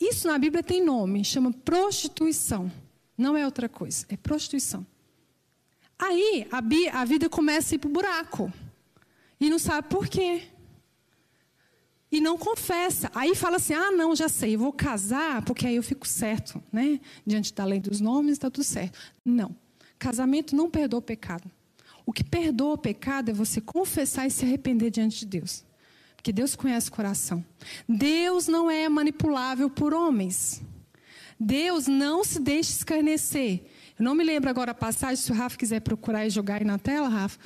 Isso 0.00 0.26
na 0.26 0.38
Bíblia 0.38 0.62
tem 0.62 0.84
nome, 0.84 1.24
chama 1.24 1.52
prostituição. 1.52 2.70
Não 3.16 3.36
é 3.36 3.44
outra 3.44 3.68
coisa, 3.68 4.04
é 4.08 4.16
prostituição. 4.16 4.84
Aí 5.98 6.46
a, 6.50 7.00
a 7.00 7.04
vida 7.04 7.30
começa 7.30 7.74
a 7.74 7.76
ir 7.76 7.78
para 7.78 7.88
o 7.88 7.92
buraco. 7.92 8.52
E 9.40 9.48
não 9.48 9.58
sabe 9.58 9.88
por 9.88 10.06
quê. 10.06 10.42
E 12.14 12.20
não 12.20 12.38
confessa. 12.38 13.10
Aí 13.12 13.34
fala 13.34 13.56
assim: 13.56 13.74
ah, 13.74 13.90
não, 13.90 14.14
já 14.14 14.28
sei, 14.28 14.54
eu 14.54 14.60
vou 14.60 14.72
casar, 14.72 15.42
porque 15.42 15.66
aí 15.66 15.74
eu 15.74 15.82
fico 15.82 16.06
certo, 16.06 16.62
né? 16.72 17.00
Diante 17.26 17.52
da 17.52 17.64
lei 17.64 17.80
dos 17.80 18.00
nomes, 18.00 18.34
está 18.34 18.48
tudo 18.48 18.62
certo. 18.62 18.96
Não. 19.24 19.52
Casamento 19.98 20.54
não 20.54 20.70
perdoa 20.70 21.00
o 21.00 21.02
pecado. 21.02 21.50
O 22.06 22.12
que 22.12 22.22
perdoa 22.22 22.74
o 22.74 22.78
pecado 22.78 23.32
é 23.32 23.34
você 23.34 23.60
confessar 23.60 24.28
e 24.28 24.30
se 24.30 24.44
arrepender 24.44 24.92
diante 24.92 25.18
de 25.18 25.26
Deus. 25.26 25.64
Porque 26.14 26.32
Deus 26.32 26.54
conhece 26.54 26.88
o 26.88 26.92
coração. 26.92 27.44
Deus 27.88 28.46
não 28.46 28.70
é 28.70 28.88
manipulável 28.88 29.68
por 29.68 29.92
homens. 29.92 30.62
Deus 31.38 31.88
não 31.88 32.22
se 32.22 32.38
deixa 32.38 32.70
escarnecer. 32.70 33.64
Eu 33.98 34.04
não 34.04 34.14
me 34.14 34.22
lembro 34.22 34.48
agora 34.48 34.70
a 34.70 34.74
passagem, 34.74 35.16
se 35.16 35.32
o 35.32 35.34
Rafa 35.34 35.58
quiser 35.58 35.80
procurar 35.80 36.24
e 36.24 36.30
jogar 36.30 36.60
aí 36.60 36.64
na 36.64 36.78
tela, 36.78 37.08
Rafa. 37.08 37.40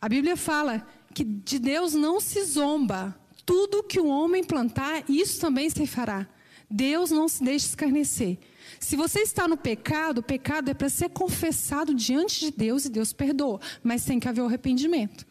A 0.00 0.08
Bíblia 0.08 0.36
fala 0.36 0.84
que 1.14 1.22
de 1.22 1.60
Deus 1.60 1.94
não 1.94 2.20
se 2.20 2.42
zomba. 2.44 3.16
Tudo 3.44 3.82
que 3.82 4.00
o 4.00 4.06
homem 4.06 4.42
plantar, 4.42 5.04
isso 5.08 5.40
também 5.40 5.68
se 5.68 5.86
fará. 5.86 6.26
Deus 6.70 7.10
não 7.10 7.28
se 7.28 7.42
deixa 7.44 7.66
escarnecer. 7.66 8.38
Se 8.80 8.96
você 8.96 9.20
está 9.20 9.46
no 9.46 9.56
pecado, 9.56 10.18
o 10.18 10.22
pecado 10.22 10.70
é 10.70 10.74
para 10.74 10.88
ser 10.88 11.10
confessado 11.10 11.94
diante 11.94 12.40
de 12.40 12.50
Deus 12.50 12.84
e 12.84 12.88
Deus 12.88 13.12
perdoa, 13.12 13.60
mas 13.82 14.04
tem 14.04 14.18
que 14.18 14.28
haver 14.28 14.40
o 14.40 14.46
arrependimento. 14.46 15.26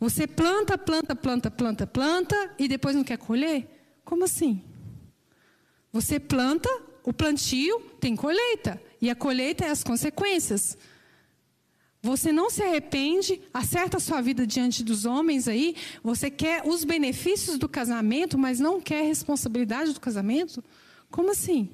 Você 0.00 0.26
planta, 0.26 0.76
planta, 0.76 1.14
planta, 1.14 1.50
planta, 1.50 1.86
planta 1.86 2.54
e 2.58 2.66
depois 2.66 2.96
não 2.96 3.04
quer 3.04 3.18
colher? 3.18 3.68
Como 4.04 4.24
assim? 4.24 4.62
Você 5.92 6.18
planta, 6.18 6.68
o 7.04 7.12
plantio 7.12 7.78
tem 8.00 8.16
colheita 8.16 8.82
e 9.00 9.10
a 9.10 9.14
colheita 9.14 9.64
é 9.64 9.70
as 9.70 9.84
consequências. 9.84 10.76
Você 12.02 12.32
não 12.32 12.50
se 12.50 12.60
arrepende, 12.60 13.40
acerta 13.54 13.98
a 13.98 14.00
sua 14.00 14.20
vida 14.20 14.44
diante 14.44 14.82
dos 14.82 15.04
homens 15.04 15.46
aí, 15.46 15.76
você 16.02 16.28
quer 16.28 16.66
os 16.66 16.82
benefícios 16.82 17.56
do 17.58 17.68
casamento, 17.68 18.36
mas 18.36 18.58
não 18.58 18.80
quer 18.80 19.02
a 19.02 19.06
responsabilidade 19.06 19.92
do 19.92 20.00
casamento? 20.00 20.64
Como 21.12 21.30
assim? 21.30 21.68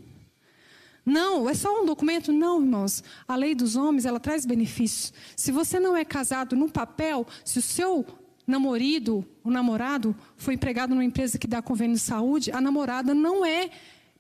Não, 1.05 1.49
é 1.49 1.55
só 1.55 1.81
um 1.81 1.87
documento? 1.87 2.31
Não, 2.31 2.61
irmãos. 2.61 3.03
A 3.27 3.35
lei 3.35 3.55
dos 3.55 3.75
homens, 3.75 4.05
ela 4.05 4.21
traz 4.21 4.45
benefícios. 4.45 5.15
Se 5.35 5.51
você 5.51 5.81
não 5.81 5.97
é 5.97 6.05
casado 6.05 6.55
no 6.55 6.69
papel, 6.69 7.27
se 7.43 7.59
o 7.59 7.63
seu 7.63 8.05
namorado, 8.47 9.25
o 9.43 9.51
namorado, 9.51 10.15
foi 10.37 10.53
empregado 10.53 10.91
numa 10.91 11.05
empresa 11.05 11.39
que 11.39 11.47
dá 11.47 11.63
convênio 11.63 11.97
de 11.97 12.03
saúde, 12.03 12.51
a 12.51 12.61
namorada 12.61 13.15
não 13.15 13.47
é 13.47 13.71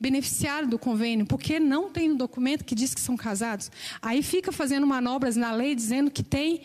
beneficiário 0.00 0.68
do 0.68 0.78
convênio, 0.78 1.26
porque 1.26 1.58
não 1.58 1.90
tem 1.90 2.12
um 2.12 2.16
documento 2.16 2.64
que 2.64 2.74
diz 2.74 2.94
que 2.94 3.00
são 3.00 3.16
casados. 3.16 3.70
Aí 4.00 4.22
fica 4.22 4.52
fazendo 4.52 4.86
manobras 4.86 5.36
na 5.36 5.52
lei 5.52 5.74
dizendo 5.74 6.10
que 6.10 6.22
tem 6.22 6.62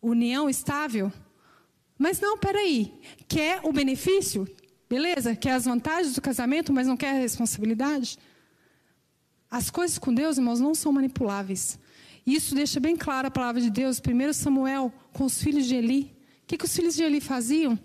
união 0.00 0.50
estável. 0.50 1.12
Mas 1.96 2.20
não, 2.20 2.36
peraí. 2.36 2.92
Quer 3.28 3.60
o 3.62 3.72
benefício? 3.72 4.48
Beleza? 4.88 5.36
Quer 5.36 5.52
as 5.52 5.64
vantagens 5.64 6.14
do 6.14 6.20
casamento, 6.20 6.72
mas 6.72 6.86
não 6.86 6.96
quer 6.96 7.10
a 7.10 7.20
responsabilidade? 7.20 8.18
As 9.50 9.70
coisas 9.70 9.98
com 9.98 10.12
Deus, 10.12 10.36
irmãos, 10.36 10.58
não 10.58 10.74
são 10.74 10.92
manipuláveis. 10.92 11.78
Isso 12.26 12.54
deixa 12.54 12.80
bem 12.80 12.96
claro 12.96 13.28
a 13.28 13.30
palavra 13.30 13.60
de 13.60 13.70
Deus. 13.70 14.00
1 14.00 14.32
Samuel, 14.32 14.92
com 15.12 15.24
os 15.24 15.40
filhos 15.40 15.66
de 15.66 15.76
Eli. 15.76 16.12
O 16.42 16.46
que, 16.46 16.58
que 16.58 16.64
os 16.64 16.74
filhos 16.74 16.94
de 16.94 17.02
Eli 17.02 17.20
faziam? 17.20 17.78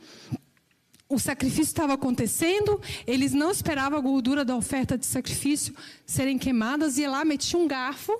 O 1.09 1.17
sacrifício 1.17 1.63
estava 1.63 1.93
acontecendo, 1.93 2.81
eles 3.05 3.33
não 3.33 3.49
esperavam 3.49 3.97
a 3.97 4.01
gordura 4.01 4.43
da 4.43 4.57
oferta 4.57 4.97
de 4.97 5.05
sacrifício 5.05 5.73
serem 6.05 6.37
queimadas, 6.37 6.97
e 6.97 7.07
lá 7.07 7.23
metiam 7.23 7.63
um 7.63 7.67
garfo, 7.67 8.11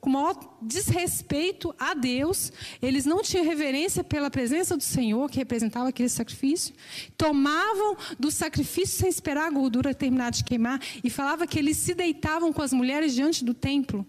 com 0.00 0.10
maior 0.10 0.56
desrespeito 0.62 1.74
a 1.76 1.92
Deus, 1.92 2.52
eles 2.80 3.04
não 3.04 3.20
tinham 3.20 3.44
reverência 3.44 4.04
pela 4.04 4.30
presença 4.30 4.76
do 4.76 4.82
Senhor, 4.82 5.28
que 5.28 5.38
representava 5.38 5.88
aquele 5.88 6.08
sacrifício, 6.08 6.72
tomavam 7.16 7.96
do 8.18 8.30
sacrifício 8.30 8.96
sem 8.96 9.08
esperar 9.08 9.48
a 9.48 9.50
gordura 9.50 9.92
terminar 9.92 10.30
de 10.30 10.44
queimar, 10.44 10.80
e 11.02 11.10
falava 11.10 11.48
que 11.48 11.58
eles 11.58 11.76
se 11.76 11.94
deitavam 11.94 12.52
com 12.52 12.62
as 12.62 12.72
mulheres 12.72 13.12
diante 13.12 13.44
do 13.44 13.54
templo, 13.54 14.06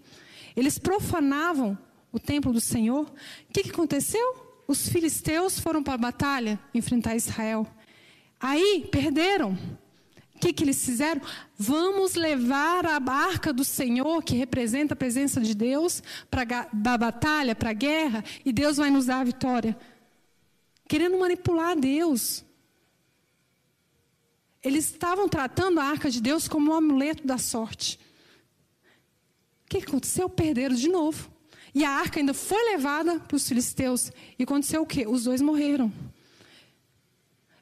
eles 0.56 0.78
profanavam 0.78 1.76
o 2.12 2.18
templo 2.18 2.52
do 2.52 2.60
Senhor. 2.60 3.04
O 3.04 3.52
que, 3.52 3.64
que 3.64 3.70
aconteceu? 3.70 4.46
Os 4.66 4.88
filisteus 4.88 5.58
foram 5.58 5.82
para 5.82 5.94
a 5.94 5.98
batalha 5.98 6.58
enfrentar 6.74 7.16
Israel. 7.16 7.66
Aí 8.40 8.88
perderam. 8.90 9.58
O 10.34 10.40
que, 10.40 10.52
que 10.52 10.62
eles 10.62 10.84
fizeram? 10.84 11.20
Vamos 11.56 12.14
levar 12.14 12.86
a 12.86 13.00
barca 13.00 13.52
do 13.52 13.64
Senhor, 13.64 14.22
que 14.22 14.36
representa 14.36 14.94
a 14.94 14.96
presença 14.96 15.40
de 15.40 15.52
Deus, 15.52 16.00
para 16.30 16.42
a 16.44 16.98
batalha, 16.98 17.56
para 17.56 17.70
a 17.70 17.72
guerra, 17.72 18.24
e 18.44 18.52
Deus 18.52 18.76
vai 18.76 18.88
nos 18.88 19.06
dar 19.06 19.20
a 19.20 19.24
vitória. 19.24 19.76
Querendo 20.86 21.18
manipular 21.18 21.76
Deus. 21.76 22.44
Eles 24.62 24.84
estavam 24.84 25.28
tratando 25.28 25.80
a 25.80 25.84
arca 25.84 26.08
de 26.08 26.20
Deus 26.20 26.46
como 26.46 26.70
um 26.70 26.74
amuleto 26.74 27.26
da 27.26 27.36
sorte. 27.36 27.98
O 29.64 29.68
que 29.68 29.78
aconteceu? 29.78 30.28
Perderam 30.28 30.76
de 30.76 30.88
novo. 30.88 31.30
E 31.74 31.84
a 31.84 31.90
arca 31.90 32.20
ainda 32.20 32.32
foi 32.32 32.62
levada 32.70 33.18
para 33.18 33.36
os 33.36 33.46
filisteus. 33.46 34.12
E 34.38 34.44
aconteceu 34.44 34.82
o 34.82 34.86
quê? 34.86 35.04
Os 35.06 35.24
dois 35.24 35.42
morreram. 35.42 35.92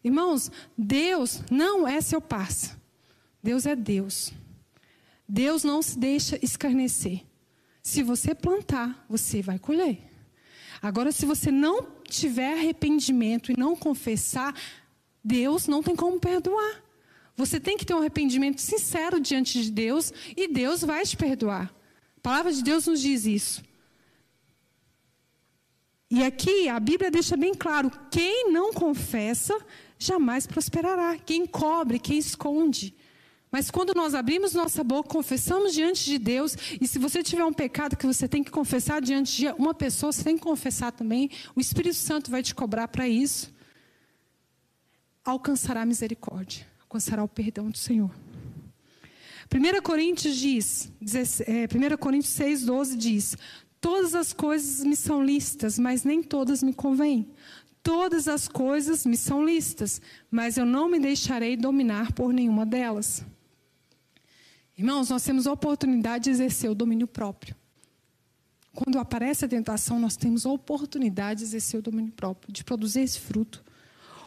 Irmãos, 0.07 0.53
Deus 0.79 1.43
não 1.51 1.87
é 1.87 2.01
seu 2.01 2.21
parça. 2.21 2.81
Deus 3.43 3.67
é 3.67 3.75
Deus. 3.75 4.33
Deus 5.29 5.65
não 5.65 5.83
se 5.83 5.99
deixa 5.99 6.39
escarnecer. 6.41 7.25
Se 7.83 8.05
você 8.05 8.33
plantar, 8.33 9.05
você 9.09 9.43
vai 9.43 9.59
colher. 9.59 9.99
Agora, 10.81 11.11
se 11.11 11.27
você 11.27 11.51
não 11.51 11.89
tiver 12.09 12.53
arrependimento 12.53 13.51
e 13.51 13.59
não 13.59 13.75
confessar, 13.75 14.55
Deus 15.25 15.67
não 15.67 15.83
tem 15.83 15.97
como 15.97 16.21
perdoar. 16.21 16.85
Você 17.35 17.59
tem 17.59 17.77
que 17.77 17.85
ter 17.85 17.93
um 17.93 17.99
arrependimento 17.99 18.61
sincero 18.61 19.19
diante 19.19 19.61
de 19.61 19.73
Deus 19.73 20.13
e 20.37 20.47
Deus 20.47 20.83
vai 20.83 21.05
te 21.05 21.17
perdoar. 21.17 21.75
A 22.19 22.21
palavra 22.21 22.53
de 22.53 22.63
Deus 22.63 22.87
nos 22.87 23.01
diz 23.01 23.27
isso. 23.27 23.61
E 26.09 26.23
aqui 26.23 26.69
a 26.69 26.79
Bíblia 26.79 27.11
deixa 27.11 27.37
bem 27.37 27.53
claro: 27.53 27.91
quem 28.09 28.53
não 28.53 28.73
confessa 28.73 29.59
jamais 29.99 30.47
prosperará. 30.47 31.17
Quem 31.19 31.47
cobre, 31.47 31.99
quem 31.99 32.19
esconde. 32.19 32.95
Mas 33.51 33.71
quando 33.71 33.95
nós 33.95 34.15
abrimos 34.15 34.53
nossa 34.53 34.83
boca, 34.83 35.09
confessamos 35.09 35.73
diante 35.73 36.05
de 36.05 36.19
Deus, 36.19 36.57
e 36.81 36.87
se 36.87 36.99
você 36.99 37.23
tiver 37.23 37.45
um 37.45 37.53
pecado 37.53 37.97
que 37.97 38.07
você 38.07 38.29
tem 38.29 38.43
que 38.43 38.51
confessar 38.51 39.01
diante 39.01 39.37
de 39.37 39.47
uma 39.53 39.73
pessoa, 39.73 40.13
você 40.13 40.25
tem 40.25 40.37
que 40.37 40.43
confessar 40.43 40.93
também, 40.93 41.31
o 41.55 41.61
Espírito 41.61 41.97
Santo 41.97 42.31
vai 42.31 42.43
te 42.43 42.55
cobrar 42.55 42.89
para 42.89 43.09
isso. 43.09 43.55
Alcançará 45.25 45.83
a 45.83 45.87
misericórdia, 45.87 46.67
alcançará 46.83 47.23
o 47.23 47.29
perdão 47.29 47.71
do 47.71 47.79
Senhor. 47.79 48.11
1 49.53 49.81
Coríntios 49.81 50.37
diz, 50.37 50.93
1 51.01 51.97
Coríntios 51.97 52.35
6, 52.35 52.65
12 52.65 52.97
diz: 52.97 53.37
Todas 53.81 54.15
as 54.15 54.33
coisas 54.33 54.85
me 54.85 54.97
são 54.97 55.25
listas, 55.25 55.79
mas 55.79 56.03
nem 56.03 56.23
todas 56.23 56.63
me 56.63 56.75
convêm. 56.75 57.31
Todas 57.87 58.27
as 58.27 58.49
coisas 58.49 59.07
me 59.07 59.17
são 59.17 59.45
listas, 59.45 60.03
mas 60.29 60.57
eu 60.57 60.67
não 60.67 60.89
me 60.89 60.99
deixarei 60.99 61.57
dominar 61.57 62.11
por 62.11 62.33
nenhuma 62.33 62.67
delas. 62.67 63.25
Irmãos, 64.77 65.09
nós 65.09 65.23
temos 65.23 65.47
a 65.47 65.53
oportunidade 65.53 66.25
de 66.25 66.31
exercer 66.31 66.69
o 66.69 66.75
domínio 66.75 67.07
próprio. 67.07 67.55
Quando 68.75 68.99
aparece 68.99 69.45
a 69.45 69.49
tentação, 69.49 70.01
nós 70.01 70.17
temos 70.17 70.45
a 70.45 70.51
oportunidade 70.51 71.39
de 71.39 71.45
exercer 71.45 71.79
o 71.79 71.83
domínio 71.83 72.11
próprio, 72.11 72.53
de 72.53 72.65
produzir 72.65 73.03
esse 73.03 73.21
fruto. 73.21 73.63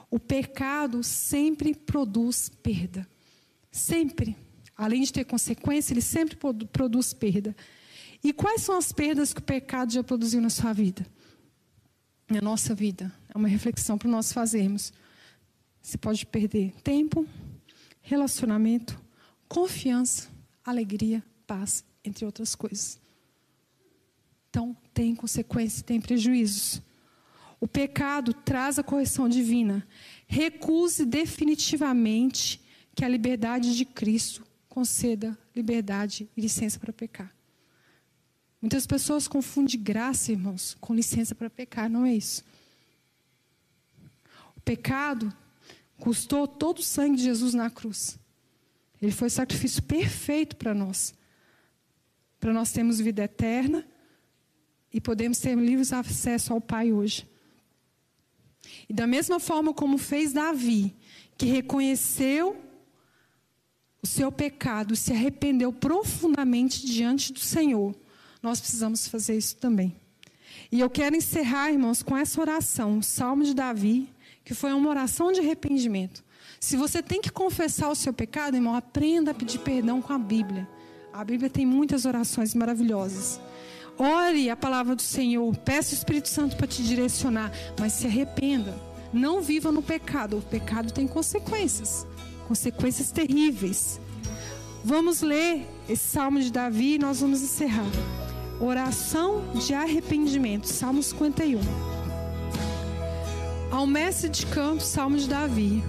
O 0.10 0.18
pecado 0.18 1.03
sempre 1.03 1.76
produz 1.76 2.47
perda. 2.47 3.05
Sempre. 3.70 4.38
Além 4.74 5.01
de 5.01 5.12
ter 5.12 5.26
consequência, 5.26 5.91
ele 5.91 6.01
sempre 6.01 6.38
produz 6.72 7.14
perda. 7.14 7.53
E 8.24 8.32
quais 8.32 8.62
são 8.62 8.78
as 8.78 8.93
perdas 8.93 9.34
que 9.34 9.41
o 9.41 9.43
pecado 9.43 9.91
já 9.91 10.01
produziu 10.01 10.39
na 10.39 10.49
sua 10.49 10.72
vida? 10.72 11.05
Na 12.30 12.41
nossa 12.41 12.75
vida. 12.75 13.11
É 13.34 13.38
uma 13.38 13.47
reflexão 13.47 13.97
para 13.97 14.09
nós 14.09 14.32
fazermos. 14.32 14.93
Você 15.82 15.97
pode 15.97 16.25
perder 16.25 16.73
tempo, 16.84 17.25
relacionamento, 18.01 19.01
confiança, 19.47 20.30
alegria, 20.63 21.23
paz, 21.47 21.84
entre 22.03 22.25
outras 22.25 22.53
coisas. 22.53 22.99
Então, 24.49 24.75
tem 24.93 25.15
consequências, 25.15 25.82
tem 25.82 25.99
prejuízos. 25.99 26.82
O 27.59 27.67
pecado 27.67 28.34
traz 28.34 28.80
a 28.80 28.84
correção 28.84 29.27
divina. 29.27 29.86
Recuse 30.27 31.05
definitivamente 31.05 32.61
que 32.95 33.03
a 33.03 33.09
liberdade 33.09 33.75
de 33.75 33.86
Cristo 33.86 34.45
conceda 34.67 35.38
liberdade 35.55 36.30
e 36.38 36.41
licença 36.41 36.80
para 36.80 36.93
pecar. 36.93 37.39
Muitas 38.62 38.86
pessoas 38.86 39.28
confundem 39.28 39.80
graça, 39.80 40.32
irmãos, 40.32 40.76
com 40.82 40.93
licença 40.93 41.34
para 41.34 41.49
pecar, 41.49 41.89
não 41.89 42.05
é 42.05 42.14
isso. 42.14 42.43
pecado 44.66 45.34
custou 45.97 46.47
todo 46.47 46.80
o 46.80 46.84
sangue 46.84 47.18
de 47.18 47.24
Jesus 47.24 47.53
na 47.53 47.70
cruz. 47.70 48.20
Ele 49.01 49.12
foi 49.12 49.28
o 49.28 49.32
sacrifício 49.32 49.82
perfeito 49.82 50.55
para 50.55 50.74
nós. 50.74 51.14
Para 52.39 52.53
nós 52.53 52.72
termos 52.72 52.99
vida 52.99 53.24
eterna 53.24 53.86
e 54.93 54.99
podemos 54.99 55.39
ter 55.39 55.55
livres 55.55 55.93
acesso 55.93 56.53
ao 56.53 56.60
Pai 56.60 56.91
hoje. 56.91 57.28
E 58.88 58.93
da 58.93 59.07
mesma 59.07 59.39
forma 59.39 59.74
como 59.74 59.97
fez 59.97 60.34
Davi, 60.34 60.95
que 61.38 61.45
reconheceu 61.45 62.60
o 64.01 64.07
seu 64.07 64.32
pecado, 64.32 64.95
se 64.95 65.12
arrependeu 65.12 65.72
profundamente 65.72 66.86
diante 66.86 67.34
do 67.34 67.39
Senhor, 67.39 67.95
nós 68.42 68.60
precisamos 68.60 69.08
fazer 69.08 69.38
isso 69.38 69.56
também. 69.58 69.96
E 70.72 70.80
eu 70.80 70.90
quero 70.90 71.16
encerrar, 71.16 71.72
irmãos, 71.72 72.04
com 72.04 72.16
essa 72.16 72.40
oração, 72.40 73.00
o 73.00 73.04
Salmo 73.04 73.44
de 73.44 73.54
Davi, 73.54 74.10
que 74.44 74.54
foi 74.54 74.74
uma 74.74 74.90
oração 74.90 75.32
de 75.32 75.40
arrependimento. 75.40 76.24
Se 76.60 76.76
você 76.76 77.02
tem 77.02 77.22
que 77.22 77.32
confessar 77.32 77.90
o 77.90 77.96
seu 77.96 78.14
pecado, 78.14 78.56
irmão, 78.56 78.76
aprenda 78.76 79.32
a 79.32 79.34
pedir 79.34 79.60
perdão 79.60 80.02
com 80.02 80.14
a 80.14 80.20
Bíblia. 80.20 80.68
A 81.14 81.24
Bíblia 81.24 81.50
tem 81.50 81.66
muitas 81.66 82.06
orações 82.06 82.54
maravilhosas. 82.54 83.40
Ore 83.98 84.50
a 84.50 84.56
palavra 84.56 84.96
do 84.96 85.02
Senhor, 85.02 85.56
peça 85.58 85.92
o 85.92 85.98
Espírito 85.98 86.30
Santo 86.30 86.56
para 86.56 86.68
te 86.68 86.84
direcionar, 86.84 87.52
mas 87.80 87.94
se 87.94 88.08
arrependa. 88.08 88.74
Não 89.12 89.42
viva 89.42 89.72
no 89.72 89.82
pecado. 89.82 90.38
O 90.38 90.42
pecado 90.42 90.94
tem 90.94 91.08
consequências, 91.08 92.06
consequências 92.48 93.12
terríveis. 93.12 94.00
Vamos 94.84 95.22
ler 95.22 95.68
esse 95.90 96.08
salmo 96.08 96.40
de 96.40 96.52
Davi 96.52 96.96
e 96.96 97.00
nós 97.00 97.22
vamos 97.22 97.42
encerrar. 97.42 97.90
Oração 98.62 99.41
de 99.53 99.74
arrependimento, 99.74 100.68
Salmo 100.68 101.01
51. 101.01 101.62
Ao 103.72 103.88
mestre 103.88 104.30
de 104.30 104.45
canto, 104.47 104.84
Salmo 104.84 105.16
de 105.16 105.30
Davi. 105.30 105.82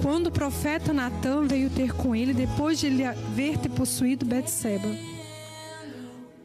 Quando 0.00 0.28
o 0.28 0.30
profeta 0.30 0.94
Natan 0.94 1.46
veio 1.46 1.68
ter 1.68 1.92
com 1.92 2.16
ele 2.16 2.32
depois 2.32 2.80
de 2.80 2.86
ele 2.86 3.04
haver 3.04 3.58
ter 3.58 3.68
possuído 3.68 4.24
Betseba. 4.24 4.88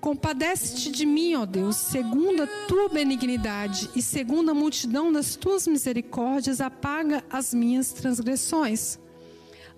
Compadece-te 0.01 0.91
de 0.91 1.06
mim, 1.06 1.36
ó 1.36 1.45
Deus, 1.45 1.78
segundo 1.78 2.43
a 2.43 2.47
tua 2.68 2.89
benignidade 2.89 3.89
e 3.95 4.01
segundo 4.01 4.51
a 4.51 4.53
multidão 4.53 5.10
das 5.10 5.38
tuas 5.38 5.66
misericórdias, 5.66 6.60
apaga 6.60 7.24
as 7.30 7.53
minhas 7.53 7.93
transgressões. 7.93 8.99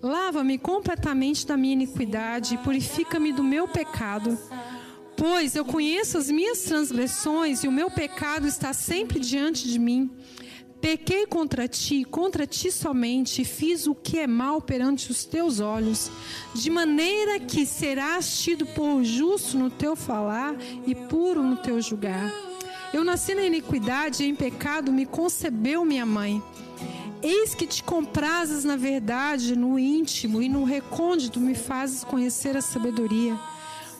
Lava-me 0.02 0.58
completamente 0.58 1.46
da 1.46 1.56
minha 1.56 1.72
iniquidade 1.72 2.54
e 2.54 2.58
purifica-me 2.58 3.32
do 3.32 3.44
meu 3.44 3.68
pecado. 3.68 4.36
Pois 5.18 5.56
eu 5.56 5.64
conheço 5.64 6.16
as 6.16 6.30
minhas 6.30 6.62
transgressões 6.62 7.64
e 7.64 7.68
o 7.68 7.72
meu 7.72 7.90
pecado 7.90 8.46
está 8.46 8.72
sempre 8.72 9.18
diante 9.18 9.66
de 9.66 9.76
mim. 9.76 10.08
Pequei 10.80 11.26
contra 11.26 11.66
ti, 11.66 12.04
contra 12.04 12.46
ti 12.46 12.70
somente, 12.70 13.44
fiz 13.44 13.88
o 13.88 13.96
que 13.96 14.20
é 14.20 14.28
mal 14.28 14.62
perante 14.62 15.10
os 15.10 15.24
teus 15.24 15.58
olhos, 15.58 16.08
de 16.54 16.70
maneira 16.70 17.40
que 17.40 17.66
serás 17.66 18.40
tido 18.40 18.64
por 18.64 19.02
justo 19.02 19.58
no 19.58 19.70
teu 19.70 19.96
falar 19.96 20.54
e 20.86 20.94
puro 20.94 21.42
no 21.42 21.56
teu 21.56 21.80
julgar. 21.80 22.32
Eu 22.94 23.02
nasci 23.02 23.34
na 23.34 23.42
iniquidade 23.42 24.22
e 24.22 24.28
em 24.28 24.36
pecado 24.36 24.92
me 24.92 25.04
concebeu 25.04 25.84
minha 25.84 26.06
mãe. 26.06 26.40
Eis 27.20 27.56
que 27.56 27.66
te 27.66 27.82
comprases 27.82 28.62
na 28.62 28.76
verdade, 28.76 29.56
no 29.56 29.76
íntimo 29.76 30.40
e 30.40 30.48
no 30.48 30.62
recôndito 30.62 31.40
me 31.40 31.56
fazes 31.56 32.04
conhecer 32.04 32.56
a 32.56 32.62
sabedoria. 32.62 33.36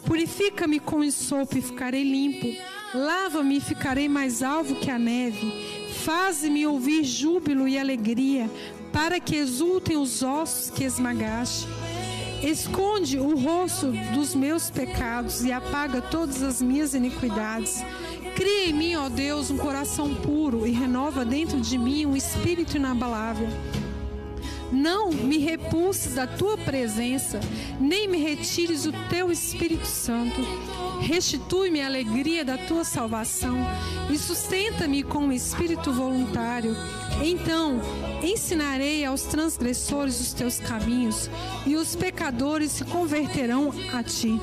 Purifica-me 0.04 0.80
com 0.80 1.08
sopo 1.10 1.58
e 1.58 1.62
ficarei 1.62 2.02
limpo. 2.02 2.46
Lava-me 2.94 3.58
e 3.58 3.60
ficarei 3.60 4.08
mais 4.08 4.42
alvo 4.42 4.76
que 4.76 4.90
a 4.90 4.98
neve 4.98 5.78
Faze-me 6.08 6.66
ouvir 6.66 7.04
júbilo 7.04 7.68
e 7.68 7.78
alegria, 7.78 8.50
para 8.92 9.18
que 9.20 9.36
exultem 9.36 9.96
os 9.96 10.22
ossos 10.22 10.70
que 10.70 10.84
esmagaste. 10.84 11.66
Esconde 12.42 13.18
o 13.18 13.36
rosto 13.36 13.92
dos 14.14 14.34
meus 14.34 14.70
pecados 14.70 15.44
e 15.44 15.52
apaga 15.52 16.00
todas 16.00 16.42
as 16.42 16.62
minhas 16.62 16.94
iniquidades. 16.94 17.84
Cria 18.36 18.70
em 18.70 18.72
mim, 18.72 18.94
ó 18.94 19.08
Deus, 19.08 19.50
um 19.50 19.58
coração 19.58 20.14
puro 20.14 20.66
e 20.66 20.70
renova 20.70 21.24
dentro 21.24 21.60
de 21.60 21.76
mim 21.76 22.06
um 22.06 22.16
espírito 22.16 22.76
inabalável. 22.76 23.48
Não 24.70 25.10
me 25.10 25.38
repulses 25.38 26.14
da 26.14 26.26
tua 26.26 26.56
presença, 26.58 27.40
nem 27.80 28.06
me 28.06 28.18
retires 28.18 28.84
o 28.84 28.92
teu 29.08 29.30
Espírito 29.30 29.86
Santo. 29.86 30.40
Restitui-me 31.00 31.80
a 31.80 31.86
alegria 31.86 32.44
da 32.44 32.58
tua 32.58 32.84
salvação 32.84 33.56
e 34.10 34.18
sustenta-me 34.18 35.02
com 35.02 35.20
um 35.20 35.32
espírito 35.32 35.92
voluntário. 35.92 36.76
Então 37.22 37.80
ensinarei 38.22 39.04
aos 39.04 39.22
transgressores 39.22 40.20
os 40.20 40.32
teus 40.32 40.58
caminhos 40.58 41.30
e 41.66 41.76
os 41.76 41.96
pecadores 41.96 42.72
se 42.72 42.84
converterão 42.84 43.72
a 43.92 44.02
ti. 44.02 44.40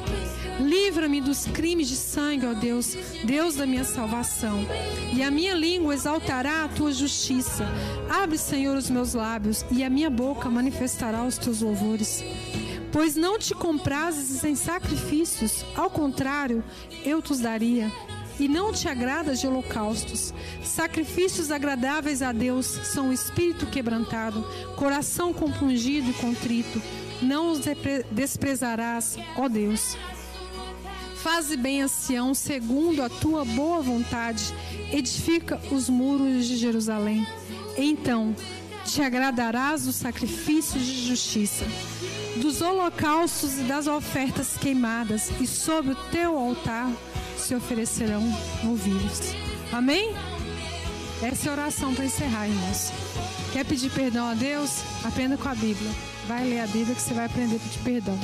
Livra-me 0.59 1.19
dos 1.19 1.45
crimes 1.45 1.89
de 1.89 1.95
sangue, 1.95 2.45
ó 2.45 2.53
Deus, 2.53 2.95
Deus 3.25 3.55
da 3.55 3.65
minha 3.65 3.83
salvação. 3.83 4.65
E 5.13 5.21
a 5.21 5.29
minha 5.29 5.53
língua 5.53 5.93
exaltará 5.93 6.63
a 6.63 6.69
tua 6.69 6.93
justiça. 6.93 7.65
Abre, 8.09 8.37
Senhor, 8.37 8.77
os 8.77 8.89
meus 8.89 9.13
lábios, 9.13 9.65
e 9.69 9.83
a 9.83 9.89
minha 9.89 10.09
boca 10.09 10.49
manifestará 10.49 11.23
os 11.23 11.37
teus 11.37 11.61
louvores. 11.61 12.23
Pois 12.91 13.17
não 13.17 13.37
te 13.37 13.53
comprases 13.53 14.45
em 14.45 14.55
sacrifícios, 14.55 15.65
ao 15.75 15.89
contrário, 15.89 16.63
eu 17.03 17.21
te 17.21 17.35
daria. 17.35 17.91
E 18.39 18.47
não 18.47 18.71
te 18.71 18.87
agrada 18.87 19.35
de 19.35 19.47
holocaustos. 19.47 20.33
Sacrifícios 20.63 21.51
agradáveis 21.51 22.21
a 22.21 22.31
Deus 22.31 22.65
são 22.65 23.09
o 23.09 23.13
espírito 23.13 23.65
quebrantado, 23.65 24.45
coração 24.75 25.33
compungido 25.33 26.09
e 26.09 26.13
contrito. 26.13 26.81
Não 27.21 27.51
os 27.51 27.61
desprezarás, 28.11 29.17
ó 29.37 29.47
Deus. 29.47 29.97
Faze 31.25 31.57
bem 31.57 31.81
a 31.81 31.87
Sião 31.87 32.35
segundo 32.35 33.01
a 33.01 33.09
tua 33.09 33.43
boa 33.43 33.81
vontade, 33.81 34.53
edifica 34.93 35.59
os 35.71 35.89
muros 35.89 36.45
de 36.45 36.55
Jerusalém. 36.55 37.25
Então 37.75 38.35
te 38.85 39.01
agradarás 39.01 39.85
dos 39.85 39.95
sacrifícios 39.95 40.85
de 40.85 41.07
justiça 41.07 41.65
dos 42.35 42.61
holocaustos 42.61 43.57
e 43.57 43.63
das 43.63 43.87
ofertas 43.87 44.55
queimadas, 44.55 45.31
e 45.41 45.47
sobre 45.47 45.93
o 45.93 45.97
teu 46.11 46.37
altar 46.37 46.91
se 47.35 47.55
oferecerão 47.55 48.21
novilhos. 48.63 49.33
Amém? 49.71 50.13
Essa 51.23 51.47
é 51.47 51.49
a 51.49 51.53
oração 51.53 51.95
para 51.95 52.05
encerrar, 52.05 52.47
irmãos. 52.47 52.91
Quer 53.51 53.65
pedir 53.65 53.89
perdão 53.89 54.27
a 54.27 54.35
Deus? 54.35 54.83
Aprenda 55.03 55.37
com 55.37 55.49
a 55.49 55.55
Bíblia. 55.55 55.89
Vai 56.27 56.47
ler 56.47 56.59
a 56.59 56.67
Bíblia 56.67 56.93
que 56.93 57.01
você 57.01 57.15
vai 57.15 57.25
aprender 57.25 57.55
a 57.55 57.59
pedir 57.59 57.79
perdão. 57.79 58.19